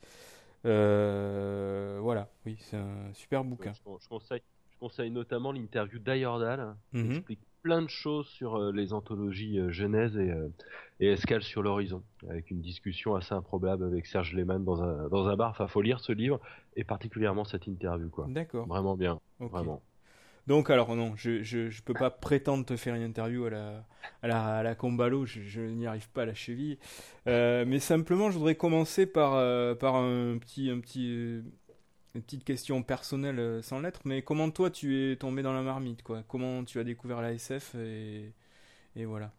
Euh, 0.64 1.98
voilà, 2.00 2.28
oui, 2.46 2.56
c'est 2.60 2.76
un 2.76 3.12
super 3.14 3.44
bouquin. 3.44 3.72
Je, 3.72 3.80
je 4.00 4.08
conseille, 4.08 4.42
je 4.72 4.78
conseille 4.78 5.10
notamment 5.10 5.52
l'interview 5.52 5.98
d'Ayordal 5.98 6.76
qui 6.92 6.98
Mhm. 6.98 7.12
explique 7.16 7.40
plein 7.62 7.82
de 7.82 7.88
choses 7.88 8.26
sur 8.26 8.56
euh, 8.56 8.72
les 8.72 8.92
anthologies 8.92 9.58
euh, 9.58 9.70
Genèse 9.70 10.16
et, 10.16 10.30
euh, 10.30 10.48
et 10.98 11.08
Escale 11.12 11.42
sur 11.42 11.62
l'horizon, 11.62 12.02
avec 12.28 12.50
une 12.50 12.60
discussion 12.60 13.14
assez 13.14 13.34
improbable 13.34 13.84
avec 13.84 14.06
Serge 14.06 14.32
Lehmann 14.34 14.64
dans 14.64 14.82
un, 14.82 15.08
dans 15.08 15.28
un 15.28 15.36
bar. 15.36 15.50
Enfin, 15.50 15.68
faut 15.68 15.82
lire 15.82 16.00
ce 16.00 16.12
livre 16.12 16.40
et 16.76 16.82
particulièrement 16.84 17.44
cette 17.44 17.66
interview, 17.68 18.08
quoi. 18.10 18.26
D'accord. 18.28 18.66
Vraiment 18.66 18.96
bien, 18.96 19.20
vraiment. 19.38 19.80
Donc 20.46 20.70
alors 20.70 20.96
non, 20.96 21.14
je, 21.16 21.42
je, 21.42 21.82
peux 21.82 21.94
pas 21.94 22.10
prétendre 22.10 22.64
te 22.64 22.76
faire 22.76 22.94
une 22.94 23.02
interview 23.02 23.44
à 23.44 23.50
la, 23.50 23.84
à 24.22 24.28
la, 24.28 24.56
à 24.58 24.62
la 24.62 24.74
Combalo, 24.74 25.24
je, 25.24 25.60
n'y 25.60 25.86
arrive 25.86 26.08
pas 26.10 26.22
à 26.22 26.26
la 26.26 26.34
cheville. 26.34 26.78
Euh, 27.28 27.64
mais 27.66 27.78
simplement, 27.78 28.30
je 28.30 28.38
voudrais 28.38 28.56
commencer 28.56 29.06
par, 29.06 29.34
euh, 29.34 29.74
par 29.74 29.94
un 29.94 30.38
petit, 30.38 30.70
un 30.70 30.80
petit, 30.80 31.10
euh, 31.10 31.42
une 32.14 32.22
petite 32.22 32.44
question 32.44 32.82
personnelle 32.82 33.62
sans 33.62 33.80
lettres. 33.80 34.00
Mais 34.04 34.22
comment 34.22 34.50
toi 34.50 34.70
tu 34.70 35.12
es 35.12 35.16
tombé 35.16 35.42
dans 35.42 35.52
la 35.52 35.62
marmite 35.62 36.02
quoi? 36.02 36.24
Comment 36.26 36.64
tu 36.64 36.80
as 36.80 36.84
découvert 36.84 37.20
la 37.22 37.32
SF 37.32 37.76
et 38.94 39.04
voilà. 39.06 39.32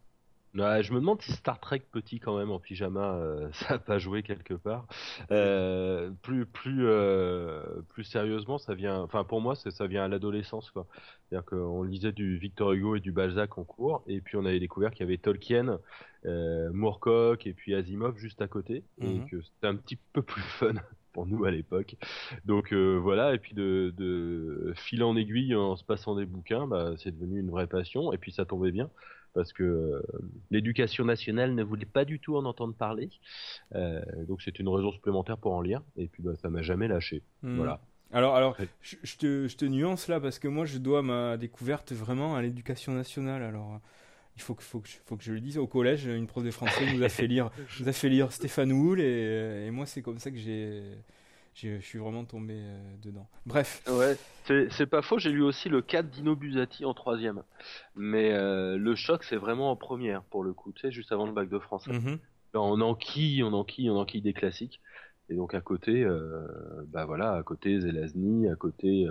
Je 0.54 0.92
me 0.92 1.00
demande 1.00 1.20
si 1.20 1.32
Star 1.32 1.58
Trek 1.58 1.82
petit 1.90 2.20
quand 2.20 2.38
même 2.38 2.50
en 2.50 2.58
pyjama, 2.58 3.14
euh, 3.14 3.48
ça 3.52 3.74
a 3.74 3.78
pas 3.78 3.98
joué 3.98 4.22
quelque 4.22 4.54
part. 4.54 4.86
Euh, 5.30 6.10
plus 6.22 6.46
plus 6.46 6.86
euh, 6.86 7.62
plus 7.88 8.04
sérieusement, 8.04 8.58
ça 8.58 8.74
vient. 8.74 9.00
Enfin 9.00 9.24
pour 9.24 9.40
moi, 9.40 9.54
ça 9.56 9.86
vient 9.86 10.04
à 10.04 10.08
l'adolescence 10.08 10.70
quoi. 10.70 10.86
C'est-à-dire 11.28 11.44
qu'on 11.44 11.82
lisait 11.82 12.12
du 12.12 12.38
Victor 12.38 12.72
Hugo 12.72 12.96
et 12.96 13.00
du 13.00 13.12
Balzac 13.12 13.58
en 13.58 13.64
cours, 13.64 14.04
et 14.06 14.20
puis 14.20 14.36
on 14.36 14.44
avait 14.44 14.60
découvert 14.60 14.92
qu'il 14.92 15.00
y 15.00 15.08
avait 15.08 15.18
Tolkien, 15.18 15.80
Moorcock 16.24 17.46
et 17.46 17.52
puis 17.52 17.74
Asimov 17.74 18.16
juste 18.16 18.40
à 18.40 18.48
côté, 18.48 18.84
et 19.00 19.06
mhm. 19.06 19.28
que 19.28 19.42
c'était 19.42 19.66
un 19.66 19.76
petit 19.76 19.98
peu 20.12 20.22
plus 20.22 20.42
fun 20.58 20.74
pour 21.12 21.26
nous 21.26 21.44
à 21.44 21.50
l'époque. 21.50 21.96
Donc 22.44 22.72
voilà, 22.72 23.34
et 23.34 23.38
puis 23.38 23.54
de, 23.54 23.92
de 23.96 24.72
fil 24.76 25.02
en 25.02 25.16
aiguille 25.16 25.54
en 25.56 25.76
se 25.76 25.84
passant 25.84 26.14
des 26.14 26.26
bouquins, 26.26 26.66
bah, 26.66 26.92
c'est 26.98 27.10
devenu 27.10 27.40
une 27.40 27.50
vraie 27.50 27.66
passion, 27.66 28.12
et 28.12 28.18
puis 28.18 28.30
ça 28.30 28.44
tombait 28.44 28.72
bien 28.72 28.90
parce 29.34 29.52
que 29.52 29.62
euh, 29.62 30.02
l'éducation 30.50 31.04
nationale 31.04 31.54
ne 31.54 31.62
voulait 31.62 31.84
pas 31.84 32.04
du 32.04 32.20
tout 32.20 32.36
en 32.36 32.44
entendre 32.44 32.74
parler. 32.74 33.10
Euh, 33.74 34.00
donc 34.26 34.40
c'est 34.42 34.58
une 34.58 34.68
raison 34.68 34.92
supplémentaire 34.92 35.36
pour 35.36 35.52
en 35.52 35.60
lire. 35.60 35.82
Et 35.96 36.06
puis 36.06 36.22
bah, 36.22 36.32
ça 36.40 36.48
m'a 36.48 36.62
jamais 36.62 36.88
lâché. 36.88 37.22
Hmm. 37.42 37.56
Voilà. 37.56 37.80
Alors, 38.12 38.36
alors 38.36 38.56
je, 38.80 39.16
te, 39.16 39.48
je, 39.48 39.56
te, 39.56 39.64
nuance 39.64 40.06
là 40.08 40.20
parce 40.20 40.38
que 40.38 40.46
moi 40.46 40.66
je 40.66 40.78
dois 40.78 41.02
ma 41.02 41.36
découverte 41.36 41.92
vraiment 41.92 42.36
à 42.36 42.42
l'éducation 42.42 42.92
nationale. 42.92 43.42
Alors 43.42 43.80
il 44.36 44.42
faut 44.42 44.54
que, 44.54 44.62
faut, 44.62 44.80
que, 44.80 44.88
faut 45.04 45.16
que 45.16 45.24
je 45.24 45.32
le 45.32 45.40
dise. 45.40 45.58
Au 45.58 45.66
collège, 45.66 46.06
une 46.06 46.28
prof 46.28 46.44
de 46.44 46.50
français 46.52 46.94
nous 46.94 47.02
a 47.02 47.08
fait 47.08 47.26
lire, 47.26 47.50
nous 47.80 47.88
a 47.88 47.92
fait 47.92 48.08
lire 48.08 48.30
Stéphane 48.30 48.72
Houle 48.72 49.00
et, 49.00 49.66
et 49.66 49.70
moi 49.70 49.84
c'est 49.84 50.02
comme 50.02 50.18
ça 50.18 50.30
que 50.30 50.38
j'ai 50.38 50.82
je 51.54 51.80
suis 51.80 51.98
vraiment 51.98 52.24
tombé 52.24 52.54
euh, 52.56 52.96
dedans. 53.02 53.28
Bref. 53.46 53.82
Ouais, 53.88 54.16
c'est 54.70 54.86
pas 54.86 55.02
faux. 55.02 55.18
J'ai 55.18 55.30
lu 55.30 55.42
aussi 55.42 55.68
le 55.68 55.82
4 55.82 56.10
d'Ino 56.10 56.36
Busati 56.36 56.84
en 56.84 56.94
troisième. 56.94 57.42
Mais 57.94 58.32
euh, 58.32 58.76
le 58.76 58.94
choc, 58.94 59.24
c'est 59.24 59.36
vraiment 59.36 59.70
en 59.70 59.76
première, 59.76 60.22
pour 60.24 60.42
le 60.42 60.52
coup. 60.52 60.72
Tu 60.72 60.82
sais, 60.82 60.92
juste 60.92 61.12
avant 61.12 61.26
le 61.26 61.32
bac 61.32 61.48
de 61.48 61.58
français. 61.58 61.92
Mm-hmm. 61.92 62.18
on 62.54 62.80
enquille, 62.80 63.42
on 63.42 63.52
enquille, 63.52 63.88
on 63.90 63.96
enquille 63.96 64.22
des 64.22 64.32
classiques. 64.34 64.80
Et 65.30 65.36
donc 65.36 65.54
à 65.54 65.62
côté, 65.62 66.04
euh, 66.04 66.46
bah 66.88 67.06
voilà, 67.06 67.32
à 67.32 67.42
côté 67.42 67.80
Zelazny, 67.80 68.46
à 68.50 68.56
côté 68.56 69.06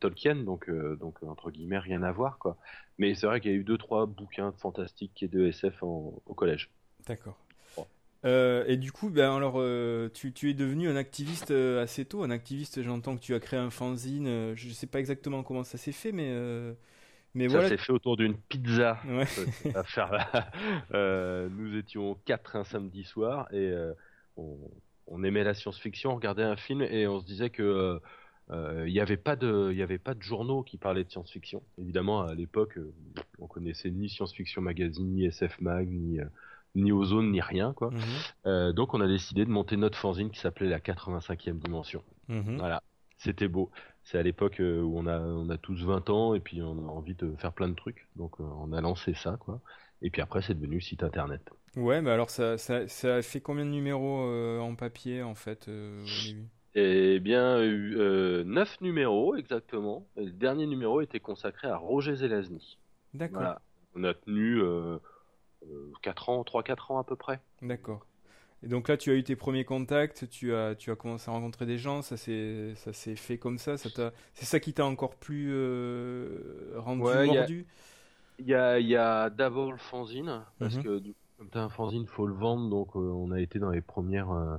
Tolkien, 0.00 0.36
donc 0.36 0.70
donc 0.70 1.22
entre 1.22 1.50
guillemets 1.50 1.78
rien 1.78 2.02
à 2.02 2.10
voir 2.10 2.38
quoi. 2.38 2.56
Mais 2.96 3.14
c'est 3.14 3.26
vrai 3.26 3.42
qu'il 3.42 3.50
y 3.50 3.54
a 3.54 3.56
eu 3.58 3.64
deux 3.64 3.76
trois 3.76 4.06
bouquins 4.06 4.52
fantastiques 4.52 5.22
et 5.22 5.28
de 5.28 5.46
SF 5.46 5.82
au 5.82 6.22
collège. 6.34 6.70
D'accord. 7.06 7.38
Euh, 8.24 8.64
et 8.66 8.76
du 8.76 8.90
coup, 8.90 9.10
ben 9.10 9.34
alors, 9.34 9.54
euh, 9.58 10.08
tu, 10.12 10.32
tu, 10.32 10.50
es 10.50 10.54
devenu 10.54 10.88
un 10.88 10.96
activiste 10.96 11.50
euh, 11.50 11.82
assez 11.82 12.04
tôt. 12.04 12.24
Un 12.24 12.30
activiste, 12.30 12.82
j'entends 12.82 13.16
que 13.16 13.22
tu 13.22 13.34
as 13.34 13.40
créé 13.40 13.58
un 13.58 13.70
fanzine. 13.70 14.54
je 14.56 14.68
ne 14.68 14.72
sais 14.72 14.86
pas 14.86 14.98
exactement 14.98 15.42
comment 15.42 15.64
ça 15.64 15.78
s'est 15.78 15.92
fait, 15.92 16.12
mais 16.12 16.34
mais 17.34 17.48
ça 17.48 17.68
s'est 17.68 17.76
fait 17.76 17.92
autour 17.92 18.16
d'une 18.16 18.36
pizza. 18.36 18.98
Ouais. 19.06 19.26
faire 19.26 20.50
nous 21.50 21.76
étions 21.76 22.18
quatre 22.24 22.56
un 22.56 22.64
samedi 22.64 23.04
soir 23.04 23.46
et 23.52 23.72
on, 24.36 24.56
on, 25.06 25.22
aimait 25.22 25.44
la 25.44 25.54
science-fiction, 25.54 26.10
on 26.10 26.14
regardait 26.16 26.42
un 26.42 26.56
film 26.56 26.82
et 26.82 27.06
on 27.06 27.20
se 27.20 27.26
disait 27.26 27.50
que 27.50 28.00
il 28.50 28.92
n'y 28.92 28.98
avait 28.98 29.18
pas 29.18 29.36
de, 29.36 29.68
il 29.70 29.78
y 29.78 29.82
avait 29.82 29.98
pas 29.98 30.14
de 30.14 30.22
journaux 30.22 30.64
qui 30.64 30.78
parlaient 30.78 31.04
de 31.04 31.10
science-fiction. 31.10 31.62
Évidemment, 31.78 32.22
à 32.22 32.34
l'époque, 32.34 32.78
on 33.38 33.46
connaissait 33.46 33.90
ni 33.90 34.08
Science-Fiction 34.08 34.62
Magazine, 34.62 35.14
ni 35.14 35.26
SF 35.26 35.60
Mag, 35.60 35.86
ni 35.88 36.18
ni 36.78 36.92
ozone, 36.92 37.30
ni 37.30 37.40
rien, 37.40 37.72
quoi. 37.72 37.90
Mhm. 37.90 38.00
Euh, 38.46 38.72
donc 38.72 38.94
on 38.94 39.00
a 39.00 39.06
décidé 39.06 39.44
de 39.44 39.50
monter 39.50 39.76
notre 39.76 39.98
fanzine 39.98 40.30
qui 40.30 40.40
s'appelait 40.40 40.68
la 40.68 40.80
85e 40.80 41.58
dimension. 41.58 42.02
Mhm. 42.28 42.56
Voilà, 42.58 42.82
c'était 43.18 43.48
beau. 43.48 43.70
C'est 44.02 44.18
à 44.18 44.22
l'époque 44.22 44.60
euh, 44.60 44.80
où 44.80 44.98
on 44.98 45.06
a, 45.06 45.18
on 45.18 45.50
a 45.50 45.58
tous 45.58 45.84
20 45.84 46.08
ans 46.10 46.34
et 46.34 46.40
puis 46.40 46.62
on 46.62 46.88
a 46.88 46.90
envie 46.90 47.14
de 47.14 47.34
faire 47.36 47.52
plein 47.52 47.68
de 47.68 47.74
trucs. 47.74 48.08
Donc 48.16 48.40
euh, 48.40 48.44
on 48.44 48.72
a 48.72 48.80
lancé 48.80 49.14
ça, 49.14 49.36
quoi. 49.38 49.60
Et 50.00 50.10
puis 50.10 50.22
après, 50.22 50.42
c'est 50.42 50.54
devenu 50.54 50.80
site 50.80 51.02
internet. 51.02 51.42
Ouais, 51.76 52.00
mais 52.00 52.10
alors 52.10 52.30
ça, 52.30 52.56
ça, 52.56 52.86
ça 52.88 53.20
fait 53.20 53.40
combien 53.40 53.64
de 53.64 53.70
numéros 53.70 54.60
en 54.60 54.74
papier 54.74 55.22
en 55.22 55.34
fait 55.34 55.68
au 55.68 56.04
début? 56.26 56.48
Eh 56.74 57.18
bien, 57.18 57.58
euh, 57.58 58.44
9 58.44 58.80
numéros 58.82 59.34
exactement. 59.34 60.06
le 60.16 60.30
dernier 60.30 60.66
numéro 60.66 61.00
était 61.00 61.18
consacré 61.18 61.66
à 61.66 61.76
Roger 61.76 62.14
Zelazny. 62.14 62.78
D'accord. 63.14 63.56
On 63.96 64.04
a 64.04 64.14
tenu 64.14 64.62
4 66.02 66.28
ans, 66.28 66.42
3-4 66.42 66.92
ans 66.92 66.98
à 66.98 67.04
peu 67.04 67.16
près. 67.16 67.40
D'accord. 67.62 68.06
Et 68.62 68.66
donc 68.66 68.88
là, 68.88 68.96
tu 68.96 69.10
as 69.10 69.14
eu 69.14 69.22
tes 69.22 69.36
premiers 69.36 69.64
contacts, 69.64 70.28
tu 70.28 70.52
as, 70.52 70.74
tu 70.74 70.90
as 70.90 70.96
commencé 70.96 71.30
à 71.30 71.32
rencontrer 71.32 71.64
des 71.64 71.78
gens, 71.78 72.02
ça 72.02 72.16
s'est, 72.16 72.74
fait 73.14 73.38
comme 73.38 73.58
ça, 73.58 73.76
ça 73.76 73.88
c'est 74.34 74.44
ça 74.46 74.58
qui 74.58 74.74
t'a 74.74 74.84
encore 74.84 75.14
plus 75.14 75.50
euh, 75.52 76.72
rendu 76.76 77.02
mordu? 77.02 77.66
Il 78.40 78.46
y 78.46 78.54
a, 78.54 78.80
y 78.80 78.96
a 78.96 79.30
d'abord 79.30 79.70
le 79.70 79.78
fanzine, 79.78 80.42
parce 80.58 80.76
mhm. 80.76 80.82
que 80.82 81.02
comme 81.38 81.50
tu 81.50 81.58
as 81.58 81.62
un 81.62 81.68
fanzine, 81.68 82.06
faut 82.06 82.26
le 82.26 82.34
vendre, 82.34 82.68
donc 82.68 82.96
euh, 82.96 82.98
on 82.98 83.30
a 83.30 83.40
été 83.40 83.60
dans 83.60 83.70
les 83.70 83.80
premières, 83.80 84.32
euh, 84.32 84.56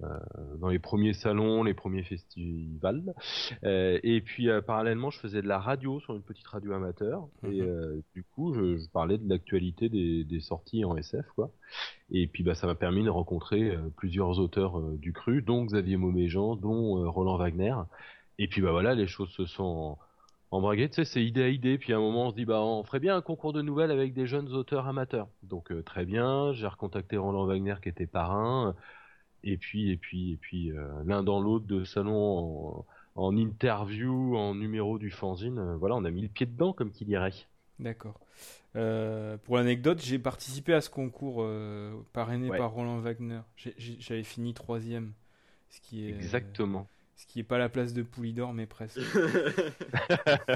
dans 0.00 0.68
les 0.68 0.78
premiers 0.78 1.14
salons, 1.14 1.62
les 1.62 1.74
premiers 1.74 2.02
festivals. 2.02 3.14
Euh, 3.64 3.98
et 4.02 4.20
puis 4.20 4.48
euh, 4.48 4.60
parallèlement, 4.60 5.10
je 5.10 5.18
faisais 5.18 5.40
de 5.40 5.48
la 5.48 5.58
radio 5.58 6.00
sur 6.00 6.14
une 6.14 6.22
petite 6.22 6.46
radio 6.46 6.72
amateur. 6.72 7.28
Et 7.44 7.62
mhm. 7.62 8.02
du 8.14 8.24
coup, 8.24 8.54
je, 8.54 8.76
je 8.76 8.88
parlais 8.90 9.18
de 9.18 9.28
l'actualité 9.28 9.88
des, 9.88 10.24
des, 10.24 10.40
sorties 10.40 10.84
en 10.84 10.96
SF, 10.96 11.26
quoi. 11.34 11.50
Et 12.10 12.26
puis 12.26 12.42
bah, 12.42 12.54
ça 12.54 12.66
m'a 12.66 12.74
permis 12.74 13.04
de 13.04 13.10
rencontrer 13.10 13.76
plusieurs 13.96 14.38
auteurs 14.38 14.80
du 14.80 15.12
cru, 15.12 15.42
dont 15.42 15.64
Xavier 15.64 15.96
Mauméjean, 15.96 16.56
dont 16.56 17.10
Roland 17.10 17.36
Wagner. 17.36 17.74
Et 18.38 18.48
puis 18.48 18.60
bah 18.60 18.70
voilà, 18.72 18.94
les 18.94 19.06
choses 19.06 19.30
se 19.30 19.46
sont 19.46 19.96
embraguées. 20.50 20.90
Tu 20.90 20.96
sais, 20.96 21.04
c'est 21.04 21.24
idée 21.24 21.42
à 21.42 21.48
idée. 21.48 21.78
Puis 21.78 21.92
à 21.94 21.96
un 21.96 22.00
moment, 22.00 22.26
on 22.26 22.30
se 22.30 22.36
dit 22.36 22.44
bah 22.44 22.60
on 22.60 22.84
ferait 22.84 23.00
bien 23.00 23.16
un 23.16 23.22
concours 23.22 23.54
de 23.54 23.62
nouvelles 23.62 23.90
avec 23.90 24.12
des 24.12 24.26
jeunes 24.26 24.52
auteurs 24.52 24.86
amateurs. 24.86 25.28
Donc 25.42 25.72
très 25.84 26.04
bien. 26.04 26.52
J'ai 26.52 26.66
recontacté 26.66 27.16
Roland 27.16 27.46
Wagner 27.46 27.76
qui 27.82 27.88
était 27.88 28.06
parrain 28.06 28.76
et 29.44 29.56
puis 29.56 29.90
et 29.90 29.96
puis 29.96 30.32
et 30.32 30.36
puis 30.36 30.72
euh, 30.72 30.88
l'un 31.04 31.22
dans 31.22 31.40
l'autre 31.40 31.66
de 31.66 31.84
salon 31.84 32.84
en, 33.14 33.36
interview, 33.36 34.36
en 34.36 34.54
numéro 34.54 34.98
du 34.98 35.10
fanzine, 35.10 35.58
euh, 35.58 35.76
voilà, 35.76 35.94
on 35.94 36.04
a 36.04 36.10
mis 36.10 36.22
le 36.22 36.28
pied 36.28 36.46
dedans 36.46 36.72
comme 36.72 36.90
qui 36.90 37.04
dirait. 37.04 37.32
D'accord. 37.78 38.20
Euh, 38.74 39.38
pour 39.38 39.56
l'anecdote, 39.56 40.02
j'ai 40.02 40.18
participé 40.18 40.74
à 40.74 40.80
ce 40.80 40.90
concours 40.90 41.46
parrainé 42.12 42.50
par 42.50 42.72
Roland 42.72 42.98
Wagner. 42.98 43.40
J'avais 43.56 44.22
fini 44.22 44.52
troisième, 44.54 45.12
ce 45.70 45.80
qui 45.80 46.04
est 46.04 46.08
exactement. 46.08 46.86
Ce 47.16 47.24
qui 47.26 47.40
est 47.40 47.44
pas 47.44 47.56
la 47.56 47.70
place 47.70 47.94
de 47.94 48.02
Poulidor, 48.02 48.52
mais 48.52 48.66
presque. 48.66 49.00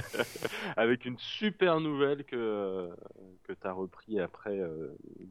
Avec 0.76 1.06
une 1.06 1.16
super 1.18 1.80
nouvelle 1.80 2.24
que 2.24 2.90
que 3.44 3.54
t'as 3.54 3.72
repris 3.72 4.20
après 4.20 4.60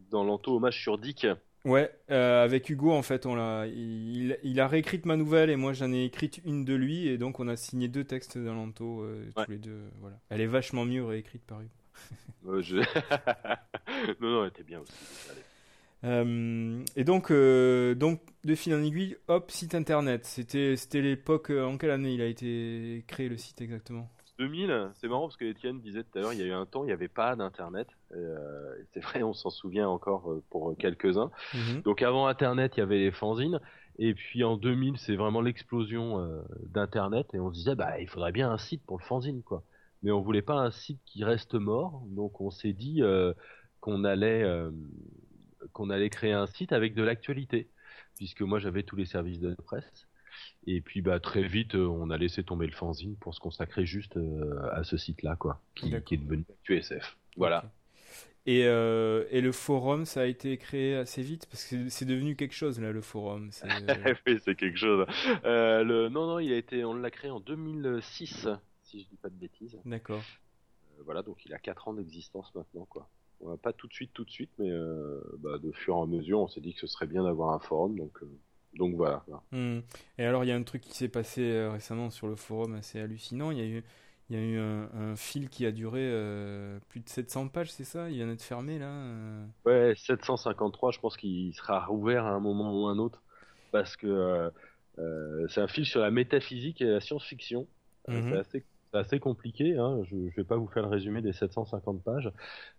dans 0.10 0.24
l'anto 0.24 0.56
hommage 0.56 0.82
sur 0.82 0.98
Dick. 0.98 1.28
Ouais, 1.66 1.92
euh, 2.10 2.44
avec 2.44 2.70
Hugo 2.70 2.92
en 2.92 3.02
fait, 3.02 3.26
on 3.26 3.36
l'a, 3.36 3.68
il, 3.68 4.38
il, 4.44 4.62
a 4.62 4.68
réécrit 4.68 5.02
ma 5.04 5.18
nouvelle 5.18 5.50
et 5.50 5.58
moi 5.58 5.74
j'en 5.74 5.92
ai 5.92 6.06
écrite 6.06 6.40
une 6.46 6.64
de 6.64 6.74
lui 6.74 7.08
et 7.08 7.18
donc 7.18 7.42
on 7.42 7.50
a 7.50 7.58
signé 7.58 7.90
deux 7.90 8.06
textes 8.06 8.38
dans 8.38 8.54
l'anto 8.54 9.02
euh, 9.02 9.26
tous 9.36 9.52
les 9.52 9.58
deux. 9.58 9.82
Voilà, 10.00 10.18
elle 10.30 10.40
est 10.40 10.48
vachement 10.48 10.86
mieux 10.86 11.04
réécrite 11.04 11.44
par 11.44 11.60
Hugo. 11.60 11.70
non 14.22 14.30
non, 14.30 14.44
elle 14.44 14.50
était 14.50 14.64
bien 14.64 14.80
aussi. 14.80 14.94
Euh, 16.06 16.82
et 16.96 17.04
donc 17.04 17.30
donc 17.30 18.22
de 18.46 18.56
fil 18.56 18.74
en 18.74 18.82
aiguille, 18.82 19.18
hop 19.28 19.52
site 19.52 19.76
internet. 19.76 20.26
C'était 20.26 20.78
c'était 20.78 21.02
l'époque 21.02 21.50
en 21.50 21.78
quelle 21.78 21.92
année 21.92 22.14
il 22.14 22.22
a 22.22 22.28
été 22.28 23.04
créé 23.06 23.28
le 23.28 23.36
site 23.36 23.60
exactement? 23.60 24.10
2000, 24.40 24.92
c'est 24.96 25.10
marrant 25.10 25.28
parce 25.28 25.36
que 25.36 25.44
Étienne 25.44 25.82
disait 25.82 26.04
tout 26.04 26.18
à 26.18 26.22
l'heure, 26.22 26.34
il 26.34 26.40
y 26.40 26.42
a 26.42 26.46
eu 26.46 26.54
un 26.54 26.66
temps, 26.66 26.84
il 26.84 26.88
n'y 26.88 26.94
avait 26.94 27.10
pas 27.10 27.36
d'internet. 27.36 27.88
Euh, 28.14 28.74
c'est 28.94 29.02
vrai, 29.02 29.22
on 29.22 29.34
s'en 29.34 29.50
souvient 29.50 29.90
encore 29.90 30.32
euh, 30.32 30.42
pour 30.50 30.76
quelques-uns. 30.78 31.30
Mhm. 31.54 31.82
Donc 31.82 32.02
avant 32.02 32.26
internet, 32.26 32.78
il 32.78 32.80
y 32.80 32.84
avait 32.84 33.00
les 33.00 33.12
fanzines. 33.12 33.60
Et 33.98 34.14
puis 34.14 34.46
en 34.46 34.56
2000, 34.56 34.98
c'est 34.98 35.18
vraiment 35.18 35.42
l'explosion 35.42 36.20
euh, 36.20 36.42
d'internet 36.68 37.28
et 37.34 37.40
on 37.40 37.50
se 37.50 37.56
disait, 37.56 37.76
bah 37.76 38.00
il 38.00 38.08
faudrait 38.08 38.32
bien 38.32 38.50
un 38.50 38.58
site 38.58 38.82
pour 38.86 38.98
le 38.98 39.04
fanzine, 39.04 39.44
quoi. 39.44 39.64
Mais 40.04 40.12
on 40.12 40.22
voulait 40.22 40.42
pas 40.42 40.56
un 40.56 40.72
site 40.72 41.02
qui 41.06 41.26
reste 41.26 41.56
mort, 41.56 42.02
donc 42.08 42.40
on 42.40 42.50
s'est 42.50 42.72
dit 42.72 43.02
qu'on 43.82 44.06
allait 44.06 44.46
qu'on 45.74 45.90
allait 45.90 46.10
créer 46.10 46.32
un 46.32 46.48
site 46.48 46.72
avec 46.72 46.96
de 46.96 47.04
l'actualité, 47.04 47.70
puisque 48.16 48.42
moi 48.42 48.60
j'avais 48.60 48.84
tous 48.84 48.96
les 48.96 49.06
services 49.06 49.42
de 49.42 49.54
presse. 49.56 50.09
Et 50.68 50.82
puis 50.82 51.02
bah 51.02 51.20
très 51.20 51.44
vite, 51.44 51.76
euh, 51.76 51.88
on 51.88 52.10
a 52.10 52.18
laissé 52.18 52.44
tomber 52.44 52.66
le 52.66 52.74
fanzine 52.74 53.16
pour 53.16 53.34
se 53.34 53.40
consacrer 53.40 53.86
juste 53.86 54.18
euh, 54.18 54.60
à 54.72 54.84
ce 54.84 54.98
site-là, 54.98 55.36
quoi, 55.36 55.62
qui, 55.76 55.94
est 55.94 56.18
devenu 56.18 56.46
QSF. 56.64 57.18
Voilà. 57.38 57.72
Et, 58.46 58.66
euh, 58.66 59.26
et, 59.32 59.42
le 59.42 59.52
forum, 59.52 60.06
ça 60.06 60.22
a 60.22 60.26
été 60.26 60.58
créé 60.58 60.96
assez 60.96 61.22
vite? 61.22 61.46
Parce 61.48 61.66
que 61.66 61.90
c'est 61.90 62.06
devenu 62.06 62.36
quelque 62.36 62.56
chose 62.56 62.80
là, 62.80 62.92
le 62.92 63.02
forum. 63.02 63.52
oui, 64.28 64.40
c'est 64.44 64.56
quelque 64.56 64.78
chose. 64.78 65.06
le... 65.44 66.08
Non, 66.10 66.28
non, 66.28 66.40
il 66.40 66.52
a 66.52 66.58
été, 66.58 66.84
on 66.84 66.94
l'a 66.94 67.12
créé 67.12 67.32
en 67.32 67.40
2006, 67.40 68.48
si 68.84 69.02
je 69.02 69.08
dis 69.08 69.18
pas 69.18 69.30
de 69.30 69.36
bêtises. 69.36 69.80
D'accord. 69.86 70.24
voilà, 71.06 71.22
donc 71.22 71.46
il 71.46 71.54
a 71.54 71.60
4 71.60 71.90
ans 71.90 71.94
d'existence 71.94 72.54
maintenant, 72.56 72.86
quoi. 72.86 73.10
pas 73.62 73.74
tout 73.74 73.88
de 73.88 73.94
suite, 73.94 74.12
tout 74.14 74.26
de 74.26 74.32
suite, 74.32 74.52
mais 74.58 74.72
bah, 75.38 75.58
de 75.58 75.72
fur 75.72 75.96
et 75.98 76.02
à 76.02 76.06
mesure, 76.06 76.40
on 76.40 76.48
s'est 76.48 76.62
dit 76.62 76.74
que 76.74 76.80
ce 76.80 76.88
serait 76.88 77.08
bien 77.08 77.24
d'avoir 77.24 77.54
un 77.54 77.60
forum, 77.60 77.98
donc 77.98 78.20
donc 78.76 78.96
voilà. 78.96 79.24
Hmm. 79.52 79.80
Et 80.18 80.26
alors, 80.26 80.44
il 80.44 80.48
y 80.48 80.52
a 80.52 80.56
un 80.56 80.64
truc 80.64 80.82
qui 80.82 80.96
s'est 80.96 81.10
passé 81.10 81.42
euh, 81.42 81.72
récemment 81.72 82.10
sur 82.10 82.28
le 82.28 82.36
forum 82.36 82.76
assez 82.76 83.00
hallucinant. 83.00 83.52
Il 83.52 83.58
y 83.58 83.62
a 83.62 83.66
eu, 83.66 83.84
Il 84.30 84.36
y 84.36 84.40
a 84.40 84.44
eu 84.44 84.60
un, 84.60 85.16
fil 85.16 85.50
qui 85.50 85.66
a 85.66 85.72
duré 85.72 86.02
plus 86.90 87.00
de 87.00 87.10
700 87.10 87.48
pages, 87.50 87.72
c'est 87.72 87.84
ça? 87.84 88.10
Il 88.10 88.16
vient 88.16 88.28
d'être 88.28 88.44
fermé 88.44 88.78
là 88.78 88.92
Ouais, 89.66 89.94
753, 89.96 90.92
je 90.92 91.00
pense 91.00 91.18
qu'il 91.18 91.54
sera 91.56 91.86
rouvert 91.86 92.26
à 92.26 92.32
un 92.32 92.40
moment 92.40 92.72
ou 92.74 92.88
un 92.88 92.98
autre. 93.00 93.22
Parce 93.72 93.98
que 93.98 94.52
c'est 95.50 95.62
un 95.62 95.68
fil 95.68 95.86
sur 95.86 96.02
la 96.02 96.12
métaphysique 96.12 96.82
et 96.82 96.86
la 96.86 97.02
science-fiction. 97.02 97.68
Mhm. 98.08 98.30
C'est 98.30 98.38
assez 98.38 98.66
c'est 98.92 98.98
assez 98.98 99.20
compliqué, 99.20 99.78
hein. 99.78 100.02
je 100.10 100.16
ne 100.16 100.30
vais 100.32 100.44
pas 100.44 100.56
vous 100.56 100.68
faire 100.68 100.84
le 100.84 100.90
résumé 100.90 101.22
des 101.22 101.34
750 101.34 102.04
pages, 102.04 102.32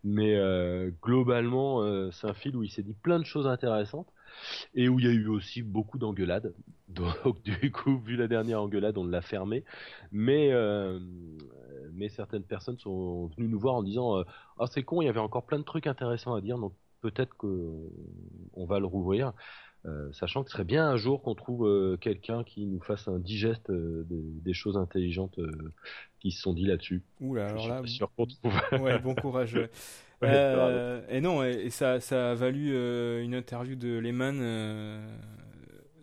mais 0.03 0.34
euh, 0.36 0.91
globalement, 1.03 1.82
euh, 1.82 2.11
c'est 2.11 2.26
un 2.26 2.34
fil 2.34 2.57
où 2.57 2.64
il 2.64 2.70
s'est 2.70 2.82
dit 2.82 2.95
plein 2.95 3.18
de 3.18 3.24
choses 3.24 3.47
intéressantes 3.47 4.09
et 4.74 4.89
où 4.89 4.99
il 4.99 5.07
y 5.07 5.09
a 5.09 5.12
eu 5.12 5.28
aussi 5.28 5.62
beaucoup 5.62 5.99
d'engueulades. 5.99 6.55
Donc 6.89 7.43
du 7.43 7.70
coup, 7.70 7.99
vu 7.99 8.16
la 8.16 8.26
dernière 8.26 8.61
engueulade, 8.61 8.99
on 8.99 9.05
l'a 9.05 9.22
fermé, 9.22 9.64
mais 10.11 10.53
euh, 10.53 10.99
mais 11.93 12.09
certaines 12.09 12.43
personnes 12.43 12.78
sont 12.78 13.26
venues 13.37 13.49
nous 13.49 13.61
voir 13.61 13.74
en 13.74 13.83
disant 13.83 14.24
ah 14.59 14.66
c'est 14.66 14.83
con, 14.83 15.03
il 15.03 15.07
y 15.07 15.09
avait 15.09 15.20
encore 15.20 15.47
plein 15.47 15.59
de 15.59 15.64
trucs 15.64 15.87
intéressants 15.87 16.35
à 16.35 16.41
dire, 16.41 16.59
donc 16.59 16.72
peut-être 17.01 17.37
qu'on 17.37 18.66
va 18.66 18.81
le 18.81 18.87
rouvrir. 18.87 19.33
Euh, 19.87 20.12
sachant 20.12 20.43
que 20.43 20.51
ce 20.51 20.53
serait 20.53 20.64
bien 20.64 20.87
un 20.87 20.97
jour 20.97 21.22
qu'on 21.22 21.35
trouve 21.35 21.66
euh, 21.66 21.97
quelqu'un 21.97 22.45
qui 22.45 22.66
nous 22.66 22.81
fasse 22.81 23.09
un 23.09 23.18
digeste 23.18 23.70
euh, 23.70 24.05
des, 24.11 24.53
choses 24.53 24.76
intelligentes 24.76 25.41
qui 26.18 26.33
se 26.33 26.43
sont 26.43 26.53
dit 26.53 26.66
là-dessus. 26.66 27.03
Oula, 27.20 27.49
alors 27.49 27.66
là, 27.66 27.87
sûr 27.87 28.11
qu'on 28.14 28.26
trouve. 28.26 28.53
ouais, 28.83 28.99
bon 28.99 29.14
courage. 29.14 29.59
et 30.23 31.21
non, 31.21 31.43
et, 31.43 31.71
ça, 31.71 32.01
ça 32.01 32.33
a 32.33 32.35
valu 32.35 32.71
une 33.23 33.35
interview 33.35 33.77
de 33.77 33.99
Lehman 33.99 34.41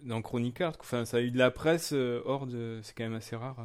dans 0.03 0.21
Chronicard. 0.21 0.73
Enfin, 0.79 1.05
ça 1.05 1.17
a 1.17 1.19
eu 1.21 1.31
de 1.31 1.37
la 1.37 1.51
presse 1.51 1.93
hors 1.93 2.47
de. 2.47 2.79
C'est 2.81 2.95
quand 2.95 3.03
même 3.03 3.13
assez 3.13 3.35
rare. 3.35 3.57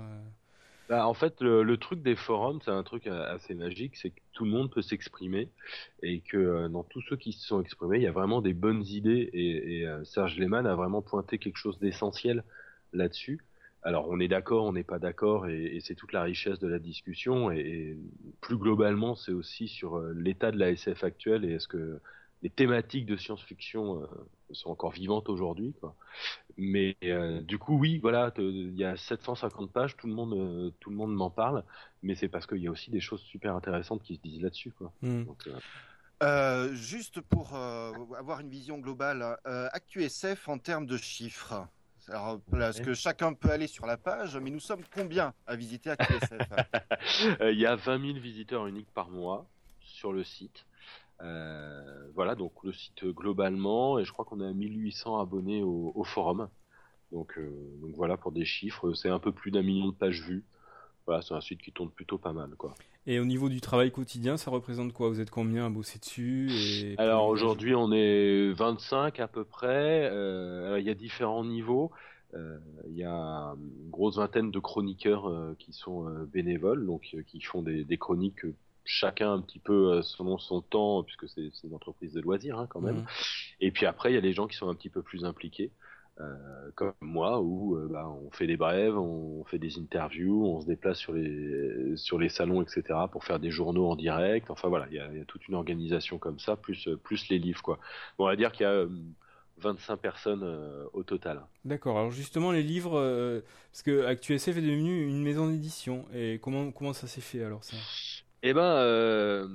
Bah, 0.92 1.06
en 1.06 1.14
fait, 1.14 1.40
le, 1.40 1.76
truc 1.78 2.02
des 2.02 2.16
forums, 2.16 2.60
c'est 2.62 2.70
un 2.70 2.82
truc 2.82 3.06
assez 3.06 3.54
magique, 3.54 3.96
c'est 3.96 4.10
que 4.10 4.20
tout 4.34 4.44
le 4.44 4.50
monde 4.50 4.70
peut 4.70 4.82
s'exprimer 4.82 5.48
et 6.02 6.20
que 6.20 6.36
euh, 6.36 6.68
dans 6.68 6.82
tous 6.82 7.00
ceux 7.08 7.16
qui 7.16 7.32
se 7.32 7.46
sont 7.46 7.62
exprimés, 7.62 7.96
il 7.96 8.02
y 8.02 8.06
a 8.06 8.12
vraiment 8.12 8.42
des 8.42 8.52
bonnes 8.52 8.84
idées 8.84 9.30
et, 9.32 9.86
euh, 9.86 10.04
Serge 10.04 10.36
Lehmann 10.36 10.66
a 10.66 10.74
vraiment 10.74 11.00
pointé 11.00 11.38
quelque 11.38 11.56
chose 11.56 11.78
d'essentiel 11.78 12.44
là-dessus. 12.92 13.40
Alors, 13.82 14.08
on 14.08 14.20
est 14.20 14.28
d'accord, 14.28 14.64
on 14.64 14.72
n'est 14.72 14.84
pas 14.84 14.98
d'accord 14.98 15.48
et, 15.48 15.78
c'est 15.80 15.94
toute 15.94 16.12
la 16.12 16.22
richesse 16.22 16.58
de 16.58 16.68
la 16.68 16.78
discussion 16.78 17.50
et, 17.50 17.98
plus 18.40 18.56
globalement, 18.56 19.16
c'est 19.16 19.32
aussi 19.32 19.68
sur 19.68 19.96
euh, 19.96 20.12
l'état 20.16 20.52
de 20.52 20.58
la 20.58 20.70
SF 20.70 21.04
actuelle 21.04 21.44
et 21.44 21.54
est-ce 21.54 21.68
que 21.68 22.00
les 22.42 22.50
thématiques 22.50 23.06
de 23.06 23.16
science-fiction 23.16 24.08
sont 24.54 24.70
encore 24.70 24.92
vivantes 24.92 25.28
aujourd'hui. 25.28 25.74
Mais 26.56 26.96
euh, 27.04 27.40
du 27.40 27.58
coup, 27.58 27.78
oui, 27.78 27.98
voilà, 27.98 28.32
il 28.38 28.74
y 28.74 28.84
a 28.84 28.96
750 28.96 29.72
pages, 29.72 29.96
tout 29.96 30.06
le 30.06 30.12
monde, 30.12 30.34
euh, 30.34 30.70
tout 30.80 30.90
le 30.90 30.96
monde 30.96 31.14
m'en 31.14 31.30
parle, 31.30 31.64
mais 32.02 32.14
c'est 32.14 32.28
parce 32.28 32.46
qu'il 32.46 32.58
y 32.58 32.68
a 32.68 32.70
aussi 32.70 32.90
des 32.90 33.00
choses 33.00 33.22
super 33.22 33.56
intéressantes 33.56 34.02
qui 34.02 34.16
se 34.16 34.20
disent 34.20 34.42
là-dessus, 34.42 34.72
quoi. 34.72 34.92
Hmm. 35.02 35.24
Euh, 36.22 36.72
juste 36.74 37.20
pour 37.20 37.54
avoir 37.54 38.40
une 38.40 38.48
vision 38.48 38.78
globale, 38.78 39.38
ActuSF 39.44 40.48
en 40.48 40.58
termes 40.58 40.86
de 40.86 40.96
chiffres. 40.96 41.66
Alors, 42.12 42.40
parce 42.50 42.80
que 42.80 42.92
chacun 42.92 43.32
peut 43.32 43.50
aller 43.50 43.66
sur 43.66 43.86
la 43.86 43.96
page, 43.96 44.36
mais 44.36 44.50
nous 44.50 44.60
sommes 44.60 44.82
combien 44.94 45.32
à 45.46 45.56
visiter 45.56 45.90
ActuSF 45.90 47.40
Il 47.40 47.58
y 47.58 47.64
a 47.64 47.74
20 47.74 48.06
000 48.06 48.18
visiteurs 48.18 48.66
uniques 48.66 48.90
par 48.92 49.08
mois 49.08 49.46
sur 49.80 50.12
le 50.12 50.22
site. 50.22 50.66
Euh, 51.22 52.08
voilà, 52.14 52.34
donc 52.34 52.52
le 52.64 52.72
site 52.72 53.04
globalement, 53.04 53.98
et 53.98 54.04
je 54.04 54.12
crois 54.12 54.26
qu'on 54.26 54.40
a 54.40 54.52
1800 54.52 55.20
abonnés 55.20 55.62
au, 55.62 56.04
forum. 56.04 56.48
Donc, 57.12 57.38
euh, 57.38 57.50
donc 57.80 57.94
voilà 57.94 58.18
pour 58.18 58.32
des 58.32 58.44
chiffres, 58.44 58.92
c'est 58.92 59.08
un 59.08 59.18
peu 59.18 59.32
plus 59.32 59.50
d'un 59.50 59.62
million 59.62 59.86
de 59.86 59.94
pages 59.94 60.20
vues. 60.20 60.44
Voilà, 61.06 61.22
c'est 61.22 61.34
un 61.34 61.40
site 61.40 61.62
qui 61.62 61.72
tourne 61.72 61.90
plutôt 61.90 62.18
pas 62.18 62.32
mal, 62.32 62.50
quoi. 62.56 62.74
Et 63.06 63.18
au 63.18 63.24
niveau 63.24 63.48
du 63.48 63.60
travail 63.60 63.90
quotidien, 63.90 64.36
ça 64.36 64.50
représente 64.50 64.92
quoi? 64.92 65.08
Vous 65.08 65.20
êtes 65.20 65.30
combien 65.30 65.66
à 65.66 65.70
bosser 65.70 65.98
dessus 65.98 66.94
Alors 66.98 67.26
aujourd'hui, 67.26 67.74
on 67.74 67.90
est 67.92 68.52
25 68.52 69.18
à 69.18 69.26
peu 69.26 69.44
près. 69.44 70.08
Euh, 70.10 70.78
il 70.78 70.86
y 70.86 70.90
a 70.90 70.94
différents 70.94 71.44
niveaux. 71.44 71.90
Il 72.88 72.96
y 72.96 73.04
a 73.04 73.54
une 73.56 73.90
grosse 73.90 74.16
vingtaine 74.16 74.50
de 74.50 74.58
chroniqueurs 74.58 75.30
qui 75.58 75.74
sont 75.74 76.08
bénévoles, 76.32 76.86
donc 76.86 77.14
qui 77.26 77.40
font 77.42 77.60
des, 77.60 77.84
des 77.84 77.98
chroniques 77.98 78.46
chacun 78.84 79.32
un 79.32 79.40
petit 79.40 79.58
peu 79.58 79.92
euh, 79.92 80.02
selon 80.02 80.38
son 80.38 80.60
temps, 80.60 81.02
puisque 81.02 81.28
c'est 81.28 81.50
une 81.64 81.74
entreprise 81.74 82.12
de 82.12 82.20
loisirs 82.20 82.58
hein, 82.58 82.66
quand 82.68 82.80
même. 82.80 82.96
Mhm. 82.96 83.06
Et 83.60 83.70
puis 83.70 83.86
après, 83.86 84.10
il 84.12 84.14
y 84.14 84.18
a 84.18 84.20
les 84.20 84.32
gens 84.32 84.46
qui 84.46 84.56
sont 84.56 84.68
un 84.68 84.74
petit 84.74 84.90
peu 84.90 85.02
plus 85.02 85.24
impliqués, 85.24 85.70
euh, 86.20 86.70
comme 86.74 86.92
moi, 87.00 87.40
où 87.40 87.76
euh, 87.76 87.88
bah, 87.90 88.08
on 88.08 88.30
fait 88.30 88.46
des 88.46 88.56
brèves, 88.56 88.96
on 88.96 89.44
fait 89.44 89.58
des 89.58 89.78
interviews, 89.78 90.46
on 90.46 90.60
se 90.60 90.66
déplace 90.66 90.98
sur 90.98 91.12
les 91.12 91.96
sur 91.96 92.18
les 92.18 92.28
salons, 92.28 92.62
etc. 92.62 92.82
pour 93.10 93.24
faire 93.24 93.38
des 93.38 93.50
journaux 93.50 93.88
en 93.88 93.96
direct. 93.96 94.50
Enfin 94.50 94.68
voilà, 94.68 94.86
il 94.90 94.96
y 94.96 95.00
a, 95.00 95.12
y 95.12 95.20
a, 95.20 95.24
toute 95.24 95.48
une 95.48 95.54
organisation 95.54 96.18
comme 96.18 96.38
ça, 96.38 96.56
plus 96.56 96.88
plus 97.02 97.28
les 97.28 97.38
livres 97.38 97.62
quoi. 97.62 97.78
Bon, 98.18 98.24
on 98.24 98.28
va 98.28 98.36
dire 98.36 98.52
qu'il 98.52 98.64
y 98.64 98.68
a 98.68 98.86
25 99.58 99.96
personnes 99.96 100.44
au 100.92 101.02
total. 101.02 101.42
D'accord. 101.64 101.98
Alors 101.98 102.10
justement, 102.10 102.52
les 102.52 102.62
livres, 102.62 103.42
parce 103.70 103.82
que 103.82 104.04
ActuSF 104.04 104.48
est 104.48 104.62
devenu 104.62 105.06
une 105.06 105.22
maison 105.22 105.48
d'édition. 105.48 106.04
Et 106.14 106.38
comment 106.42 106.72
comment 106.72 106.92
ça 106.92 107.06
s'est 107.06 107.20
fait 107.20 107.42
alors 107.42 107.64
ça? 107.64 107.76
Eh 108.44 108.54
ben, 108.54 108.60
euh, 108.62 109.46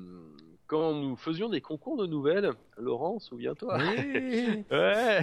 quand 0.65 0.93
nous 0.93 1.17
faisions 1.17 1.49
des 1.49 1.59
concours 1.59 1.97
de 1.97 2.07
nouvelles, 2.07 2.51
Laurent, 2.77 3.19
souviens-toi 3.19 3.77
oui 3.79 4.63
Ouais 4.71 5.21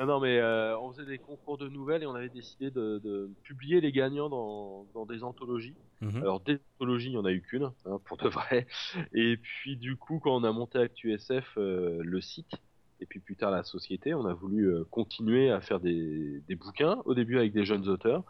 Non, 0.00 0.06
non, 0.06 0.20
mais 0.20 0.38
euh, 0.38 0.78
on 0.78 0.90
faisait 0.90 1.04
des 1.04 1.18
concours 1.18 1.58
de 1.58 1.68
nouvelles 1.68 2.02
et 2.02 2.06
on 2.06 2.14
avait 2.14 2.30
décidé 2.30 2.70
de, 2.70 3.30
publier 3.44 3.80
les 3.80 3.92
gagnants 3.92 4.28
dans, 4.28 5.06
des 5.06 5.22
anthologies. 5.22 5.76
Mhm. 6.00 6.22
Alors, 6.22 6.40
des 6.40 6.58
anthologies, 6.74 7.08
il 7.08 7.12
n'y 7.12 7.18
en 7.18 7.24
a 7.24 7.32
eu 7.32 7.42
qu'une, 7.42 7.70
hein, 7.84 8.00
pour 8.06 8.16
de 8.16 8.28
vrai. 8.28 8.66
Et 9.12 9.36
puis, 9.36 9.76
du 9.76 9.96
coup, 9.96 10.18
quand 10.18 10.34
on 10.34 10.44
a 10.44 10.52
monté 10.52 10.78
ActuSF, 10.78 11.56
euh, 11.58 12.00
le 12.02 12.20
site, 12.20 12.52
et 13.00 13.06
puis 13.06 13.20
plus 13.20 13.36
tard 13.36 13.50
la 13.50 13.62
société, 13.62 14.14
on 14.14 14.26
a 14.26 14.34
voulu 14.34 14.84
continuer 14.90 15.50
à 15.50 15.60
faire 15.60 15.80
des, 15.80 16.42
des, 16.48 16.56
bouquins, 16.56 17.00
au 17.04 17.14
début 17.14 17.38
avec 17.38 17.52
des 17.52 17.64
jeunes 17.64 17.88
auteurs, 17.88 18.24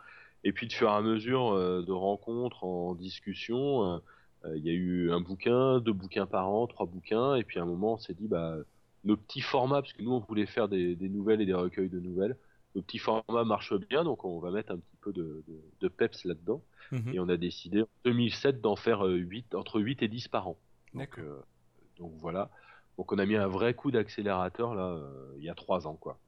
et 0.44 0.52
puis 0.52 0.66
de 0.66 0.72
fur 0.72 0.88
et 0.88 0.92
à 0.92 1.00
mesure 1.02 1.54
de 1.54 1.92
rencontres 1.92 2.62
en 2.62 2.94
discussion 2.94 4.00
euh, 4.44 4.56
il 4.56 4.64
y 4.64 4.70
a 4.70 4.72
eu 4.72 5.10
un 5.10 5.20
bouquin, 5.20 5.80
deux 5.80 5.92
bouquins 5.92 6.26
par 6.26 6.48
an, 6.48 6.66
trois 6.66 6.86
bouquins, 6.86 7.34
et 7.34 7.44
puis 7.44 7.58
à 7.58 7.62
un 7.62 7.66
moment 7.66 7.94
on 7.94 7.98
s'est 7.98 8.14
dit 8.14 8.28
bah 8.28 8.56
nos 9.04 9.16
petits 9.16 9.40
formats, 9.40 9.82
parce 9.82 9.92
que 9.92 10.02
nous 10.02 10.12
on 10.12 10.20
voulait 10.20 10.46
faire 10.46 10.68
des, 10.68 10.96
nouvelles 10.96 11.40
et 11.40 11.46
des 11.46 11.54
recueils 11.54 11.88
de 11.88 12.00
nouvelles, 12.00 12.36
nos 12.74 12.82
petits 12.82 12.98
formats 12.98 13.44
marchent 13.44 13.78
bien, 13.88 14.04
donc 14.04 14.24
on 14.24 14.38
va 14.38 14.50
mettre 14.50 14.72
un 14.72 14.78
petit 14.78 14.96
peu 15.00 15.12
de, 15.12 15.88
peps 15.88 16.24
là-dedans. 16.24 16.62
Mhm. 16.92 17.14
Et 17.14 17.20
on 17.20 17.28
a 17.28 17.36
décidé 17.36 17.82
en 17.82 17.88
2007 18.04 18.60
d'en 18.60 18.76
faire 18.76 19.02
8, 19.02 19.54
euh, 19.54 19.58
entre 19.58 19.80
8 19.80 20.02
et 20.02 20.08
10 20.08 20.28
par 20.28 20.48
an. 20.48 20.56
Donc, 20.94 21.18
euh, 21.18 21.40
donc 21.98 22.12
voilà. 22.18 22.50
Donc 22.96 23.12
on 23.12 23.18
a 23.18 23.26
mis 23.26 23.36
un 23.36 23.46
vrai 23.46 23.74
coup 23.74 23.90
d'accélérateur 23.90 24.74
là 24.74 25.00
il 25.38 25.44
y 25.44 25.48
a 25.48 25.54
3 25.54 25.86
ans 25.86 25.94
quoi, 25.94 26.18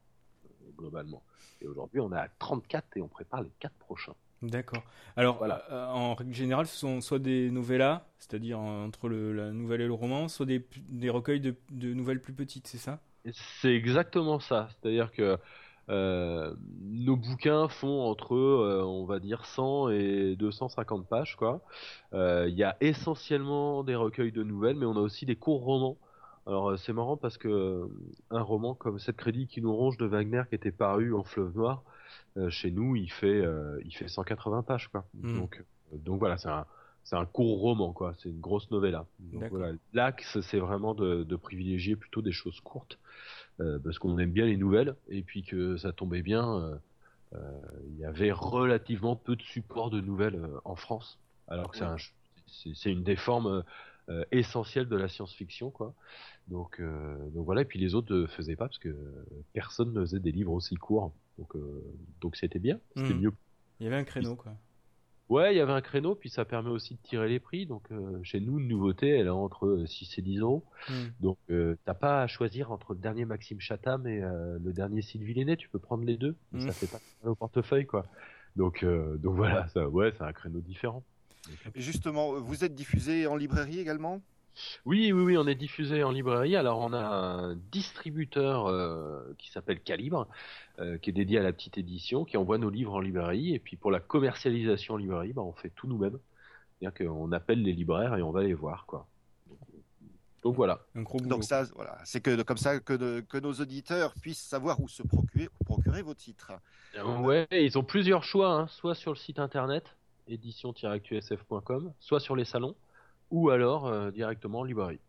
globalement. 0.77 1.23
Et 1.61 1.67
aujourd'hui 1.67 2.01
on 2.01 2.13
est 2.13 2.19
à 2.19 2.29
34 2.39 2.97
et 2.97 3.03
on 3.03 3.09
prépare 3.09 3.43
les 3.43 3.51
4 3.61 3.75
prochains. 3.75 4.15
D'accord. 4.43 4.83
Alors, 5.17 5.39
voilà. 5.39 5.65
Euh, 5.71 5.87
en 5.87 6.15
règle 6.15 6.35
générale, 6.35 6.67
ce 6.67 6.77
sont 6.77 7.01
soit 7.01 7.21
des 7.21 7.51
novellas, 7.51 8.05
c'est-à-dire 8.19 8.59
entre 8.59 9.09
le, 9.09 9.33
la 9.33 9.51
nouvelle 9.53 9.81
et 9.83 9.87
le 9.87 9.93
roman, 9.93 10.29
soit 10.29 10.47
des, 10.47 10.67
des 10.89 11.11
recueils 11.11 11.41
de, 11.41 11.55
de, 11.71 11.95
nouvelles 11.95 12.21
plus 12.21 12.33
petites, 12.33 12.67
c'est 12.67 12.79
ça? 12.79 12.99
C'est 13.33 13.75
exactement 13.75 14.41
ça. 14.41 14.69
C'est-à-dire 14.71 15.13
que 15.13 15.39
euh, 15.91 16.55
nos 16.81 17.17
bouquins 17.17 17.69
font 17.69 18.03
entre, 18.03 18.35
euh, 18.35 18.83
on 18.85 19.05
va 19.05 19.21
dire, 19.21 19.45
100 19.47 19.91
et 19.91 20.35
250 20.37 21.07
pages, 21.07 21.37
quoi. 21.37 21.61
Il 22.13 22.55
y 22.55 22.65
a 22.65 22.77
essentiellement 22.81 23.85
des 23.85 23.95
recueils 23.95 24.33
de 24.33 24.43
nouvelles, 24.43 24.77
mais 24.77 24.87
on 24.87 24.97
a 24.97 25.01
aussi 25.01 25.25
des 25.25 25.37
courts 25.37 25.63
romans. 25.63 25.97
Alors 26.47 26.77
c'est 26.77 26.93
marrant 26.93 27.17
parce 27.17 27.39
que 27.39 27.89
un 28.31 28.43
roman 28.43 28.75
comme 28.75 28.99
Cette 28.99 29.17
crédit 29.17 29.47
qui 29.47 29.63
nous 29.63 29.73
ronge 29.75 29.97
de 29.97 30.07
Wagner 30.07 30.43
qui 30.49 30.57
était 30.57 30.73
paru 30.73 31.15
en 31.15 31.23
Fleuve 31.23 31.55
Noir, 31.57 31.85
chez 32.51 32.71
nous, 32.71 32.97
il 32.97 33.11
fait, 33.11 33.41
euh, 33.41 33.81
il 33.85 33.95
fait 33.95 34.09
180 34.09 34.63
pages, 34.63 34.89
quoi. 34.89 35.05
Hmm. 35.15 35.39
Donc, 35.39 35.59
euh, 35.93 35.97
donc 35.99 36.19
voilà, 36.19 36.39
c'est 36.39 36.49
un, 36.49 36.67
c'est 37.05 37.17
un 37.17 37.27
court 37.27 37.61
roman, 37.61 37.93
quoi. 37.93 38.15
C'est 38.19 38.29
une 38.29 38.41
grosse 38.41 38.71
novella. 38.71 39.07
Donc 39.19 39.45
voilà, 39.51 39.73
l'axe, 39.93 40.41
c'est 40.41 40.59
vraiment 40.59 40.95
de, 40.95 41.25
de, 41.25 41.37
privilégier 41.37 41.97
plutôt 41.97 42.23
des 42.23 42.33
choses 42.33 42.61
courtes, 42.61 42.99
parce 43.59 43.99
qu'on 43.99 44.19
aime 44.19 44.33
bien 44.33 44.47
les 44.47 44.57
nouvelles, 44.57 44.97
et 45.09 45.23
puis 45.23 45.43
que 45.43 45.77
ça 45.77 45.93
tombait 45.93 46.23
bien. 46.23 46.79
Il 47.33 47.99
y 47.99 48.05
avait 48.05 48.33
relativement 48.33 49.17
peu 49.17 49.37
de 49.37 49.43
support 49.43 49.91
de 49.91 50.01
nouvelles 50.01 50.41
en 50.65 50.77
France, 50.77 51.19
alors 51.49 51.71
que 51.71 51.79
c'est, 52.47 52.75
c'est, 52.75 52.93
une 52.93 53.03
des 53.03 53.17
formes 53.17 53.65
essentielles 54.31 54.89
de 54.89 54.97
la 54.97 55.09
science-fiction, 55.09 55.71
quoi. 55.71 55.95
Donc, 56.49 56.83
donc 57.35 57.45
voilà, 57.45 57.63
et 57.63 57.65
puis 57.65 57.79
les 57.79 57.95
autres 57.95 58.15
ne 58.15 58.27
faisaient 58.27 58.57
pas 58.57 58.67
parce 58.67 58.79
que 58.79 58.97
personne 59.53 59.93
ne 59.93 60.01
faisait 60.01 60.21
des 60.21 60.33
livres 60.33 60.53
aussi 60.53 60.75
courts. 60.75 61.13
Donc, 61.39 61.57
euh, 61.57 61.83
donc 62.21 62.37
c'était 62.37 62.59
bien, 62.59 62.79
c'était 62.97 63.15
hmm. 63.15 63.21
mieux. 63.21 63.33
Il 63.81 63.85
y 63.85 63.87
avait 63.87 63.97
un 63.97 64.05
créneau, 64.05 64.37
quoi. 64.37 64.53
Ouais, 65.29 65.55
il 65.55 65.57
y 65.57 65.61
avait 65.61 65.73
un 65.73 65.81
créneau, 65.81 66.15
puis 66.15 66.29
ça 66.29 66.45
permet 66.45 66.69
aussi 66.69 66.95
de 66.95 67.01
tirer 67.01 67.29
les 67.29 67.41
prix. 67.41 67.65
Donc, 67.65 67.91
euh, 67.91 68.21
chez 68.23 68.39
nous, 68.39 68.59
une 68.59 68.69
nouveauté, 68.69 69.09
elle 69.09 69.27
est 69.27 69.31
entre 69.31 69.85
6 69.87 70.19
et 70.19 70.23
10 70.23 70.41
euros. 70.41 70.65
Hmm. 70.89 71.07
Donc, 71.21 71.39
euh, 71.51 71.77
t'as 71.85 71.95
pas 71.95 72.23
à 72.23 72.27
choisir 72.27 72.71
entre 72.71 72.93
le 72.93 73.01
dernier 73.01 73.25
Maxime 73.25 73.59
Chatham 73.59 74.07
et 74.07 74.21
le 74.21 74.73
dernier 74.73 75.01
Sylvie 75.01 75.35
Lenné. 75.35 75.57
Tu 75.57 75.69
peux 75.69 75.79
prendre 75.79 76.05
les 76.05 76.17
deux. 76.17 76.37
Hmm. 76.53 76.61
Ça 76.61 76.73
fait 76.73 76.87
pas 76.87 77.01
mal 77.23 77.33
au 77.33 77.35
portefeuille, 77.35 77.87
quoi. 77.87 78.07
Donc, 78.57 78.85
donc 78.85 79.37
voilà, 79.37 79.67
ça, 79.69 79.89
ouais, 79.89 80.13
c'est 80.17 80.25
un 80.25 80.33
créneau 80.33 80.61
différent. 80.61 81.03
Et 81.75 81.81
justement, 81.81 82.33
vous 82.41 82.65
êtes 82.65 82.75
diffusé 82.75 83.27
en 83.27 83.37
librairie 83.37 83.81
également? 83.81 84.21
Oui, 84.85 85.13
oui, 85.13 85.23
oui, 85.23 85.37
on 85.39 85.47
est 85.47 85.55
diffusé 85.55 86.03
en 86.05 86.11
librairie. 86.11 86.57
Alors, 86.57 86.81
on 86.81 86.93
a 86.93 87.01
un 87.01 87.57
distributeur 87.73 89.35
qui 89.39 89.51
s'appelle 89.51 89.81
Calibre, 89.81 90.29
qui 91.01 91.11
est 91.11 91.13
dédié 91.13 91.39
à 91.39 91.43
la 91.43 91.55
petite 91.55 91.79
édition, 91.79 92.27
qui 92.27 92.37
envoie 92.37 92.59
nos 92.59 92.69
livres 92.69 92.93
en 92.93 93.01
librairie. 93.01 93.55
Et 93.55 93.59
puis, 93.59 93.77
pour 93.77 93.91
la 93.91 93.99
commercialisation 93.99 94.95
en 94.95 94.97
librairie, 94.99 95.33
bah, 95.33 95.41
on 95.41 95.55
fait 95.55 95.71
tout 95.75 95.87
nous-mêmes. 95.87 96.19
C'est-à-dire 96.79 97.09
qu'on 97.09 97.33
appelle 97.33 97.63
les 97.63 97.73
libraires 97.73 98.17
et 98.17 98.23
on 98.23 98.31
va 98.31 98.43
les 98.43 98.55
voir, 98.55 98.85
quoi. 98.87 99.07
Donc 100.43 100.57
voilà. 100.57 100.81
Donc 100.95 101.45
ça, 101.45 101.65
voilà, 101.77 101.99
c'est 102.05 102.21
que 102.21 102.43
comme 102.43 102.57
ça 102.57 102.81
que, 102.81 103.21
que, 103.21 103.39
nos 103.39 103.53
auditeurs 103.53 104.13
puissent 104.15 104.43
savoir 104.43 104.81
où 104.81 104.89
se 104.89 105.03
procurer, 105.05 105.49
procurer 105.65 106.03
vos 106.03 106.15
titres. 106.15 106.53
Euh, 106.97 107.19
ouais, 107.19 107.47
ils 107.53 107.79
ont 107.79 107.85
plusieurs 107.85 108.25
choix, 108.25 108.53
hein. 108.53 108.67
soit 108.67 108.97
sur 108.97 109.13
le 109.13 109.17
site 109.17 109.39
internet 109.39 109.97
édition-actusf.com, 110.29 111.93
soit 112.01 112.21
sur 112.21 112.37
les 112.37 112.45
salons, 112.45 112.75
ou 113.31 113.51
alors 113.51 113.87
euh, 113.87 114.11
directement 114.11 114.61
en 114.61 114.65
librairie. 114.65 115.01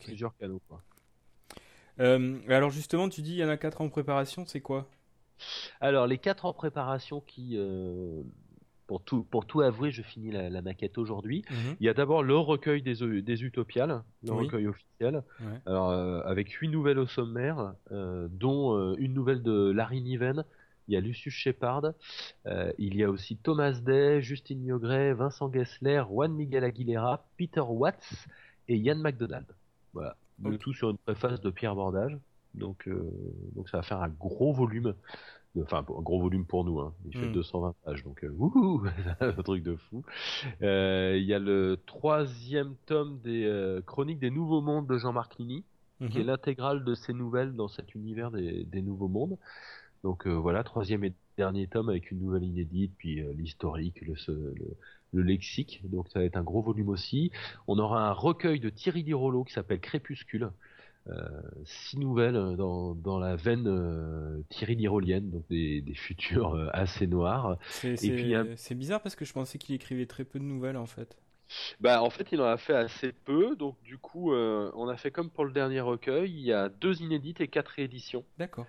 Plusieurs 0.00 0.36
canaux. 0.36 0.60
Quoi. 0.68 0.82
Euh, 2.00 2.38
alors 2.48 2.70
justement, 2.70 3.08
tu 3.08 3.22
dis 3.22 3.32
il 3.32 3.38
y 3.38 3.44
en 3.44 3.48
a 3.48 3.56
quatre 3.56 3.80
en 3.80 3.88
préparation, 3.88 4.44
c'est 4.46 4.60
quoi? 4.60 4.88
Alors 5.80 6.06
les 6.06 6.18
quatre 6.18 6.44
en 6.44 6.52
préparation 6.52 7.20
qui 7.20 7.56
pour 8.86 9.02
tout, 9.02 9.24
pour 9.24 9.46
tout 9.46 9.60
avouer, 9.60 9.90
je 9.90 10.02
finis 10.02 10.30
la, 10.30 10.62
maquette 10.62 10.98
aujourd'hui. 10.98 11.44
Mhm. 11.50 11.76
Il 11.80 11.86
y 11.86 11.88
a 11.88 11.94
d'abord 11.94 12.22
le 12.22 12.36
recueil 12.36 12.82
des, 12.82 13.22
des 13.22 13.44
Utopiales, 13.44 14.02
le 14.22 14.32
recueil 14.32 14.66
officiel, 14.66 15.22
alors, 15.66 15.90
euh, 15.90 16.20
avec 16.24 16.50
huit 16.52 16.68
nouvelles 16.68 16.98
au 16.98 17.06
sommaire, 17.06 17.74
euh, 17.90 18.28
dont 18.30 18.76
euh, 18.76 18.94
une 18.98 19.12
nouvelle 19.12 19.42
de 19.42 19.70
Larry 19.70 20.00
Niven. 20.00 20.44
Il 20.88 20.94
y 20.94 20.96
a 20.96 21.00
Lucius 21.00 21.34
Shepard, 21.34 21.92
il 22.78 22.96
y 22.96 23.02
a 23.02 23.10
aussi 23.10 23.36
Thomas 23.36 23.72
Day, 23.72 24.22
Justine 24.22 24.62
Miogret, 24.62 25.14
Vincent 25.14 25.52
Gessler, 25.52 26.02
Juan 26.08 26.32
Miguel 26.32 26.64
Aguilera, 26.64 27.26
Peter 27.36 27.60
Watts 27.60 28.28
et 28.68 28.76
Ian 28.76 28.96
McDonald. 28.96 29.46
Voilà, 29.92 30.16
le 30.42 30.58
tout 30.58 30.72
sur 30.72 30.90
une 30.90 30.98
préface 30.98 31.40
de 31.40 31.50
Pierre 31.50 31.74
Bordage. 31.74 32.16
Donc, 32.54 32.88
donc 33.54 33.68
ça 33.68 33.78
va 33.78 33.82
faire 33.82 34.00
un 34.00 34.08
gros 34.08 34.52
volume 34.52 34.94
enfin 35.62 35.78
un 35.78 36.02
gros 36.02 36.20
volume 36.20 36.44
pour 36.44 36.64
nous, 36.64 36.80
hein. 36.80 36.92
il 37.06 37.16
fait 37.16 37.30
220 37.30 37.68
hmm. 37.68 37.72
pages, 37.84 38.04
donc 38.04 38.24
euh, 38.24 38.30
wouhou, 38.30 38.84
un 39.20 39.32
truc 39.32 39.62
de 39.62 39.76
fou. 39.76 40.04
Euh, 40.62 41.16
il 41.16 41.24
y 41.24 41.34
a 41.34 41.38
le 41.38 41.78
troisième 41.86 42.74
tome 42.86 43.20
des 43.22 43.44
euh, 43.44 43.80
Chroniques 43.82 44.18
des 44.18 44.30
Nouveaux 44.30 44.60
Mondes 44.60 44.86
de 44.86 44.98
Jean-Marc 44.98 45.38
Ligny, 45.38 45.64
qui 46.10 46.18
est 46.18 46.22
mhm. 46.22 46.26
l'intégrale 46.26 46.84
de 46.84 46.94
ses 46.94 47.14
nouvelles 47.14 47.54
dans 47.54 47.68
cet 47.68 47.94
univers 47.94 48.30
des, 48.30 48.82
Nouveaux 48.82 49.08
Mondes. 49.08 49.38
Donc 50.06 50.26
voilà, 50.28 50.62
troisième 50.62 51.02
et 51.02 51.12
dernier 51.36 51.66
tome 51.66 51.88
avec 51.88 52.12
une 52.12 52.20
nouvelle 52.20 52.44
inédite, 52.44 52.92
puis 52.96 53.22
l'historique, 53.34 54.00
le, 54.02 54.14
le, 55.12 55.22
lexique. 55.22 55.80
Donc 55.84 56.08
ça 56.08 56.20
va 56.20 56.24
être 56.24 56.36
un 56.36 56.44
gros 56.44 56.62
volume 56.62 56.90
aussi. 56.90 57.32
On 57.66 57.78
aura 57.78 58.08
un 58.08 58.12
recueil 58.12 58.60
de 58.60 58.70
Thierry 58.70 59.02
Dirolo 59.02 59.42
qui 59.42 59.52
s'appelle 59.52 59.80
Crépuscule, 59.80 60.50
euh, 61.08 61.28
six 61.64 61.98
nouvelles 61.98 62.56
dans, 62.56 62.96
dans 62.96 63.20
la 63.20 63.36
veine 63.36 63.68
euh, 63.68 64.42
Thierry 64.48 64.74
Lirolienne, 64.74 65.30
donc 65.30 65.46
des, 65.48 65.80
des 65.80 65.94
futurs 65.94 66.54
euh, 66.54 66.68
assez 66.72 67.06
noirs. 67.06 67.58
C'est 67.68 68.74
bizarre 68.74 69.00
parce 69.00 69.14
que 69.14 69.24
je 69.24 69.32
pensais 69.32 69.56
qu'il 69.58 69.76
écrivait 69.76 70.06
très 70.06 70.24
peu 70.24 70.40
de 70.40 70.44
nouvelles 70.44 70.76
en 70.76 70.86
fait. 70.86 71.16
Bah 71.78 72.02
en 72.02 72.10
fait 72.10 72.32
il 72.32 72.40
en 72.40 72.46
a 72.46 72.56
fait 72.56 72.74
assez 72.74 73.12
peu, 73.12 73.54
donc 73.54 73.80
du 73.84 73.98
coup 73.98 74.34
on 74.34 74.88
a 74.88 74.96
fait 74.96 75.12
comme 75.12 75.30
pour 75.30 75.44
le 75.44 75.52
dernier 75.52 75.80
recueil, 75.80 76.32
il 76.32 76.40
y 76.40 76.52
a 76.52 76.68
deux 76.68 77.00
inédites 77.00 77.40
et 77.40 77.46
quatre 77.46 77.68
rééditions. 77.68 78.24
D'accord. 78.36 78.66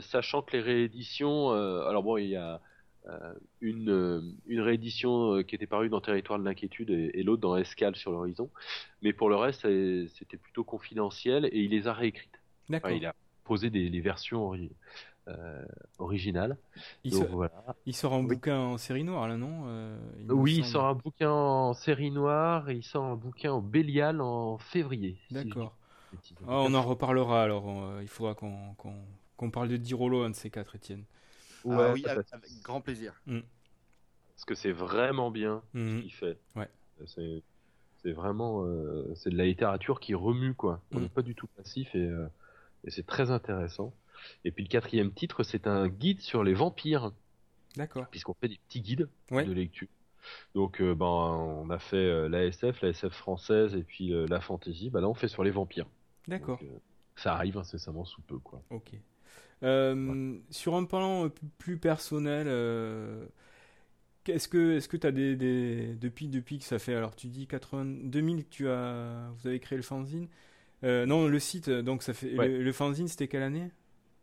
Sachant 0.00 0.42
que 0.42 0.56
les 0.56 0.62
rééditions, 0.62 1.50
alors 1.50 2.02
bon 2.02 2.16
il 2.16 2.28
y 2.28 2.36
a 2.36 2.60
euh, 3.08 3.32
une, 3.62 3.88
euh, 3.88 4.20
une 4.46 4.60
réédition 4.60 5.36
euh, 5.36 5.42
qui 5.42 5.54
était 5.54 5.66
parue 5.66 5.88
dans 5.88 6.02
Territoire 6.02 6.38
de 6.38 6.44
l'inquiétude 6.44 6.90
et, 6.90 7.22
l'autre 7.22 7.40
dans 7.40 7.56
Escale 7.56 7.96
sur 7.96 8.12
l'horizon. 8.12 8.50
Mais 9.00 9.14
pour 9.14 9.30
le 9.30 9.36
reste, 9.36 9.62
c'était 9.62 10.36
plutôt 10.36 10.64
confidentiel 10.64 11.46
et 11.46 11.60
il 11.60 11.70
les 11.70 11.88
a 11.88 11.94
réécrites. 11.94 12.40
D'accord. 12.68 12.90
il 12.90 13.06
a 13.06 13.14
posé 13.44 13.70
des, 13.70 14.00
versions 14.00 14.52
originales. 15.98 16.56
Il, 17.04 17.14
voilà. 17.14 17.74
il 17.86 17.94
sort 17.94 18.12
un 18.12 18.22
bouquin 18.22 18.58
en 18.58 18.78
série 18.78 19.04
noire 19.04 19.28
là, 19.28 19.36
non 19.36 19.64
Oui, 20.28 20.56
il 20.58 20.64
sort 20.64 20.84
un 20.84 20.94
bouquin 20.94 21.30
en 21.30 21.72
série 21.72 22.10
noire 22.10 22.68
et 22.68 22.76
il 22.76 22.84
sort 22.84 23.04
un 23.04 23.16
bouquin 23.16 23.52
en 23.52 23.60
Bélial 23.60 24.20
en 24.20 24.58
février. 24.58 25.18
D'accord. 25.30 25.76
Ah, 26.46 26.60
on 26.60 26.74
en 26.74 26.82
reparlera 26.82 27.42
alors. 27.42 28.00
il 28.02 28.08
faudra 28.08 28.34
qu'on 28.34 28.74
parle 29.48 29.68
de 29.68 29.78
Dirolo, 29.78 30.22
un 30.22 30.30
de 30.30 30.34
ces 30.34 30.50
quatre, 30.50 30.76
Étienne. 30.76 31.04
Ah 31.68 31.92
oui, 31.92 32.04
avec, 32.06 32.26
grand 32.62 32.80
plaisir. 32.80 33.20
Mm. 33.26 33.40
Parce 34.34 34.44
que 34.44 34.54
c'est 34.54 34.72
vraiment 34.72 35.30
bien 35.30 35.62
ce 35.74 35.78
mm. 35.78 36.00
qu'il 36.02 36.12
fait. 36.12 36.38
Ouais. 36.56 36.68
C'est 37.06 38.12
vraiment 38.12 38.64
euh, 38.64 39.12
c'est 39.14 39.30
de 39.30 39.36
la 39.36 39.44
littérature 39.44 40.00
qui 40.00 40.14
remue 40.14 40.54
quoi. 40.54 40.80
On 40.92 41.00
n'est 41.00 41.06
mm. 41.06 41.10
pas 41.10 41.22
du 41.22 41.34
tout 41.34 41.46
passif 41.48 41.90
euh, 41.94 42.28
et, 42.84 42.90
c'est 42.90 43.06
très 43.06 43.30
intéressant. 43.30 43.92
Et 44.44 44.50
puis 44.50 44.64
le 44.64 44.68
quatrième 44.68 45.12
titre, 45.12 45.42
c'est 45.42 45.66
un 45.66 45.88
guide 45.88 46.20
sur 46.20 46.44
les 46.44 46.54
vampires. 46.54 47.12
D'accord. 47.76 48.06
Puisqu'on 48.10 48.34
fait 48.34 48.48
des 48.48 48.58
petits 48.68 48.80
guides 48.80 49.08
de 49.30 49.52
lecture. 49.52 49.88
Donc 50.54 50.80
euh, 50.80 50.94
ben 50.94 51.06
on 51.06 51.70
a 51.70 51.78
fait 51.78 52.28
la 52.28 52.44
SF, 52.44 52.82
la 52.82 52.88
SF 52.88 53.12
française 53.12 53.74
et 53.74 53.82
puis 53.82 54.12
la 54.28 54.40
fantasy. 54.40 54.90
Ben, 54.90 55.00
là 55.00 55.08
on 55.08 55.14
fait 55.14 55.28
sur 55.28 55.44
les 55.44 55.50
vampires. 55.50 55.86
D'accord. 56.28 56.60
ça 57.16 57.34
arrive 57.34 57.58
incessamment 57.58 58.04
sous 58.04 58.22
peu 58.22 58.38
quoi. 58.38 58.62
Ok. 58.70 58.92
Euh, 59.62 60.38
sur 60.50 60.74
un 60.74 60.84
plan 60.84 61.30
plus 61.58 61.78
personnel, 61.78 62.46
euh, 62.48 63.24
est-ce 64.26 64.48
que 64.48 64.76
est-ce 64.76 64.88
que 64.88 64.96
tu 64.96 65.06
as 65.06 65.12
des, 65.12 65.36
des, 65.36 65.94
depuis 65.94 66.28
depuis 66.28 66.58
que 66.58 66.64
ça 66.64 66.78
fait 66.78 66.94
alors 66.94 67.14
tu 67.14 67.26
dis 67.28 67.46
80 67.46 67.84
2000 68.04 68.48
tu 68.48 68.68
as 68.68 69.30
vous 69.36 69.48
avez 69.48 69.60
créé 69.60 69.76
le 69.76 69.82
fanzine. 69.82 70.28
Euh, 70.82 71.04
non 71.04 71.26
le 71.26 71.38
site 71.38 71.68
donc 71.68 72.02
ça 72.02 72.14
fait 72.14 72.30
le, 72.30 72.72
fanzine 72.72 73.06
c'était 73.08 73.28
quelle 73.28 73.42
année? 73.42 73.70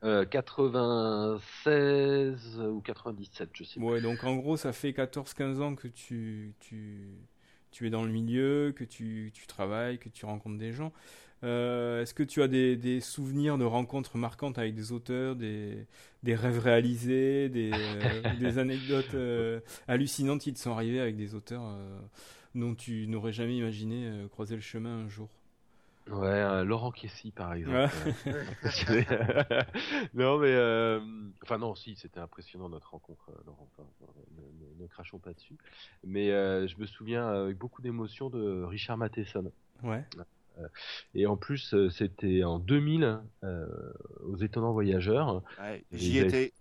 96 0.01 2.59
ou 2.59 2.81
97 2.81 3.49
je 3.53 3.63
sais 3.63 3.79
ouais 3.79 4.01
donc 4.01 4.23
en 4.23 4.35
gros 4.35 4.57
ça 4.57 4.73
fait 4.73 4.93
14 4.93 5.33
15 5.33 5.61
ans 5.61 5.75
que 5.75 5.87
tu 5.87 6.53
tu 6.59 7.09
tu 7.71 7.87
es 7.87 7.89
dans 7.89 8.03
le 8.03 8.11
milieu 8.11 8.73
que 8.75 8.83
tu 8.83 9.31
tu 9.33 9.47
travailles 9.47 9.97
que 9.99 10.09
tu 10.09 10.25
rencontres 10.25 10.57
des 10.57 10.71
gens 10.71 10.93
euh, 11.43 12.01
est-ce 12.01 12.13
que 12.13 12.23
tu 12.23 12.41
as 12.41 12.47
des, 12.47 12.99
souvenirs 12.99 13.57
de 13.57 13.65
rencontres 13.65 14.17
marquantes 14.17 14.57
avec 14.57 14.75
des 14.75 14.91
auteurs, 14.91 15.35
des, 15.35 15.87
rêves 16.25 16.59
réalisés, 16.59 17.49
des, 17.49 17.71
euh, 17.73 18.57
anecdotes 18.57 19.13
euh, 19.13 19.59
hallucinantes 19.87 20.41
qui 20.41 20.53
te 20.53 20.59
sont 20.59 20.71
arrivées 20.71 20.99
avec 20.99 21.15
des 21.15 21.35
auteurs 21.35 21.63
dont 22.55 22.73
tu 22.73 23.07
n'aurais 23.07 23.33
jamais 23.33 23.57
imaginé 23.57 24.25
croiser 24.31 24.55
le 24.55 24.61
chemin 24.61 25.05
un 25.05 25.09
jour? 25.09 25.29
Ouais, 26.09 26.63
Laurent 26.63 26.91
Kessy 26.91 27.31
par 27.31 27.53
exemple. 27.53 27.89
non 30.13 30.37
mais 30.39 30.55
enfin 31.43 31.57
non 31.57 31.75
si 31.75 31.97
c'était 31.97 32.21
impressionnant 32.21 32.69
notre 32.69 32.91
rencontre 32.91 33.29
Laurent, 33.45 33.67
ne, 34.79 34.87
crachons 34.87 35.19
pas 35.19 35.33
dessus. 35.33 35.57
Mais 36.05 36.29
je 36.29 36.77
me 36.77 36.85
souviens 36.87 37.27
avec 37.27 37.57
beaucoup 37.57 37.81
d'émotion 37.81 38.29
de 38.29 38.63
Richard 38.63 38.97
Matheson. 38.97 39.51
Ouais. 39.83 40.03
Et 41.13 41.25
en 41.25 41.37
plus, 41.37 41.73
euh, 41.73 41.89
c'était 41.89 42.43
en 42.43 42.59
2000 42.59 43.19
euh, 43.43 43.65
aux 44.23 44.37
Étonnants 44.37 44.73
Voyageurs. 44.73 45.43
J'y 45.91 46.19
étais. 46.19 46.53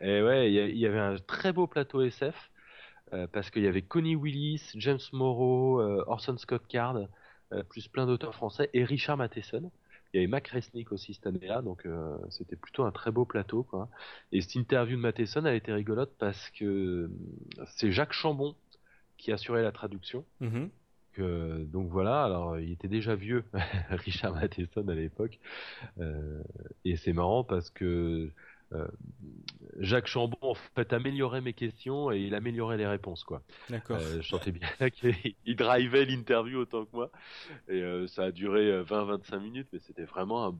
Et 0.00 0.22
ouais, 0.22 0.52
il 0.52 0.78
y, 0.78 0.86
avait 0.86 0.98
un 0.98 1.16
très 1.16 1.52
beau 1.52 1.68
plateau 1.68 2.02
SF 2.02 2.34
euh, 3.12 3.28
parce 3.30 3.50
qu'il 3.50 3.62
y 3.62 3.68
avait 3.68 3.82
Connie 3.82 4.16
Willis, 4.16 4.72
James 4.74 4.98
Morrow, 5.12 5.80
Orson 6.08 6.36
Scott 6.38 6.66
Card, 6.66 7.06
plus 7.68 7.86
plein 7.86 8.06
d'auteurs 8.06 8.34
français 8.34 8.68
et 8.72 8.84
Richard 8.84 9.16
Matheson. 9.16 9.70
Il 10.12 10.16
y 10.16 10.18
avait 10.18 10.26
Mac 10.26 10.48
Resnick 10.48 10.90
aussi 10.90 11.14
cette 11.14 11.26
année-là, 11.28 11.62
donc 11.62 11.86
c'était 12.30 12.56
plutôt 12.56 12.82
un 12.82 12.90
très 12.90 13.12
beau 13.12 13.24
plateau. 13.24 13.62
Quoi. 13.62 13.88
Et 14.32 14.40
cette 14.40 14.56
interview 14.56 14.96
de 14.96 15.02
Matheson 15.02 15.44
a 15.44 15.54
été 15.54 15.72
rigolote 15.72 16.12
parce 16.18 16.50
que 16.50 17.08
c'est 17.76 17.92
Jacques 17.92 18.12
Chambon 18.12 18.56
qui 19.18 19.30
assurait 19.30 19.62
la 19.62 19.72
traduction. 19.72 20.24
Mm-hmm 21.18 21.62
donc 21.72 21.88
voilà, 21.88 22.24
alors 22.24 22.58
il 22.58 22.72
était 22.72 22.88
déjà 22.88 23.14
vieux, 23.14 23.44
Richard 23.90 24.34
Matheson 24.34 24.86
à 24.88 24.94
l'époque, 24.94 25.38
euh, 25.98 26.42
et 26.84 26.96
c'est 26.96 27.12
marrant 27.12 27.44
parce 27.44 27.70
que 27.70 28.30
euh, 28.72 28.86
Jacques 29.80 30.06
Chambon 30.06 30.38
en 30.40 30.54
fait 30.54 30.94
améliorait 30.94 31.42
mes 31.42 31.52
questions 31.52 32.10
et 32.10 32.20
il 32.20 32.34
améliorait 32.34 32.78
les 32.78 32.86
réponses 32.86 33.22
quoi. 33.22 33.42
D'accord. 33.68 33.98
Euh, 33.98 34.22
je 34.22 34.28
sentais 34.28 34.52
bien 34.52 34.68
qu'il 34.90 35.56
drivait 35.56 36.06
l'interview 36.06 36.60
autant 36.60 36.86
que 36.86 36.96
moi 36.96 37.10
et 37.68 37.82
ça 38.08 38.24
a 38.24 38.30
duré 38.30 38.82
20-25 38.82 39.40
minutes 39.40 39.68
mais 39.74 39.78
c'était 39.80 40.04
vraiment 40.04 40.58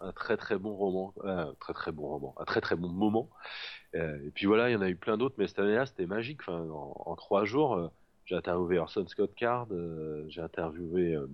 un, 0.00 0.12
très 0.12 0.38
très 0.38 0.56
bon 0.56 0.74
roman, 0.74 1.12
un 1.24 1.52
très 1.60 1.74
très 1.74 1.92
bon 1.92 2.08
roman, 2.08 2.34
un 2.38 2.44
très 2.44 2.62
très 2.62 2.76
bon 2.76 2.88
moment. 2.88 3.28
et 3.92 4.30
puis 4.34 4.46
voilà, 4.46 4.70
il 4.70 4.72
y 4.72 4.76
en 4.76 4.82
a 4.82 4.88
eu 4.88 4.96
plein 4.96 5.18
d'autres 5.18 5.34
mais 5.36 5.46
cette 5.46 5.58
année-là 5.58 5.84
c'était 5.84 6.06
magique. 6.06 6.40
Enfin, 6.40 6.66
en 6.70 7.14
trois 7.16 7.44
jours 7.44 7.92
j'ai 8.24 8.36
interviewé 8.36 8.78
Orson 8.78 9.06
Scott 9.06 9.34
Card, 9.34 9.68
euh, 9.72 10.24
j'ai 10.28 10.40
interviewé 10.40 11.14
euh, 11.14 11.28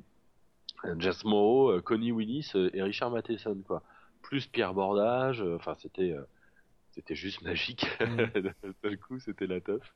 Jess 0.99 1.24
Morrow, 1.24 1.70
euh, 1.70 1.80
Connie 1.80 2.12
Willis 2.12 2.53
et 2.72 2.82
Richard 2.82 3.11
Matheson, 3.11 3.62
quoi. 3.66 3.82
Plus 4.22 4.47
Pierre 4.47 4.74
Bordage, 4.74 5.41
enfin 5.41 5.74
c'était 5.74 6.14
c'était 6.99 7.14
juste 7.14 7.43
magique. 7.43 7.86
Mm. 8.01 8.41
D'un 8.41 8.72
seul 8.82 8.99
coup, 8.99 9.18
c'était 9.18 9.47
la 9.47 9.61
teuf. 9.61 9.95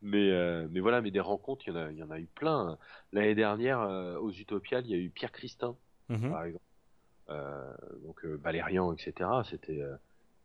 Mais, 0.00 0.30
euh, 0.30 0.66
mais 0.70 0.80
voilà, 0.80 1.00
mais 1.00 1.10
des 1.10 1.20
rencontres, 1.20 1.66
il 1.66 1.72
y 1.72 1.76
en 1.76 1.80
a, 1.80 1.90
il 1.90 1.98
y 1.98 2.02
en 2.02 2.10
a 2.10 2.18
eu 2.18 2.26
plein. 2.26 2.78
L'année 3.12 3.34
dernière, 3.34 3.80
euh, 3.80 4.18
aux 4.18 4.32
Utopiales, 4.32 4.84
il 4.86 4.90
y 4.90 4.94
a 4.94 4.98
eu 4.98 5.10
Pierre 5.10 5.32
Christin, 5.32 5.76
mm-hmm. 6.10 6.30
par 6.30 6.44
exemple. 6.44 6.64
Euh, 7.28 7.72
donc 8.04 8.24
Valérian, 8.24 8.92
etc. 8.92 9.30
C'était, 9.48 9.82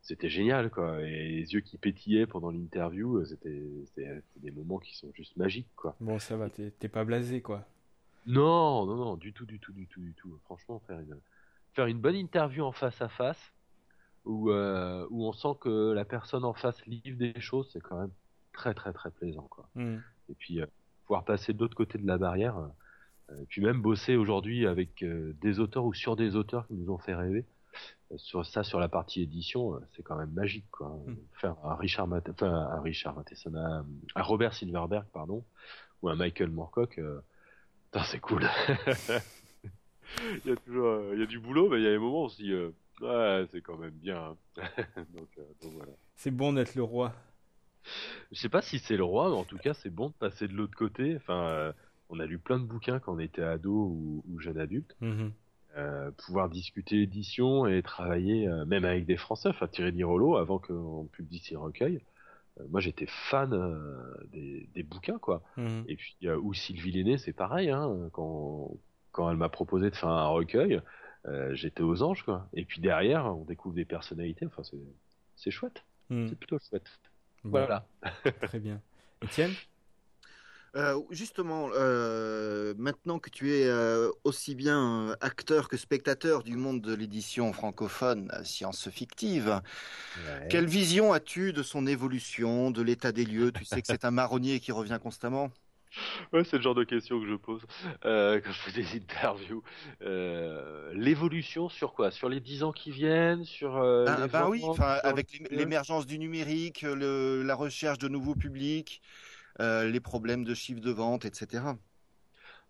c'était 0.08 0.30
génial, 0.30 0.70
quoi. 0.70 1.01
Et 1.01 1.28
les 1.28 1.53
yeux 1.53 1.60
qui 1.60 1.78
pétillaient 1.78 2.26
pendant 2.26 2.49
l'interview, 2.49 3.26
c'était, 3.26 3.62
des 4.38 4.51
moments 4.51 4.80
qui 4.80 4.95
sont 4.95 5.12
juste 5.14 5.36
magiques, 5.36 5.68
quoi. 5.76 5.95
Bon, 5.99 6.18
ça 6.18 6.38
va, 6.38 6.49
t'es, 6.49 6.88
pas 6.88 7.03
blasé, 7.03 7.41
quoi. 7.41 7.66
Non, 8.26 8.86
non, 8.86 8.95
non, 8.95 9.16
du 9.18 9.34
tout, 9.34 9.45
du 9.45 9.60
tout, 9.60 9.74
du 9.74 9.86
tout, 9.86 9.99
du 9.99 10.14
tout. 10.14 10.39
Franchement, 10.45 10.82
faire 10.88 10.99
une, 10.99 11.18
faire 11.74 11.88
une 11.88 11.99
bonne 11.99 12.16
interview 12.16 12.64
en 12.64 12.72
face 12.72 13.01
à 13.01 13.10
face 13.10 13.51
où, 14.24 14.49
euh, 14.49 15.05
où 15.10 15.26
on 15.26 15.34
sent 15.34 15.58
que 15.60 15.91
la 15.91 16.05
personne 16.05 16.45
en 16.45 16.53
face 16.53 16.86
livre 16.86 17.18
des 17.18 17.39
choses, 17.41 17.70
c'est 17.74 17.82
quand 17.82 17.99
même 17.99 18.12
très 18.53 18.74
très 18.74 18.93
très 18.93 19.12
plaisant. 19.12 19.47
Quoi. 19.49 19.70
Mm. 19.76 19.97
Et 20.30 20.36
puis 20.36 20.62
euh, 20.62 20.66
pouvoir 21.05 21.26
passer 21.26 21.53
de 21.53 21.60
l'autre 21.60 21.76
côté 21.76 21.97
de 21.97 22.08
la 22.08 22.18
barrière, 22.18 22.58
euh, 22.58 23.41
et 23.41 23.45
puis 23.45 23.62
même 23.62 23.82
bosser 23.82 24.16
aujourd'hui 24.16 24.68
avec 24.68 25.03
des 25.03 25.60
auteurs 25.60 25.84
ou 25.84 25.93
sur 25.93 26.16
des 26.16 26.38
auteurs 26.38 26.66
qui 26.68 26.76
nous 26.76 26.89
ont 26.91 26.97
fait 26.97 27.14
rêver. 27.14 27.45
Sur 28.16 28.45
ça, 28.45 28.64
sur 28.64 28.80
la 28.80 28.88
partie 28.88 29.22
édition, 29.22 29.80
c'est 29.95 30.03
quand 30.03 30.16
même 30.16 30.32
magique, 30.32 30.70
quoi. 30.72 30.89
Mm. 31.05 31.18
Faire 31.34 31.55
un 31.66 31.76
Richard, 31.76 32.08
enfin, 32.30 32.47
un 32.47 32.82
Richard 32.82 33.16
Matheson, 33.16 33.53
un, 33.55 33.86
Robert 34.16 34.53
Silverberg, 34.53 35.05
pardon, 35.12 35.43
ou 36.01 36.10
un 36.10 36.16
Michael 36.16 36.49
Moorcock, 36.49 37.01
c'est 38.05 38.20
cool. 38.20 38.47
il 40.45 40.49
y 40.49 40.51
a 40.51 40.55
toujours, 40.55 41.14
il 41.14 41.20
y 41.20 41.24
a 41.24 41.26
du 41.26 41.39
boulot, 41.39 41.70
mais 41.70 41.78
il 41.78 41.84
y 41.84 41.88
a 41.88 41.91
des 41.91 41.97
moments 41.97 42.24
aussi 42.24 42.53
Ouais, 43.01 43.45
c'est 43.51 43.62
quand 43.62 43.78
même 43.78 43.91
bien. 43.91 44.36
Hein. 44.60 44.64
Euh, 45.38 45.43
voilà. 45.72 45.91
C'est 46.16 46.32
bon 46.32 46.53
d'être 46.53 46.74
le 46.74 46.82
roi. 46.82 47.14
Je 48.32 48.39
sais 48.39 48.49
pas 48.49 48.64
si 48.64 48.80
c'est 48.80 48.97
le 48.97 49.03
roi, 49.03 49.30
mais 49.30 49.36
en 49.36 49.43
tout 49.43 49.58
cas, 49.58 49.76
c'est 49.76 49.91
bon 49.91 50.08
de 50.08 50.14
passer 50.14 50.47
de 50.47 50.53
l'autre 50.53 50.76
côté. 50.76 51.16
Enfin, 51.16 51.47
euh, 51.47 51.74
on 52.10 52.20
a 52.20 52.26
lu 52.26 52.39
plein 52.39 52.58
de 52.58 52.66
bouquins 52.66 52.99
quand 52.99 53.14
on 53.14 53.20
était 53.20 53.43
ado 53.43 53.72
ou, 53.72 54.39
jeune 54.39 54.58
adulte. 54.58 54.95
Mhm. 54.99 55.32
Euh, 55.78 56.11
pouvoir 56.11 56.49
discuter 56.49 57.03
édition 57.03 57.67
et 57.67 57.84
travailler 57.84 58.47
même 58.65 58.84
avec 58.84 59.05
des 59.05 59.17
Français, 59.17 59.49
enfin 59.49 59.67
Thierry 59.67 60.03
Rollo 60.03 60.38
avant 60.38 60.57
qu'on 60.57 61.07
publie 61.11 61.39
ses 61.39 61.55
recueils. 61.55 62.01
moi, 62.69 62.82
j'étais 62.82 63.05
fan 63.07 63.51
des, 64.32 64.84
bouquins, 64.84 65.19
quoi. 65.19 65.43
Mhm. 65.57 65.86
Et 65.88 65.95
puis, 65.95 66.17
ou 66.41 66.53
Sylvie 66.53 66.91
Lenné, 66.91 67.17
c'est 67.17 67.34
pareil. 67.34 67.69
Hein, 67.69 68.09
quand, 68.11 68.71
quand 69.11 69.30
elle 69.30 69.38
m'a 69.38 69.49
proposé 69.49 69.91
de 69.91 69.95
faire 69.95 70.09
un 70.09 70.28
recueil, 70.28 70.82
euh, 71.28 71.53
j'étais 71.55 71.82
aux 71.82 72.03
anges, 72.03 72.23
quoi. 72.23 72.47
Et 72.53 72.63
puis 72.65 72.80
derrière, 72.82 73.25
on 73.25 73.43
découvre 73.43 73.75
des 73.75 73.86
personnalités. 73.86 74.45
Enfin, 74.45 74.63
c'est 75.36 75.51
chouette. 75.51 75.84
Hmm. 76.09 76.28
C'est 76.28 76.38
plutôt 76.38 76.57
chouette. 76.59 76.88
Voilà. 77.43 77.86
Très 78.43 78.59
bien. 78.59 78.82
Étienne? 79.21 79.51
Euh, 80.78 80.99
justement, 81.09 81.69
euh, 81.73 82.73
maintenant 82.78 83.19
que 83.19 83.30
tu 83.30 83.51
es 83.53 83.69
aussi 84.23 84.55
bien 84.55 85.15
acteur 85.21 85.67
que 85.69 85.78
spectateur 85.78 86.43
du 86.43 86.55
monde 86.55 86.82
de 86.82 86.93
l'édition 86.93 87.51
francophone 87.53 88.32
science 88.43 88.89
fictive, 88.89 89.61
quelle 90.49 90.67
vision 90.67 91.13
as-tu 91.13 91.53
de 91.53 91.63
son 91.63 91.88
évolution, 91.88 92.71
de 92.71 92.82
l'état 92.82 93.11
des 93.11 93.25
lieux? 93.25 93.51
Tu 93.51 93.65
sais 93.65 93.82
que 93.82 93.88
c'est 93.88 94.05
un 94.05 94.11
marronnier 94.11 94.59
qui 94.59 94.71
revient 94.71 94.99
constamment? 95.01 95.51
Ouais, 96.34 96.43
c'est 96.43 96.57
le 96.57 96.61
genre 96.61 96.75
de 96.75 96.84
questions 96.84 97.19
que 97.19 97.28
je 97.28 97.36
pose 97.36 97.61
euh, 98.05 98.39
quand 98.43 98.51
je 98.51 98.59
fais 98.59 98.71
des 98.71 98.95
interviews. 98.95 99.63
Euh, 100.01 100.91
l'évolution 100.93 101.69
sur 101.69 101.93
quoi? 101.93 102.11
Sur 102.11 102.30
les 102.30 102.39
10 102.39 102.63
ans 102.63 102.71
qui 102.71 102.91
viennent 102.91 103.45
Sur 103.45 103.78
euh, 103.78 104.05
ben, 104.05 104.28
ben 104.28 104.47
oui, 104.47 104.61
avec 105.03 105.41
l'émergence 105.49 106.05
du 106.05 106.19
numérique, 106.19 106.84
la 106.84 107.55
recherche 107.55 107.97
de 107.97 108.07
nouveaux 108.07 108.36
publics, 108.36 109.01
les 109.60 109.99
problèmes 109.99 110.43
de 110.43 110.53
chiffre 110.53 110.82
de 110.82 110.91
vente, 110.91 111.26
etc. 111.26 111.64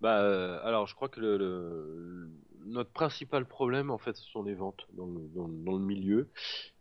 Bah, 0.02 0.62
alors, 0.64 0.88
je 0.88 0.96
crois 0.96 1.10
que 1.10 1.20
le, 1.20 2.30
notre 2.66 2.92
principal 2.92 3.46
problème, 3.46 3.90
en 3.90 3.98
fait, 3.98 4.16
ce 4.16 4.24
sont 4.30 4.44
les 4.44 4.54
ventes 4.54 4.88
dans 4.94 5.08
le, 5.08 5.22
dans 5.34 5.74
le 5.74 5.84
milieu. 5.84 6.30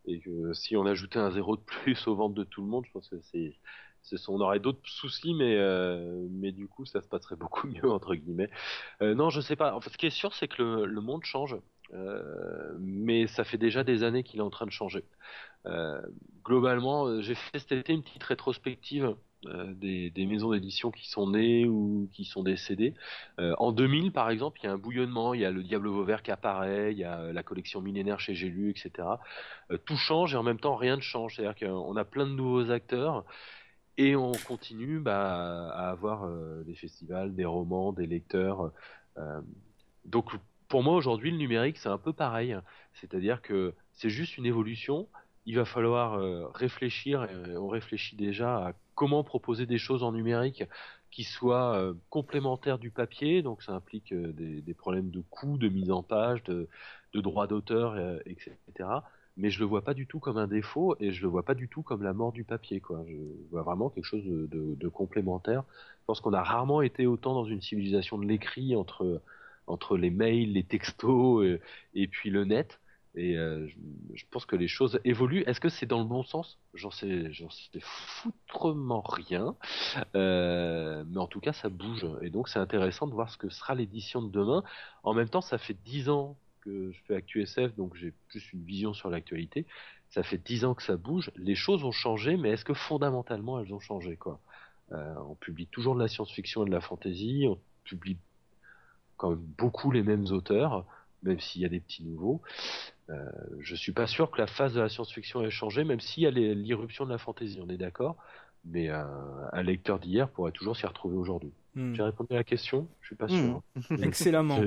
Et 0.07 0.21
que 0.21 0.53
si 0.53 0.77
on 0.77 0.87
ajoutait 0.87 1.19
un 1.19 1.31
zéro 1.31 1.57
de 1.57 1.63
plus 1.63 2.07
aux 2.07 2.15
ventes 2.15 2.35
de 2.35 2.45
tout 2.45 2.63
le 2.63 2.69
monde, 2.69 2.85
je 2.87 2.93
pense 2.93 3.09
que 3.09 3.21
c'est 3.23 3.57
on 4.29 4.41
aurait 4.41 4.61
d'autres 4.61 4.89
soucis, 4.89 5.35
mais 5.35 5.57
euh, 5.57 6.27
mais 6.31 6.53
du 6.53 6.69
coup, 6.69 6.85
ça 6.87 7.01
se 7.03 7.09
passerait 7.09 7.37
beaucoup 7.37 7.67
mieux 7.67 7.91
entre 7.91 8.15
guillemets. 8.15 8.51
Euh, 9.03 9.15
non, 9.15 9.31
je 9.31 9.41
sais 9.41 9.57
pas. 9.57 9.75
En 9.75 9.81
fait, 9.81 9.91
ce 9.91 9.99
qui 9.99 10.07
est 10.07 10.11
sûr, 10.11 10.35
c'est 10.35 10.49
que 10.49 10.63
le, 10.63 11.01
monde 11.01 11.25
change, 11.25 11.57
euh, 11.93 12.77
mais 12.79 13.27
ça 13.27 13.45
fait 13.45 13.59
déjà 13.59 13.85
des 13.85 14.03
années 14.03 14.23
qu'il 14.23 14.41
est 14.41 14.45
en 14.45 14.51
train 14.51 14.67
de 14.67 14.71
changer. 14.71 15.05
globalement, 16.45 17.21
j'ai 17.21 17.35
fait 17.35 17.59
cet 17.59 17.73
été 17.73 17.93
une 17.93 18.03
petite 18.03 18.23
rétrospective 18.23 19.17
des, 19.45 20.27
maisons 20.27 20.51
d'édition 20.53 20.91
qui 20.91 21.09
sont 21.09 21.31
nées 21.31 21.67
ou 21.67 22.09
qui 22.13 22.25
sont 22.25 22.43
décédées. 22.43 22.95
en 23.39 23.73
2000, 23.73 24.13
par 24.13 24.31
exemple, 24.31 24.61
il 24.63 24.67
y 24.67 24.69
a 24.69 24.73
un 24.73 24.79
bouillonnement, 24.79 25.35
il 25.35 25.41
y 25.41 25.45
a 25.45 25.51
le 25.51 25.63
Diable 25.63 25.89
Vauvert 25.89 26.23
qui 26.23 26.31
apparaît, 26.31 26.93
il 26.93 26.99
y 26.99 27.05
a 27.05 27.33
la 27.33 27.43
collection 27.43 27.81
millénaire 27.81 28.19
chez 28.19 28.35
J'ai 28.35 28.53
etc. 28.69 29.09
tout 29.85 29.97
change 29.97 30.35
et 30.35 30.37
en 30.37 30.43
même 30.43 30.59
temps 30.59 30.75
rien 30.75 30.97
ne 30.97 31.01
change. 31.01 31.37
C'est-à-dire 31.37 31.69
qu'on 31.69 31.97
a 31.97 32.05
plein 32.05 32.27
de 32.27 32.33
nouveaux 32.33 32.71
acteurs 32.71 33.25
et 33.99 34.17
on 34.17 34.33
continue 34.33 35.01
bah, 35.01 35.71
à 35.71 35.91
avoir 35.91 36.25
euh, 36.25 36.63
des 36.65 36.75
festivals, 36.75 37.35
des 37.35 37.45
romans, 37.45 37.93
des 37.93 38.07
lecteurs. 38.07 38.73
Euh, 39.19 39.41
donc 40.05 40.31
pour 40.69 40.83
moi 40.83 40.95
aujourd'hui 40.95 41.31
le 41.31 41.39
numérique 41.39 41.79
c'est 41.79 41.89
un 41.89 41.99
peu 41.99 42.13
pareil, 42.13 42.57
c'est-à-dire 42.95 43.41
que 43.43 43.75
c'est 43.93 44.11
juste 44.11 44.37
une 44.37 44.47
évolution. 44.47 45.09
Il 45.47 45.57
va 45.57 45.65
falloir 45.65 46.15
euh, 46.15 46.49
réfléchir, 46.55 47.25
et 47.25 47.57
on 47.57 47.69
réfléchit 47.69 48.17
déjà 48.17 48.67
à 48.67 48.73
comment 48.97 49.23
proposer 49.23 49.67
des 49.67 49.79
choses 49.79 50.03
en 50.03 50.11
numérique 50.13 50.65
qui 51.13 51.23
soient 51.23 51.95
complémentaires 52.11 52.79
du 52.79 52.91
papier, 52.91 53.43
donc 53.43 53.63
ça 53.63 53.73
implique 53.73 54.13
des, 54.13 54.61
des, 54.61 54.75
problèmes 54.75 55.11
de 55.11 55.23
coûts, 55.31 55.57
de 55.57 55.69
mise 55.69 55.91
en 55.91 56.03
page, 56.03 56.43
de, 56.45 56.69
de 57.15 57.21
droits 57.21 57.47
d'auteur, 57.47 57.97
etc 58.27 59.01
mais 59.37 59.51
je 59.51 59.61
le 59.61 59.67
vois 59.67 59.83
pas 59.83 59.95
du 59.95 60.07
tout 60.07 60.19
comme 60.19 60.39
un 60.39 60.47
défaut 60.47 60.97
et 60.99 61.13
je 61.13 61.23
le 61.23 61.29
vois 61.29 61.43
pas 61.45 61.55
du 61.55 61.69
tout 61.69 61.83
comme 61.83 62.03
la 62.03 62.15
mort 62.15 62.33
du 62.33 62.45
papier 62.45 62.81
quoi. 62.81 63.05
Je 63.07 63.17
vois 63.51 63.63
vraiment 63.63 63.91
quelque 63.91 64.05
chose 64.05 64.25
de, 64.25 64.89
complémentaire. 64.89 65.65
Je 66.01 66.05
pense 66.07 66.21
qu'on 66.21 66.33
a 66.33 66.43
rarement 66.43 66.81
été 66.81 67.07
autant 67.07 67.35
dans 67.35 67.45
une 67.45 67.61
civilisation 67.61 68.19
de 68.19 68.25
l'écrit 68.25 68.77
entre 68.77 69.23
entre 69.67 69.97
les 69.97 70.11
mails, 70.11 70.53
les 70.53 70.63
textos 70.63 71.45
et, 71.95 72.07
puis 72.07 72.31
le 72.31 72.45
net. 72.45 72.81
Et 73.17 73.37
euh, 73.37 73.67
je, 74.15 74.25
pense 74.31 74.45
que 74.45 74.57
les 74.57 74.69
choses 74.69 75.01
évoluent. 75.05 75.43
Est-ce 75.47 75.61
que 75.61 75.71
c'est 75.71 75.87
dans 75.87 75.99
le 75.99 76.05
bon 76.05 76.23
sens? 76.23 76.59
J'en 76.75 76.91
sais, 76.91 77.33
j'en 77.33 77.49
sais 77.51 77.81
foutrement 77.81 79.01
rien. 79.01 79.57
Euh, 80.15 81.03
mais 81.09 81.19
en 81.19 81.27
tout 81.27 81.41
cas, 81.41 81.53
ça 81.53 81.71
bouge. 81.71 82.07
Et 82.21 82.31
donc, 82.31 82.49
c'est 82.49 82.59
intéressant 82.59 83.07
de 83.07 83.15
voir 83.15 83.31
ce 83.31 83.39
que 83.39 83.49
sera 83.49 83.75
l'édition 83.75 84.23
de 84.23 84.31
demain. 84.31 84.63
En 85.03 85.15
même 85.15 85.31
temps, 85.31 85.41
ça 85.41 85.59
fait 85.59 85.77
dix 85.85 86.09
ans 86.11 86.37
je 86.67 86.99
fais 87.07 87.17
ActuSF, 87.17 87.75
donc 87.77 87.95
j'ai 87.97 88.13
plus 88.29 88.53
une 88.53 88.65
vision 88.65 88.93
sur 88.93 89.11
l'actualité. 89.11 89.67
Ça 90.11 90.23
fait 90.23 90.39
dix 90.39 90.65
ans 90.65 90.75
que 90.75 90.83
ça 90.83 90.97
bouge. 90.97 91.31
Les 91.37 91.55
choses 91.55 91.85
ont 91.85 91.93
changé, 91.93 92.37
mais 92.37 92.51
est-ce 92.51 92.65
que 92.65 92.75
fondamentalement 92.75 93.61
elles 93.61 93.73
ont 93.73 93.81
changé 93.81 94.17
quoi? 94.17 94.41
Euh, 94.93 95.15
On 95.29 95.35
publie 95.35 95.67
toujours 95.67 95.95
de 95.95 96.01
la 96.01 96.09
science-fiction 96.09 96.65
et 96.65 96.67
de 96.67 96.75
la 96.75 96.81
fantasy. 96.81 97.47
On 97.49 97.59
publie 97.85 98.19
quand 99.17 99.31
même 99.31 99.39
beaucoup 99.59 99.91
les 99.91 100.03
mêmes 100.03 100.27
auteurs, 100.27 100.85
même 101.23 101.41
s'il 101.41 101.63
y 101.63 101.65
a 101.65 101.69
des 101.69 101.81
petits 101.81 102.05
nouveaux. 102.05 102.43
Euh, 103.09 103.31
je 103.61 103.75
suis 103.75 103.93
pas 103.93 104.07
sûr 104.07 104.31
que 104.31 104.39
la 104.39 104.47
phase 104.47 104.75
de 104.75 104.81
la 104.81 104.89
science-fiction 104.89 105.43
ait 105.43 105.51
changé, 105.51 105.85
même 105.85 106.01
s'il 106.01 106.25
y 106.25 106.27
a 106.27 106.31
l'irruption 106.31 107.05
de 107.05 107.11
la 107.11 107.19
fantasy, 107.19 107.59
on 107.63 107.69
est 107.69 107.77
d'accord. 107.77 108.17
Mais 108.65 108.91
euh, 108.91 109.05
un 109.53 109.63
lecteur 109.63 110.01
d'hier 110.01 110.29
pourrait 110.29 110.53
toujours 110.53 110.77
s'y 110.77 110.87
retrouver 110.87 111.17
aujourd'hui. 111.17 111.53
Hmm. 111.77 111.95
J'ai 111.95 112.03
répondu 112.03 112.33
à 112.33 112.37
la 112.37 112.45
question, 112.45 112.89
je 113.01 113.07
suis 113.07 113.17
pas 113.17 113.29
sûr. 113.29 113.63
Hmm. 113.91 114.03
Excellemment. 114.03 114.61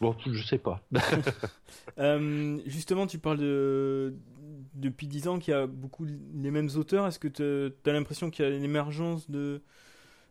Bon, 0.00 0.16
je 0.26 0.42
sais 0.42 0.58
pas. 0.58 0.80
Euh, 1.98 2.58
justement, 2.66 3.06
tu 3.06 3.18
parles 3.18 3.38
de 3.38 4.14
depuis 4.74 5.06
10 5.06 5.28
ans 5.28 5.38
qu'il 5.38 5.52
y 5.52 5.56
a 5.56 5.66
beaucoup 5.66 6.06
les 6.06 6.50
mêmes 6.50 6.68
auteurs. 6.76 7.06
Est-ce 7.06 7.18
que 7.18 7.28
tu 7.28 7.90
as 7.90 7.92
l'impression 7.92 8.30
qu'il 8.30 8.44
y 8.44 8.48
a 8.48 8.54
une 8.54 8.64
émergence 8.64 9.30
de, 9.30 9.60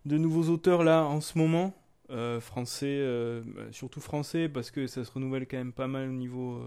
de 0.06 0.18
nouveaux 0.18 0.50
auteurs 0.52 0.84
là 0.84 1.04
en 1.04 1.22
ce 1.22 1.38
moment? 1.38 1.76
Euh, 2.10 2.40
Français, 2.40 2.88
euh, 2.88 3.44
surtout 3.72 4.00
français, 4.00 4.50
parce 4.50 4.72
que 4.72 4.88
ça 4.88 5.04
se 5.04 5.12
renouvelle 5.12 5.48
quand 5.48 5.58
même 5.58 5.74
pas 5.74 5.88
mal 5.88 6.10
au 6.10 6.14
niveau 6.14 6.64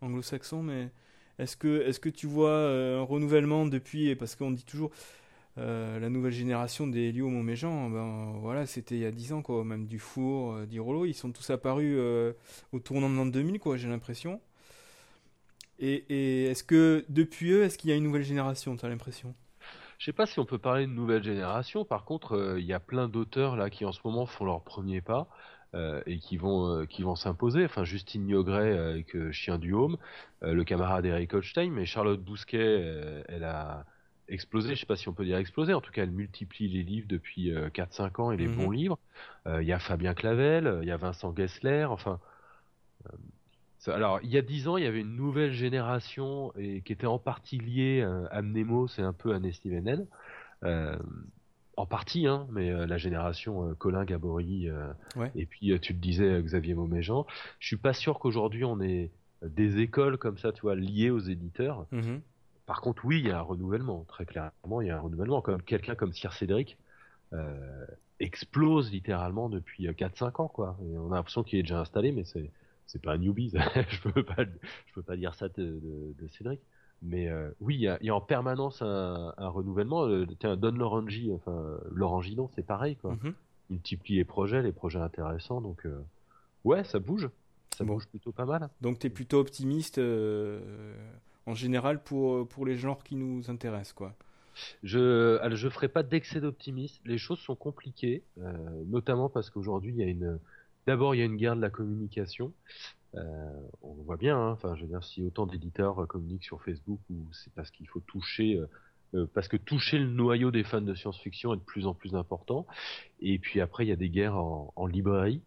anglo-saxon. 0.00 0.62
Mais 0.62 0.90
est-ce 1.38 1.56
que, 1.56 1.82
est 1.82 1.98
que 1.98 2.08
tu 2.08 2.26
vois 2.26 2.70
un 2.70 3.02
renouvellement 3.02 3.66
depuis 3.66 4.14
Parce 4.14 4.36
qu'on 4.36 4.50
dit 4.50 4.64
toujours 4.64 4.90
euh, 5.58 5.98
la 5.98 6.10
nouvelle 6.10 6.32
génération 6.32 6.86
des 6.86 7.08
Helio 7.08 7.30
Montméjean, 7.30 7.88
ben 7.88 8.34
voilà, 8.42 8.66
c'était 8.66 8.96
il 8.96 9.00
y 9.00 9.06
a 9.06 9.10
10 9.10 9.32
ans 9.32 9.42
quoi, 9.42 9.64
même 9.64 9.86
Dufour, 9.86 10.52
euh, 10.52 10.66
Dirolo, 10.66 11.06
ils 11.06 11.14
sont 11.14 11.32
tous 11.32 11.48
apparus 11.48 11.96
euh, 11.98 12.34
au 12.72 12.78
tournant 12.78 13.08
de 13.08 13.16
l'an 13.16 13.24
2000 13.24 13.58
quoi, 13.58 13.78
j'ai 13.78 13.88
l'impression. 13.88 14.40
Et, 15.78 16.44
est-ce 16.44 16.62
que 16.62 17.04
depuis 17.08 17.52
eux, 17.52 17.62
est-ce 17.62 17.78
qu'il 17.78 17.88
y 17.88 17.92
a 17.92 17.96
une 17.96 18.04
nouvelle 18.04 18.22
génération, 18.22 18.76
tu 18.76 18.84
as 18.84 18.88
l'impression? 18.88 19.34
Je 19.98 20.04
sais 20.04 20.12
pas 20.12 20.26
si 20.26 20.38
on 20.38 20.44
peut 20.44 20.58
parler 20.58 20.86
de 20.86 20.92
nouvelle 20.92 21.22
génération. 21.22 21.86
Par 21.86 22.04
contre, 22.04 22.56
il 22.58 22.64
y 22.64 22.74
a 22.74 22.80
plein 22.80 23.08
d'auteurs 23.08 23.56
là 23.56 23.70
qui 23.70 23.86
en 23.86 23.92
ce 23.92 24.00
moment 24.04 24.26
font 24.26 24.44
leur 24.44 24.60
premier 24.60 25.00
pas. 25.00 25.26
Et 26.06 26.18
qui 26.18 26.36
vont 26.36 26.86
qui 26.86 27.02
vont 27.02 27.16
s'imposer. 27.16 27.64
Enfin, 27.64 27.84
Justine 27.84 28.24
Niogret 28.24 28.78
avec 28.78 29.30
Chien 29.32 29.58
du 29.58 29.72
Home, 29.72 29.96
le 30.42 30.64
camarade 30.64 31.04
Eric 31.06 31.34
Holstein, 31.34 31.70
mais 31.70 31.86
Charlotte 31.86 32.20
Bousquet, 32.20 33.24
elle 33.28 33.44
a 33.44 33.84
explosé, 34.28 34.74
je 34.74 34.80
sais 34.80 34.86
pas 34.86 34.96
si 34.96 35.08
on 35.08 35.12
peut 35.12 35.24
dire 35.24 35.36
explosé, 35.38 35.72
en 35.74 35.80
tout 35.80 35.92
cas 35.92 36.02
elle 36.02 36.10
multiplie 36.10 36.68
les 36.68 36.82
livres 36.82 37.06
depuis 37.08 37.52
4-5 37.52 38.20
ans 38.20 38.32
et 38.32 38.36
les 38.36 38.48
mhm. 38.48 38.56
bons 38.56 38.70
livres. 38.70 38.98
Il 39.46 39.66
y 39.66 39.72
a 39.72 39.78
Fabien 39.78 40.14
Clavel, 40.14 40.80
il 40.82 40.88
y 40.88 40.90
a 40.90 40.96
Vincent 40.96 41.34
Gessler, 41.34 41.84
enfin 41.84 42.20
alors, 43.92 44.20
il 44.22 44.30
y 44.30 44.38
a 44.38 44.42
dix 44.42 44.68
ans, 44.68 44.76
il 44.76 44.84
y 44.84 44.86
avait 44.86 45.00
une 45.00 45.16
nouvelle 45.16 45.52
génération 45.52 46.52
et 46.56 46.80
qui 46.82 46.92
était 46.92 47.06
en 47.06 47.18
partie 47.18 47.58
liée 47.58 48.02
euh, 48.02 48.26
à 48.30 48.42
Mnemo, 48.42 48.88
c'est 48.88 49.02
un 49.02 49.12
peu 49.12 49.34
à 49.34 49.52
Steven 49.52 50.06
euh, 50.64 50.96
en 51.76 51.86
partie, 51.86 52.26
hein, 52.26 52.46
mais 52.50 52.70
euh, 52.70 52.86
la 52.86 52.96
génération 52.96 53.74
Colin 53.74 54.04
Gabory 54.04 54.68
et 55.34 55.46
puis 55.46 55.78
tu 55.80 55.94
te 55.94 56.00
disais 56.00 56.42
Xavier 56.42 56.74
Mauméjean. 56.74 57.26
Je 57.58 57.66
suis 57.66 57.76
pas 57.76 57.92
sûr 57.92 58.18
qu'aujourd'hui 58.18 58.64
on 58.64 58.80
ait 58.80 59.10
des 59.42 59.78
écoles 59.80 60.16
comme 60.16 60.38
ça, 60.38 60.52
tu 60.52 60.62
vois, 60.62 60.74
liées 60.74 61.10
aux 61.10 61.20
éditeurs. 61.20 61.86
Mm-hmm. 61.92 62.20
Par 62.64 62.80
contre, 62.80 63.04
oui, 63.04 63.20
il 63.20 63.28
y 63.28 63.30
a 63.30 63.38
un 63.38 63.42
renouvellement, 63.42 64.04
très 64.08 64.26
clairement, 64.26 64.80
il 64.80 64.88
y 64.88 64.90
a 64.90 64.96
un 64.96 65.00
renouvellement. 65.00 65.40
Comme 65.40 65.62
quelqu'un 65.62 65.94
comme 65.94 66.12
Sir 66.12 66.32
Cédric 66.32 66.76
explose 68.18 68.90
littéralement 68.90 69.50
depuis 69.50 69.86
4-5 69.86 70.42
ans, 70.42 70.48
quoi. 70.48 70.78
on 70.80 71.12
a 71.12 71.16
l'impression 71.16 71.42
qu'il 71.42 71.58
est 71.58 71.62
déjà 71.62 71.80
installé, 71.80 72.12
mais 72.12 72.24
c'est 72.24 72.50
c'est 72.86 73.02
pas 73.02 73.12
un 73.12 73.18
newbie, 73.18 73.52
je 73.88 74.00
peux 74.00 74.22
pas, 74.22 74.44
je 74.44 74.92
peux 74.94 75.02
pas 75.02 75.16
dire 75.16 75.34
ça 75.34 75.48
de, 75.48 75.80
de, 76.18 76.28
Cédric. 76.28 76.60
Mais 77.02 77.28
euh, 77.28 77.50
oui, 77.60 77.74
il 77.76 77.80
y 77.82 77.88
a, 77.88 77.98
y 78.02 78.08
a, 78.08 78.14
en 78.14 78.20
permanence 78.20 78.82
un, 78.82 79.34
un 79.36 79.48
renouvellement. 79.48 80.06
Euh, 80.06 80.26
tiens, 80.38 80.56
Don 80.56 80.72
Lorangi, 80.72 81.32
enfin 81.32 81.78
Lorangidon, 81.90 82.48
c'est 82.54 82.66
pareil 82.66 82.96
quoi. 82.96 83.14
Mm 83.14 83.34
Multiplie 83.68 84.14
les 84.14 84.24
projets, 84.24 84.62
les 84.62 84.70
projets 84.70 85.00
intéressants. 85.00 85.60
Donc 85.60 85.86
euh, 85.86 86.00
ouais, 86.62 86.84
ça 86.84 87.00
bouge, 87.00 87.28
ça 87.76 87.82
bouge 87.82 88.06
plutôt 88.06 88.30
pas 88.30 88.44
mal. 88.44 88.68
Donc 88.80 89.00
tu 89.00 89.08
es 89.08 89.10
plutôt 89.10 89.40
optimiste 89.40 90.00
en 91.46 91.54
général 91.54 92.00
pour 92.00 92.46
pour 92.46 92.64
les 92.64 92.76
genres 92.76 93.02
qui 93.02 93.16
nous 93.16 93.50
intéressent 93.50 93.92
quoi. 93.92 94.14
Je 94.84 95.38
alors, 95.40 95.56
je 95.56 95.68
ferai 95.68 95.88
pas 95.88 96.04
d'excès 96.04 96.40
d'optimisme. 96.40 97.02
Les 97.06 97.18
choses 97.18 97.40
sont 97.40 97.56
compliquées, 97.56 98.22
notamment 98.86 99.28
parce 99.28 99.50
qu'aujourd'hui 99.50 99.90
il 99.90 99.98
y 99.98 100.04
a 100.04 100.06
une 100.06 100.38
D'abord, 100.86 101.16
il 101.16 101.18
y 101.18 101.22
a 101.22 101.24
une 101.24 101.36
guerre 101.36 101.56
de 101.56 101.60
la 101.60 101.70
communication. 101.70 102.52
Euh, 103.14 103.60
on 103.82 103.94
voit 104.02 104.16
bien, 104.16 104.36
hein, 104.36 104.50
enfin, 104.50 104.74
je 104.76 104.82
veux 104.82 104.88
dire, 104.88 105.04
si 105.04 105.22
autant 105.22 105.46
d'éditeurs 105.46 106.02
euh, 106.02 106.06
communiquent 106.06 106.44
sur 106.44 106.62
Facebook, 106.62 107.00
c'est 107.32 107.52
parce 107.54 107.70
qu'il 107.70 107.88
faut 107.88 108.00
toucher, 108.00 108.60
euh, 109.14 109.26
parce 109.32 109.48
que 109.48 109.56
toucher 109.56 109.98
le 109.98 110.06
noyau 110.06 110.50
des 110.50 110.64
fans 110.64 110.80
de 110.80 110.94
science-fiction 110.94 111.54
est 111.54 111.58
de 111.58 111.62
plus 111.62 111.86
en 111.86 111.94
plus 111.94 112.14
important. 112.14 112.66
Et 113.20 113.38
puis 113.38 113.60
après, 113.60 113.84
il 113.86 113.88
y 113.88 113.92
a 113.92 113.96
des 113.96 114.10
guerres 114.10 114.36
en, 114.36 114.86
librairie, 114.86 115.42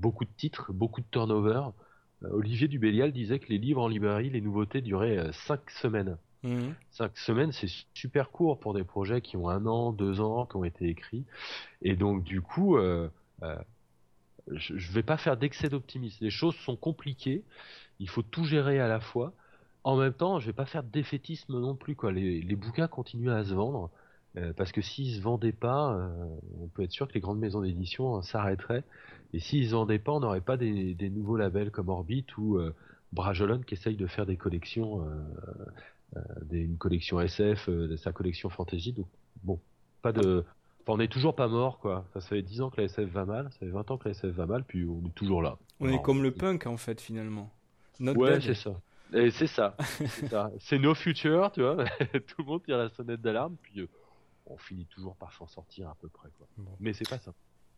beaucoup 0.00 0.24
de 0.24 0.30
titres, 0.36 0.72
beaucoup 0.72 1.00
de 1.00 1.06
turnover. 1.10 1.62
Olivier 2.22 2.66
Dubélial 2.66 3.12
disait 3.12 3.38
que 3.38 3.48
les 3.48 3.58
livres 3.58 3.82
en 3.82 3.88
librairie, 3.88 4.30
les 4.30 4.40
nouveautés 4.40 4.80
duraient 4.80 5.30
5 5.32 5.70
semaines. 5.70 6.16
Mmh. 6.44 6.70
Cinq 6.92 7.18
semaines, 7.18 7.50
c'est 7.50 7.66
super 7.94 8.30
court 8.30 8.60
pour 8.60 8.72
des 8.72 8.84
projets 8.84 9.20
qui 9.20 9.36
ont 9.36 9.48
un 9.48 9.66
an, 9.66 9.92
deux 9.92 10.20
ans, 10.20 10.46
qui 10.46 10.56
ont 10.56 10.64
été 10.64 10.88
écrits. 10.88 11.24
Et 11.82 11.96
donc, 11.96 12.22
du 12.22 12.40
coup, 12.40 12.78
je 14.52 14.74
ne 14.74 14.92
vais 14.92 15.02
pas 15.02 15.16
faire 15.16 15.36
d'excès 15.36 15.68
d'optimisme. 15.68 16.24
Les 16.24 16.30
choses 16.30 16.54
sont 16.56 16.76
compliquées. 16.76 17.44
Il 18.00 18.08
faut 18.08 18.22
tout 18.22 18.44
gérer 18.44 18.80
à 18.80 18.88
la 18.88 19.00
fois. 19.00 19.32
En 19.84 19.96
même 19.96 20.12
temps, 20.12 20.38
je 20.38 20.46
vais 20.46 20.52
pas 20.52 20.66
faire 20.66 20.82
de 20.82 20.90
défaitisme 20.90 21.58
non 21.58 21.74
plus. 21.74 21.94
Quoi. 21.94 22.12
Les, 22.12 22.56
bouquins 22.56 22.88
continuent 22.88 23.30
à 23.30 23.44
se 23.44 23.54
vendre. 23.54 23.90
Euh, 24.36 24.52
parce 24.52 24.72
que 24.72 24.82
s'ils 24.82 25.16
se 25.16 25.20
vendaient 25.20 25.52
pas, 25.52 25.94
euh, 25.94 26.08
on 26.60 26.68
peut 26.68 26.82
être 26.82 26.92
sûr 26.92 27.08
que 27.08 27.14
les 27.14 27.20
grandes 27.20 27.38
maisons 27.38 27.62
d'édition 27.62 28.16
hein, 28.16 28.22
s'arrêteraient. 28.22 28.84
Et 29.32 29.40
s'ils 29.40 29.66
se 29.66 29.72
vendaient 29.72 29.98
pas, 29.98 30.12
on 30.12 30.20
n'aurait 30.20 30.42
pas 30.42 30.56
des, 30.56 30.94
nouveaux 31.10 31.36
labels 31.36 31.70
comme 31.70 31.88
Orbit 31.88 32.26
ou 32.36 32.58
euh, 32.58 32.74
Brajolon 33.12 33.60
qui 33.60 33.74
essaye 33.74 33.96
de 33.96 34.06
faire 34.06 34.26
des 34.26 34.36
collections, 34.36 35.06
des, 36.42 36.60
une 36.60 36.76
collection 36.76 37.20
SF, 37.20 37.70
sa 37.96 38.12
collection 38.12 38.50
fantasy. 38.50 38.92
Donc 38.92 39.06
bon, 39.42 39.58
pas 40.02 40.12
de, 40.12 40.44
on 40.88 41.00
est 41.00 41.08
toujours 41.08 41.34
pas 41.34 41.48
mort, 41.48 41.78
quoi. 41.78 42.04
Ça, 42.14 42.20
fait 42.20 42.42
10 42.42 42.62
ans 42.62 42.70
que 42.70 42.78
la 42.78 42.84
SF 42.84 43.08
va 43.10 43.24
mal, 43.24 43.48
ça 43.52 43.58
fait 43.58 43.68
20 43.68 43.90
ans 43.90 43.98
que 43.98 44.08
la 44.08 44.10
SF 44.12 44.34
va 44.34 44.46
mal, 44.46 44.64
puis 44.64 44.84
on 44.84 45.06
est 45.06 45.14
toujours 45.14 45.42
là. 45.42 45.58
On 45.80 45.88
est 45.88 46.02
comme 46.02 46.22
le 46.22 46.32
punk, 46.32 46.66
en 46.66 46.76
fait, 46.76 47.00
finalement. 47.00 47.52
ouais, 48.00 48.40
c'est 48.40 48.54
ça. 48.54 48.80
Et 49.12 49.30
c'est 49.30 49.46
ça. 49.46 49.74
c'est 50.60 50.78
no 50.78 50.94
future, 50.94 51.50
tu 51.52 51.62
vois. 51.62 51.84
Tout 52.26 52.34
le 52.40 52.44
monde 52.44 52.62
tire 52.62 52.78
la 52.78 52.88
sonnette 52.90 53.20
d'alarme, 53.20 53.56
puis 53.62 53.80
euh, 53.80 53.88
on 54.46 54.58
finit 54.58 54.86
toujours 54.86 55.16
par 55.16 55.32
s'en 55.32 55.46
sortir 55.46 55.88
à 55.88 55.96
peu 56.00 56.08
près, 56.08 56.28
quoi. 56.36 56.46
Mais 56.80 56.92
c'est 56.92 57.08
pas 57.08 57.18
ça. 57.18 57.32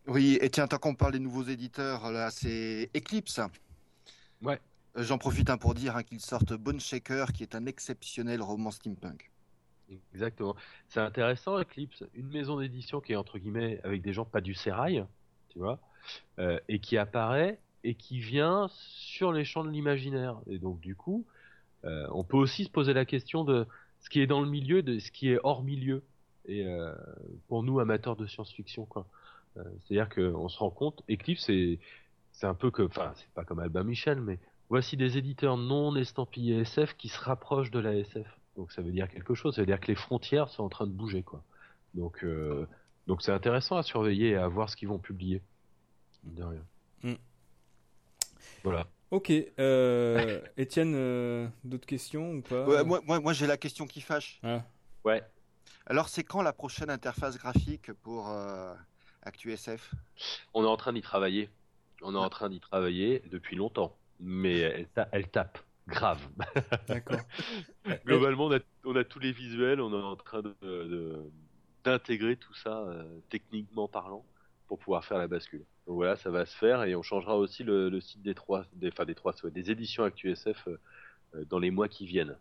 Oui, 0.06 0.38
et 0.40 0.50
tiens, 0.50 0.66
tant 0.66 0.78
qu'on 0.78 0.94
parle 0.94 1.12
des 1.12 1.20
nouveaux 1.20 1.44
éditeurs, 1.44 2.10
là, 2.10 2.30
c'est 2.30 2.90
Eclipse. 2.96 3.40
Ouais. 4.42 4.58
Euh, 4.96 5.02
j'en 5.04 5.18
profite 5.18 5.50
hein, 5.50 5.58
pour 5.58 5.74
dire 5.74 5.96
hein, 5.96 6.02
qu'ils 6.02 6.20
sortent 6.20 6.54
Bone 6.54 6.80
Shaker, 6.80 7.32
qui 7.32 7.42
est 7.42 7.54
un 7.54 7.66
exceptionnel 7.66 8.42
roman 8.42 8.70
steampunk. 8.70 9.29
Exactement. 10.14 10.54
C'est 10.88 11.00
intéressant, 11.00 11.58
Eclipse, 11.58 12.04
une 12.14 12.28
maison 12.28 12.58
d'édition 12.58 13.00
qui 13.00 13.12
est 13.12 13.16
entre 13.16 13.38
guillemets 13.38 13.80
avec 13.82 14.02
des 14.02 14.12
gens 14.12 14.24
pas 14.24 14.40
du 14.40 14.54
sérail, 14.54 15.04
tu 15.48 15.58
vois, 15.58 15.80
euh, 16.38 16.58
et 16.68 16.78
qui 16.78 16.96
apparaît 16.96 17.60
et 17.82 17.94
qui 17.94 18.18
vient 18.18 18.68
sur 18.70 19.32
les 19.32 19.44
champs 19.44 19.64
de 19.64 19.70
l'imaginaire. 19.70 20.38
Et 20.46 20.58
donc 20.58 20.80
du 20.80 20.94
coup, 20.94 21.26
euh, 21.84 22.06
on 22.12 22.24
peut 22.24 22.36
aussi 22.36 22.64
se 22.64 22.70
poser 22.70 22.92
la 22.92 23.04
question 23.04 23.44
de 23.44 23.66
ce 24.00 24.10
qui 24.10 24.20
est 24.20 24.26
dans 24.26 24.40
le 24.40 24.48
milieu, 24.48 24.82
de 24.82 24.98
ce 24.98 25.10
qui 25.10 25.30
est 25.30 25.38
hors 25.42 25.62
milieu. 25.62 26.02
Et 26.46 26.66
euh, 26.66 26.94
pour 27.48 27.62
nous 27.62 27.80
amateurs 27.80 28.16
de 28.16 28.26
science-fiction, 28.26 28.86
quoi. 28.86 29.06
C'est-à-dire 29.54 30.08
qu'on 30.08 30.48
se 30.48 30.58
rend 30.58 30.70
compte, 30.70 31.02
Eclipse, 31.10 31.44
c'est 31.44 31.80
c'est 32.32 32.46
un 32.46 32.54
peu 32.54 32.70
que, 32.70 32.82
enfin, 32.82 33.12
c'est 33.16 33.30
pas 33.34 33.44
comme 33.44 33.58
Albin 33.58 33.84
Michel, 33.84 34.20
mais 34.20 34.38
voici 34.68 34.96
des 34.96 35.18
éditeurs 35.18 35.56
non 35.56 35.94
estampillés 35.96 36.60
SF 36.60 36.96
qui 36.96 37.08
se 37.08 37.20
rapprochent 37.20 37.70
de 37.70 37.80
la 37.80 37.94
SF. 37.94 38.39
Donc 38.60 38.72
ça 38.72 38.82
veut 38.82 38.92
dire 38.92 39.08
quelque 39.08 39.34
chose. 39.34 39.54
Ça 39.54 39.62
veut 39.62 39.66
dire 39.66 39.80
que 39.80 39.86
les 39.86 39.94
frontières 39.94 40.50
sont 40.50 40.62
en 40.62 40.68
train 40.68 40.86
de 40.86 40.92
bouger, 40.92 41.22
quoi. 41.22 41.42
Donc 41.94 42.22
euh, 42.24 42.68
donc 43.06 43.22
c'est 43.22 43.32
intéressant 43.32 43.78
à 43.78 43.82
surveiller 43.82 44.32
et 44.32 44.36
à 44.36 44.48
voir 44.48 44.68
ce 44.68 44.76
qu'ils 44.76 44.88
vont 44.88 44.98
publier. 44.98 45.40
De 46.24 46.42
rien. 46.42 46.62
Mm. 47.02 47.14
Voilà. 48.62 48.86
Ok. 49.12 49.32
Euh, 49.58 50.42
Étienne, 50.58 50.92
euh, 50.94 51.48
d'autres 51.64 51.86
questions 51.86 52.32
ou 52.34 52.42
pas 52.42 52.84
Moi, 52.84 53.00
moi, 53.06 53.18
moi 53.18 53.32
j'ai 53.32 53.46
la 53.46 53.56
question 53.56 53.86
qui 53.86 54.02
fâche. 54.02 54.38
Ah. 54.42 54.62
Ouais. 55.06 55.22
Alors 55.86 56.10
c'est 56.10 56.22
quand 56.22 56.42
la 56.42 56.52
prochaine 56.52 56.90
interface 56.90 57.38
graphique 57.38 57.90
pour 58.02 58.30
ActuSF? 59.22 59.94
On 60.52 60.64
est 60.64 60.68
en 60.68 60.76
train 60.76 60.92
d'y 60.92 61.00
travailler. 61.00 61.48
On 62.02 62.14
est 62.14 62.18
en 62.18 62.28
train 62.28 62.50
d'y 62.50 62.60
travailler 62.60 63.22
depuis 63.30 63.56
longtemps, 63.56 63.96
mais 64.20 64.58
elle, 64.58 64.88
elle 65.12 65.28
tape 65.28 65.58
grave. 65.90 66.26
D'accord. 66.88 67.20
Globalement, 68.06 68.48
on 68.84 68.96
a, 68.96 69.04
tous 69.04 69.18
les 69.18 69.32
visuels, 69.32 69.80
on 69.80 69.92
est 69.92 70.02
en 70.02 70.16
train 70.16 70.42
d'intégrer 71.84 72.36
tout 72.36 72.54
ça 72.54 72.78
euh, 72.78 73.04
techniquement 73.28 73.88
parlant 73.88 74.24
pour 74.70 74.78
pouvoir 74.78 75.04
faire 75.04 75.18
la 75.18 75.26
bascule. 75.26 75.64
Donc 75.86 75.96
voilà, 75.96 76.14
ça 76.14 76.30
va 76.30 76.46
se 76.46 76.56
faire 76.56 76.84
et 76.84 76.94
on 76.94 77.02
changera 77.02 77.36
aussi 77.36 77.64
le, 77.64 78.00
site 78.00 78.22
des 78.22 78.34
trois, 78.34 78.64
des, 78.74 78.88
enfin 78.88 79.04
des 79.04 79.16
trois, 79.16 79.34
des 79.44 79.70
éditions 79.72 80.04
ActuSF 80.04 80.68
euh, 80.68 80.78
euh, 81.34 81.44
dans 81.46 81.58
les 81.58 81.72
mois 81.72 81.88
qui 81.88 82.06
viennent. 82.06 82.36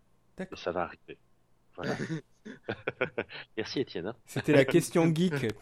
Ça 0.53 0.71
va 0.71 0.83
arriver. 0.83 1.17
Voilà. 1.75 1.95
Merci 3.57 3.79
Étienne. 3.79 4.07
Hein. 4.07 4.15
C'était 4.27 4.53
la 4.53 4.65
question 4.65 5.13
geek. 5.13 5.33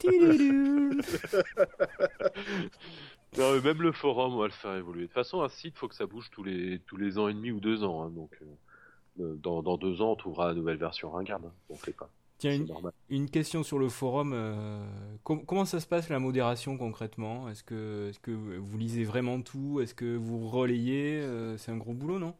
Non, 3.37 3.61
même 3.61 3.81
le 3.81 3.91
forum, 3.91 4.33
on 4.33 4.39
va 4.39 4.45
le 4.45 4.51
faire 4.51 4.75
évoluer. 4.75 5.01
De 5.01 5.05
toute 5.07 5.13
façon, 5.13 5.41
un 5.41 5.49
site, 5.49 5.77
faut 5.77 5.87
que 5.87 5.95
ça 5.95 6.05
bouge 6.05 6.29
tous 6.31 6.43
les 6.43 6.79
tous 6.87 6.97
les 6.97 7.17
ans 7.17 7.27
et 7.27 7.33
demi 7.33 7.51
ou 7.51 7.59
deux 7.59 7.83
ans. 7.83 8.03
Hein, 8.03 8.09
donc, 8.09 8.31
euh, 8.41 9.23
euh, 9.23 9.35
dans, 9.35 9.61
dans, 9.61 9.77
deux 9.77 10.01
ans, 10.01 10.11
on 10.11 10.15
trouvera 10.15 10.47
la 10.47 10.53
nouvelle 10.53 10.77
version 10.77 11.11
ringarde. 11.11 11.45
Hein, 11.45 11.53
on 11.69 11.75
fait 11.75 11.91
pas. 11.91 12.09
Tiens, 12.37 12.53
une, 12.53 12.67
une, 13.09 13.29
question 13.29 13.63
sur 13.63 13.79
le 13.79 13.89
forum. 13.89 14.31
Euh, 14.33 14.85
comment 15.23 15.65
ça 15.65 15.79
se 15.79 15.87
passe 15.87 16.07
la 16.09 16.19
modération 16.19 16.77
concrètement? 16.77 17.49
Est-ce 17.49 17.63
que, 17.63 18.09
est 18.09 18.11
-ce 18.11 18.19
que 18.19 18.31
vous 18.31 18.77
lisez 18.77 19.03
vraiment 19.03 19.41
tout? 19.41 19.81
Est-ce 19.81 19.95
que 19.95 20.15
vous 20.15 20.47
relayez? 20.47 21.25
C'est 21.57 21.71
un 21.71 21.77
gros 21.77 21.93
boulot, 21.93 22.19
non? 22.19 22.35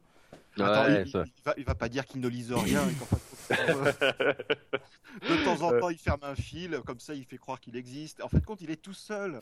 Attends, 0.56 0.88
il, 0.88 1.10
va, 1.44 1.54
va, 1.66 1.74
pas 1.74 1.88
dire 1.88 2.04
qu'il 2.06 2.20
ne 2.20 2.28
lise 2.28 2.52
rien. 2.52 2.82
de 3.50 5.44
temps 5.44 5.62
en 5.62 5.78
temps, 5.78 5.90
il 5.90 5.98
ferme 5.98 6.22
un 6.22 6.34
fil, 6.34 6.80
comme 6.84 6.98
ça, 7.00 7.14
il 7.14 7.24
fait 7.24 7.38
croire 7.38 7.60
qu'il 7.60 7.76
existe. 7.76 8.22
En 8.22 8.28
fait, 8.28 8.44
compte, 8.44 8.60
il 8.60 8.70
est 8.70 8.82
tout 8.82 8.94
seul. 8.94 9.40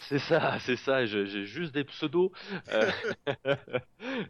C'est 0.00 0.18
ça, 0.18 0.58
c'est 0.60 0.76
ça. 0.76 1.06
J'ai 1.06 1.46
juste 1.46 1.72
des 1.72 1.84
pseudos 1.84 2.32
euh, 2.72 2.90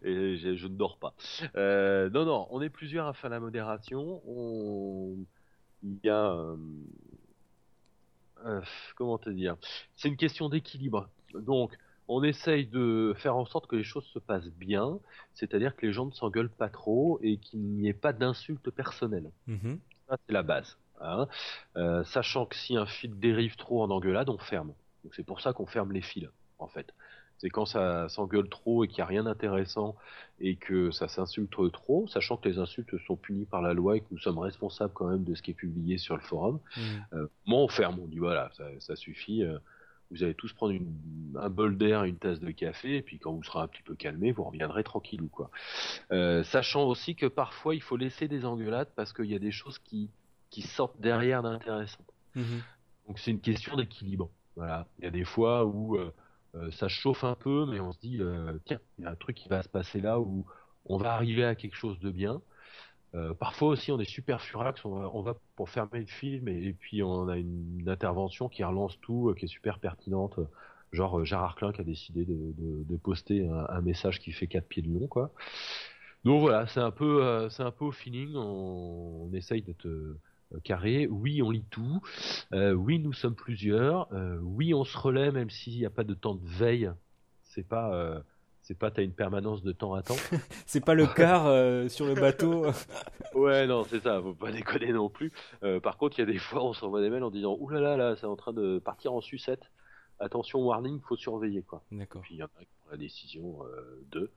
et 0.02 0.36
je 0.36 0.66
ne 0.66 0.76
dors 0.76 0.98
pas. 0.98 1.14
Euh, 1.56 2.08
non, 2.10 2.24
non, 2.24 2.46
on 2.50 2.62
est 2.62 2.70
plusieurs 2.70 3.06
à 3.06 3.12
faire 3.12 3.30
la 3.30 3.40
modération. 3.40 4.22
On... 4.26 5.16
Il 5.82 5.98
y 6.02 6.08
a 6.08 6.44
euh, 8.44 8.60
comment 8.96 9.18
te 9.18 9.30
dire? 9.30 9.56
C'est 9.96 10.08
une 10.08 10.16
question 10.16 10.48
d'équilibre. 10.48 11.08
Donc, 11.34 11.76
on 12.08 12.22
essaye 12.22 12.66
de 12.66 13.14
faire 13.16 13.36
en 13.36 13.44
sorte 13.44 13.66
que 13.66 13.76
les 13.76 13.84
choses 13.84 14.06
se 14.06 14.18
passent 14.18 14.50
bien, 14.50 14.98
c'est-à-dire 15.34 15.76
que 15.76 15.86
les 15.86 15.92
gens 15.92 16.06
ne 16.06 16.12
s'engueulent 16.12 16.50
pas 16.50 16.68
trop 16.68 17.18
et 17.22 17.36
qu'il 17.36 17.60
n'y 17.60 17.88
ait 17.88 17.92
pas 17.94 18.12
d'insultes 18.12 18.70
personnelles. 18.70 19.30
Mhm. 19.46 19.78
Ça, 20.08 20.16
c'est 20.26 20.32
la 20.32 20.42
base. 20.42 20.78
Hein. 21.00 21.28
Euh, 21.76 22.02
sachant 22.04 22.46
que 22.46 22.56
si 22.56 22.76
un 22.76 22.86
fil 22.86 23.18
dérive 23.18 23.56
trop 23.56 23.82
en 23.82 23.90
engueulade, 23.90 24.28
on 24.30 24.38
ferme. 24.38 24.72
Donc 25.04 25.14
c'est 25.14 25.24
pour 25.24 25.40
ça 25.40 25.52
qu'on 25.52 25.66
ferme 25.66 25.92
les 25.92 26.02
fils. 26.02 26.28
en 26.58 26.66
fait. 26.66 26.92
C'est 27.38 27.50
quand 27.50 27.66
ça 27.66 28.08
s'engueule 28.08 28.48
trop 28.48 28.82
et 28.82 28.88
qu'il 28.88 28.96
n'y 28.96 29.02
a 29.02 29.06
rien 29.06 29.22
d'intéressant 29.24 29.94
et 30.40 30.56
que 30.56 30.90
ça 30.90 31.06
s'insulte 31.06 31.54
trop, 31.72 32.08
sachant 32.08 32.36
que 32.36 32.48
les 32.48 32.58
insultes 32.58 32.96
sont 33.06 33.16
punies 33.16 33.46
par 33.46 33.62
la 33.62 33.74
loi 33.74 33.96
et 33.96 34.00
que 34.00 34.06
nous 34.10 34.18
sommes 34.18 34.38
responsables 34.38 34.92
quand 34.92 35.06
même 35.06 35.22
de 35.22 35.36
ce 35.36 35.42
qui 35.42 35.52
est 35.52 35.54
publié 35.54 35.98
sur 35.98 36.16
le 36.16 36.22
forum. 36.22 36.58
Mmh. 36.76 36.80
Euh, 37.12 37.28
moi, 37.46 37.60
on 37.60 37.68
ferme, 37.68 38.00
on 38.00 38.06
dit 38.08 38.18
voilà, 38.18 38.50
ça, 38.80 38.96
suffit. 38.96 39.44
Euh, 39.44 39.58
vous 40.10 40.22
allez 40.22 40.34
tous 40.34 40.52
prendre 40.52 40.78
un 41.36 41.50
bol 41.50 41.76
d'air, 41.76 42.04
une 42.04 42.16
tasse 42.16 42.40
de 42.40 42.50
café, 42.50 42.96
et 42.96 43.02
puis 43.02 43.18
quand 43.18 43.32
vous 43.32 43.42
serez 43.42 43.60
un 43.60 43.68
petit 43.68 43.82
peu 43.82 43.94
calmé, 43.94 44.32
vous 44.32 44.44
reviendrez 44.44 44.82
tranquillou 44.82 45.28
quoi. 45.28 45.50
Euh, 46.12 46.42
sachant 46.44 46.84
aussi 46.84 47.14
que 47.14 47.26
parfois 47.26 47.74
il 47.74 47.82
faut 47.82 47.96
laisser 47.96 48.28
des 48.28 48.44
engueulades 48.44 48.88
parce 48.96 49.12
qu'il 49.12 49.26
y 49.26 49.34
a 49.34 49.38
des 49.38 49.50
choses 49.50 49.78
qui, 49.78 50.10
qui 50.50 50.62
sortent 50.62 51.00
derrière 51.00 51.42
d'intéressant. 51.42 52.04
Mmh. 52.34 52.42
Donc 53.06 53.18
c'est 53.18 53.30
une 53.30 53.40
question 53.40 53.76
d'équilibre. 53.76 54.30
Voilà, 54.56 54.86
il 54.98 55.04
y 55.04 55.08
a 55.08 55.10
des 55.10 55.24
fois 55.24 55.64
où 55.64 55.96
euh, 55.96 56.70
ça 56.72 56.88
chauffe 56.88 57.24
un 57.24 57.34
peu, 57.34 57.66
mais 57.66 57.80
on 57.80 57.92
se 57.92 58.00
dit, 58.00 58.18
euh, 58.20 58.58
tiens, 58.64 58.80
il 58.98 59.04
y 59.04 59.06
a 59.06 59.10
un 59.10 59.14
truc 59.14 59.36
qui 59.36 59.48
va 59.48 59.62
se 59.62 59.68
passer 59.68 60.00
là 60.00 60.18
où 60.18 60.46
on 60.86 60.96
va 60.96 61.12
arriver 61.12 61.44
à 61.44 61.54
quelque 61.54 61.76
chose 61.76 61.98
de 62.00 62.10
bien. 62.10 62.40
Euh, 63.14 63.34
parfois 63.34 63.68
aussi, 63.68 63.90
on 63.90 63.98
est 64.00 64.08
super 64.08 64.40
furax, 64.40 64.84
on 64.84 65.22
va, 65.22 65.36
pour 65.56 65.70
fermer 65.70 66.00
le 66.00 66.06
film 66.06 66.48
et, 66.48 66.72
puis 66.72 67.02
on 67.02 67.28
a 67.28 67.36
une, 67.36 67.84
intervention 67.86 68.48
qui 68.48 68.62
relance 68.62 68.98
tout, 69.00 69.34
qui 69.38 69.46
est 69.46 69.48
super 69.48 69.78
pertinente. 69.78 70.38
Genre 70.92 71.24
Gérard 71.24 71.54
Klein 71.56 71.72
qui 71.72 71.80
a 71.80 71.84
décidé 71.84 72.24
de, 72.26 72.96
poster 72.96 73.46
un, 73.46 73.80
message 73.82 74.20
qui 74.20 74.32
fait 74.32 74.46
4 74.46 74.66
pieds 74.66 74.82
de 74.82 74.88
long, 74.88 75.06
quoi. 75.06 75.30
Donc 76.24 76.40
voilà, 76.40 76.66
c'est 76.66 76.80
un 76.80 76.90
peu, 76.90 77.48
c'est 77.50 77.62
un 77.62 77.70
peu 77.70 77.86
au 77.86 77.92
feeling. 77.92 78.34
On, 78.34 79.28
on 79.28 79.32
essaye 79.34 79.62
d'être 79.62 79.86
euh, 80.54 80.60
carré. 80.60 81.06
Oui, 81.06 81.42
on 81.42 81.50
lit 81.50 81.64
tout. 81.70 82.00
Euh, 82.52 82.72
oui, 82.72 82.98
nous 82.98 83.12
sommes 83.12 83.34
plusieurs. 83.34 84.12
Euh, 84.12 84.38
oui, 84.42 84.74
on 84.74 84.84
se 84.84 84.96
relaie 84.96 85.30
même 85.30 85.50
s'il 85.50 85.78
n'y 85.78 85.86
a 85.86 85.90
pas 85.90 86.04
de 86.04 86.14
temps 86.14 86.34
de 86.34 86.46
veille. 86.46 86.90
C'est 87.44 87.66
pas 87.66 88.22
c'est 88.68 88.78
pas 88.78 88.90
t'as 88.90 89.02
une 89.02 89.14
permanence 89.14 89.62
de 89.62 89.72
temps 89.72 89.94
à 89.94 90.02
temps. 90.02 90.14
c'est 90.66 90.84
pas 90.84 90.94
le 90.94 91.06
quart 91.16 91.44
sur 91.90 92.06
le 92.06 92.14
bateau. 92.14 92.66
ouais, 93.34 93.66
non, 93.66 93.84
c'est 93.84 94.00
ça, 94.00 94.20
faut 94.22 94.34
pas 94.34 94.52
déconner 94.52 94.92
non 94.92 95.08
plus. 95.08 95.32
par 95.82 95.96
contre, 95.96 96.18
il 96.18 96.22
y 96.22 96.28
a 96.28 96.32
des 96.32 96.38
fois, 96.38 96.64
on 96.64 96.72
s'envoie 96.72 97.00
des 97.00 97.10
mails 97.10 97.24
en 97.24 97.30
disant 97.30 97.56
Ouh 97.58 97.68
là 97.70 97.80
là, 97.80 97.96
là 97.96 98.16
c'est 98.16 98.26
en 98.26 98.36
train 98.36 98.52
de 98.52 98.78
partir 98.78 99.12
en 99.12 99.20
sucette. 99.20 99.70
Attention, 100.20 100.60
warning, 100.60 101.00
faut 101.00 101.16
surveiller 101.16 101.62
quoi. 101.62 101.82
D'accord. 101.90 102.22
Puis 102.22 102.34
il 102.34 102.38
y 102.38 102.42
en 102.42 102.46
a 102.46 102.60
qui 102.60 102.76
prennent 102.84 102.92
la 102.92 102.96
décision 102.96 103.58
de. 104.12 104.30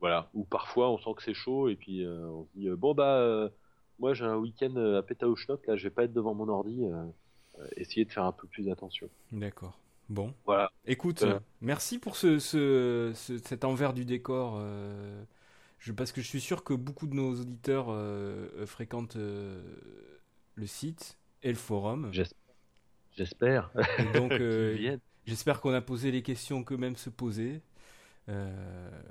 voilà. 0.00 0.28
Ou 0.34 0.44
parfois, 0.44 0.90
on 0.90 0.98
sent 0.98 1.10
que 1.16 1.22
c'est 1.22 1.34
chaud 1.34 1.68
et 1.68 1.76
puis 1.76 2.06
on 2.06 2.44
se 2.44 2.58
dit 2.58 2.68
Bon 2.70 2.94
bah 2.94 3.50
moi 3.98 4.14
j'ai 4.14 4.24
un 4.24 4.36
week-end 4.36 4.74
euh, 4.76 4.98
à 4.98 5.02
Pétaouchnok, 5.02 5.66
là 5.66 5.76
je 5.76 5.84
vais 5.84 5.90
pas 5.90 6.04
être 6.04 6.12
devant 6.12 6.34
mon 6.34 6.48
ordi, 6.48 6.84
euh, 6.84 7.04
euh, 7.58 7.66
essayer 7.76 8.04
de 8.04 8.12
faire 8.12 8.24
un 8.24 8.32
peu 8.32 8.46
plus 8.46 8.70
attention. 8.70 9.08
D'accord. 9.32 9.78
Bon. 10.08 10.34
Voilà. 10.44 10.70
Écoute, 10.86 11.24
merci 11.60 11.98
pour 11.98 12.16
ce, 12.16 12.38
ce, 12.38 13.12
cet 13.14 13.64
envers 13.64 13.94
du 13.94 14.04
décor. 14.04 14.60
je, 15.78 15.92
parce 15.92 16.12
que 16.12 16.20
je 16.20 16.26
suis 16.26 16.40
sûr 16.40 16.64
que 16.64 16.74
beaucoup 16.74 17.06
de 17.06 17.14
nos 17.14 17.40
auditeurs 17.40 17.86
fréquentent 18.66 19.16
le 19.16 20.66
site 20.66 21.18
et 21.42 21.48
le 21.48 21.56
forum. 21.56 22.10
J'espère. 23.16 23.70
donc, 24.14 24.32
j'espère 25.26 25.60
qu'on 25.60 25.72
a 25.72 25.80
posé 25.80 26.10
les 26.10 26.22
questions 26.22 26.64
qu'eux-mêmes 26.64 26.96
se 26.96 27.10
posaient. 27.10 27.62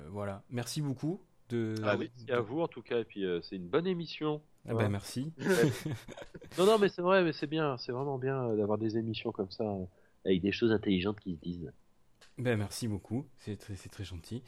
voilà. 0.09 0.43
Merci 0.49 0.81
beaucoup. 0.81 1.21
De, 1.49 1.75
ah 1.83 1.97
oui, 1.97 2.09
à 2.29 2.39
vous 2.39 2.61
en 2.61 2.67
tout 2.67 2.81
cas. 2.81 2.99
Et 2.99 3.05
puis 3.05 3.25
c'est 3.41 3.55
une 3.55 3.67
bonne 3.67 3.87
émission. 3.87 4.41
Ah 4.67 4.73
ben 4.73 4.89
merci. 4.89 5.33
non, 6.57 6.65
non, 6.65 6.79
mais 6.79 6.87
c'est 6.87 7.01
vrai, 7.01 7.23
mais 7.23 7.33
c'est 7.33 7.47
bien, 7.47 7.77
c'est 7.77 7.91
vraiment 7.91 8.17
bien 8.17 8.47
euh, 8.47 8.55
d'avoir 8.55 8.77
des 8.77 8.97
émissions 8.97 9.31
comme 9.31 9.51
ça, 9.51 9.65
euh, 9.65 9.85
avec 10.25 10.41
des 10.41 10.51
choses 10.51 10.71
intelligentes 10.71 11.19
qui 11.19 11.35
se 11.35 11.39
disent. 11.39 11.71
Ben 12.39 12.57
merci 12.57 12.87
beaucoup, 12.87 13.27
c'est 13.37 13.57
très, 13.57 13.75
très 13.75 14.03
gentil. 14.03 14.41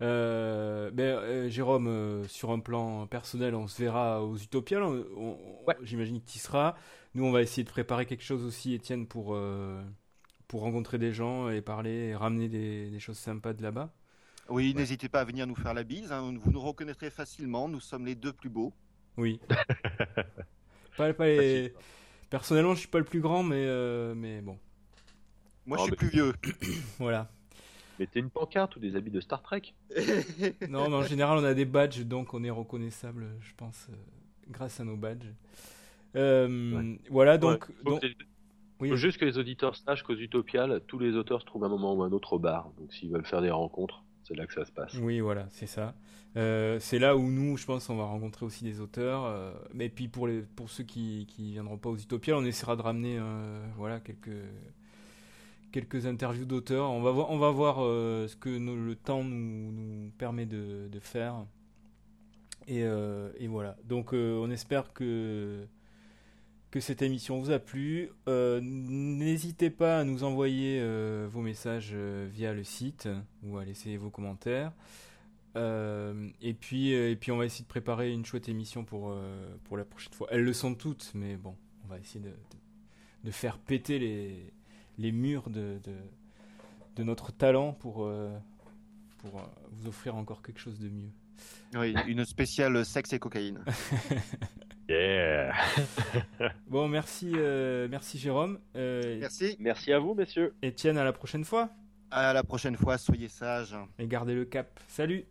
Euh, 0.00 0.92
ben, 0.92 1.48
Jérôme, 1.48 2.22
sur 2.28 2.52
un 2.52 2.60
plan 2.60 3.06
personnel, 3.08 3.56
on 3.56 3.66
se 3.66 3.82
verra 3.82 4.24
aux 4.24 4.36
Utopias. 4.36 4.80
J'imagine 5.82 6.20
que 6.20 6.26
tu 6.26 6.36
y 6.36 6.40
seras. 6.40 6.76
Nous, 7.14 7.24
on 7.24 7.32
va 7.32 7.42
essayer 7.42 7.64
de 7.64 7.68
préparer 7.68 8.06
quelque 8.06 8.22
chose 8.22 8.44
aussi, 8.44 8.74
Étienne, 8.74 9.08
pour, 9.08 9.36
pour 10.46 10.60
rencontrer 10.60 10.98
des 10.98 11.12
gens 11.12 11.48
et 11.48 11.62
parler 11.62 12.10
et 12.10 12.14
ramener 12.14 12.48
des, 12.48 12.90
des 12.90 13.00
choses 13.00 13.18
sympas 13.18 13.54
de 13.54 13.62
là-bas. 13.62 13.92
Oui, 14.48 14.74
n'hésitez 14.74 15.08
pas 15.08 15.20
à 15.20 15.24
venir 15.24 15.46
nous 15.46 15.54
faire 15.54 15.74
la 15.74 15.84
bise. 15.84 16.12
Hein. 16.12 16.34
Vous 16.40 16.50
nous 16.50 16.60
reconnaîtrez 16.60 17.10
facilement. 17.10 17.68
Nous 17.68 17.80
sommes 17.80 18.06
les 18.06 18.14
deux 18.14 18.32
plus 18.32 18.50
beaux. 18.50 18.72
Oui. 19.16 19.40
pas, 20.96 21.12
pas 21.12 21.26
les... 21.26 21.72
Personnellement, 22.30 22.74
je 22.74 22.80
suis 22.80 22.88
pas 22.88 22.98
le 22.98 23.04
plus 23.04 23.20
grand, 23.20 23.42
mais, 23.42 23.64
euh, 23.66 24.14
mais 24.14 24.40
bon. 24.40 24.58
Moi, 25.66 25.78
je 25.78 25.84
suis 25.84 25.92
plus 25.92 26.08
vieux. 26.08 26.32
voilà. 26.98 27.30
Mettez 27.98 28.20
une 28.20 28.30
pancarte 28.30 28.76
ou 28.76 28.80
des 28.80 28.96
habits 28.96 29.10
de 29.10 29.20
Star 29.20 29.42
Trek? 29.42 29.62
non, 30.68 30.88
mais 30.88 30.96
en 30.96 31.02
général, 31.02 31.38
on 31.38 31.44
a 31.44 31.54
des 31.54 31.64
badges, 31.64 32.04
donc 32.04 32.34
on 32.34 32.42
est 32.42 32.50
reconnaissable, 32.50 33.26
je 33.40 33.52
pense, 33.56 33.86
euh, 33.90 33.94
grâce 34.50 34.80
à 34.80 34.84
nos 34.84 34.96
badges. 34.96 35.32
Euh, 36.16 36.96
voilà, 37.10 37.38
donc. 37.38 37.66
Il 38.84 38.88
faut 38.88 38.96
juste 38.96 39.18
que 39.18 39.24
les 39.24 39.38
auditeurs 39.38 39.76
sachent 39.76 40.02
qu'aux 40.02 40.16
Utopiales, 40.16 40.80
tous 40.88 40.98
les 40.98 41.14
auteurs 41.14 41.40
se 41.40 41.46
trouvent 41.46 41.62
à 41.62 41.66
un 41.66 41.70
moment 41.70 41.94
ou 41.94 42.02
un 42.02 42.10
autre 42.10 42.32
au 42.32 42.38
bar. 42.40 42.72
Donc 42.78 42.92
s'ils 42.92 43.12
veulent 43.12 43.24
faire 43.24 43.40
des 43.40 43.50
rencontres, 43.50 44.02
c'est 44.24 44.34
là 44.34 44.44
que 44.46 44.52
ça 44.52 44.64
se 44.64 44.72
passe. 44.72 44.94
Oui, 44.94 45.20
voilà, 45.20 45.46
c'est 45.50 45.68
ça. 45.68 45.94
Euh, 46.36 46.78
c'est 46.80 46.98
là 46.98 47.16
où 47.16 47.30
nous, 47.30 47.56
je 47.56 47.66
pense, 47.66 47.88
on 47.90 47.96
va 47.96 48.04
rencontrer 48.04 48.46
aussi 48.46 48.64
des 48.64 48.80
auteurs. 48.80 49.24
Euh, 49.24 49.52
mais 49.74 49.88
puis 49.88 50.08
pour, 50.08 50.26
les, 50.26 50.40
pour 50.40 50.70
ceux 50.70 50.84
qui 50.84 51.26
ne 51.38 51.52
viendront 51.52 51.78
pas 51.78 51.90
aux 51.90 51.96
Utopias, 51.96 52.36
on 52.36 52.44
essaiera 52.44 52.76
de 52.76 52.82
ramener 52.82 53.18
euh, 53.18 53.64
voilà, 53.76 54.00
quelques, 54.00 54.30
quelques 55.72 56.06
interviews 56.06 56.44
d'auteurs. 56.44 56.90
On 56.90 57.02
va 57.02 57.10
voir, 57.10 57.30
on 57.30 57.38
va 57.38 57.50
voir 57.50 57.76
ce 57.76 58.36
que 58.36 58.48
le 58.48 58.94
temps 58.94 59.24
nous, 59.24 60.10
permet 60.18 60.46
de, 60.46 60.88
faire. 61.00 61.46
Et, 62.68 62.80
et, 62.80 63.48
voilà. 63.48 63.76
Donc 63.84 64.12
on 64.12 64.50
espère 64.50 64.92
que 64.92 65.66
que 66.72 66.80
cette 66.80 67.02
émission 67.02 67.38
vous 67.38 67.50
a 67.50 67.58
plu. 67.58 68.10
Euh, 68.28 68.58
n'hésitez 68.62 69.68
pas 69.68 70.00
à 70.00 70.04
nous 70.04 70.24
envoyer 70.24 70.80
euh, 70.80 71.28
vos 71.30 71.42
messages 71.42 71.90
euh, 71.92 72.26
via 72.32 72.54
le 72.54 72.64
site 72.64 73.08
ou 73.44 73.58
à 73.58 73.64
laisser 73.64 73.96
vos 73.98 74.08
commentaires. 74.08 74.72
et, 75.54 76.54
puis, 76.58 76.92
et 76.92 77.14
puis 77.14 77.30
on 77.30 77.36
va 77.36 77.44
essayer 77.44 77.62
de 77.62 77.68
préparer 77.68 78.10
une 78.10 78.24
chouette 78.24 78.48
émission 78.48 78.84
pour, 78.84 79.14
pour 79.64 79.76
la 79.76 79.84
prochaine 79.84 80.14
fois. 80.14 80.26
Elles 80.30 80.44
le 80.44 80.54
sont 80.54 80.74
toutes, 80.74 81.12
mais 81.14 81.36
bon, 81.36 81.54
on 81.84 81.88
va 81.88 81.98
essayer 81.98 82.24
de, 82.24 82.32
de, 83.22 83.30
faire 83.30 83.58
péter 83.58 83.98
les, 83.98 84.54
les 84.98 85.12
murs 85.12 85.50
de, 85.50 85.78
de, 85.82 85.94
de 86.96 87.02
notre 87.02 87.32
talent 87.32 87.72
pour, 87.72 88.10
pour 89.18 89.50
vous 89.70 89.86
offrir 89.88 90.16
encore 90.16 90.42
quelque 90.42 90.60
chose 90.60 90.78
de 90.78 90.88
mieux. 90.88 91.10
Oui, 91.74 91.94
une 92.06 92.24
spéciale 92.24 92.84
sexe 92.84 93.12
et 93.12 93.18
cocaïne. 93.18 93.64
Yeah. 94.88 95.54
bon, 96.68 96.88
merci, 96.88 97.32
euh, 97.34 97.88
merci 97.90 98.18
Jérôme. 98.18 98.58
Euh, 98.76 99.18
merci. 99.20 99.56
Merci 99.58 99.92
à 99.92 99.98
vous, 99.98 100.14
messieurs. 100.14 100.54
Etienne, 100.62 100.98
à 100.98 101.04
la 101.04 101.12
prochaine 101.12 101.44
fois. 101.44 101.70
À 102.10 102.32
la 102.32 102.42
prochaine 102.42 102.76
fois, 102.76 102.98
soyez 102.98 103.28
sages. 103.28 103.76
Et 103.98 104.06
gardez 104.06 104.34
le 104.34 104.44
cap. 104.44 104.80
Salut. 104.88 105.24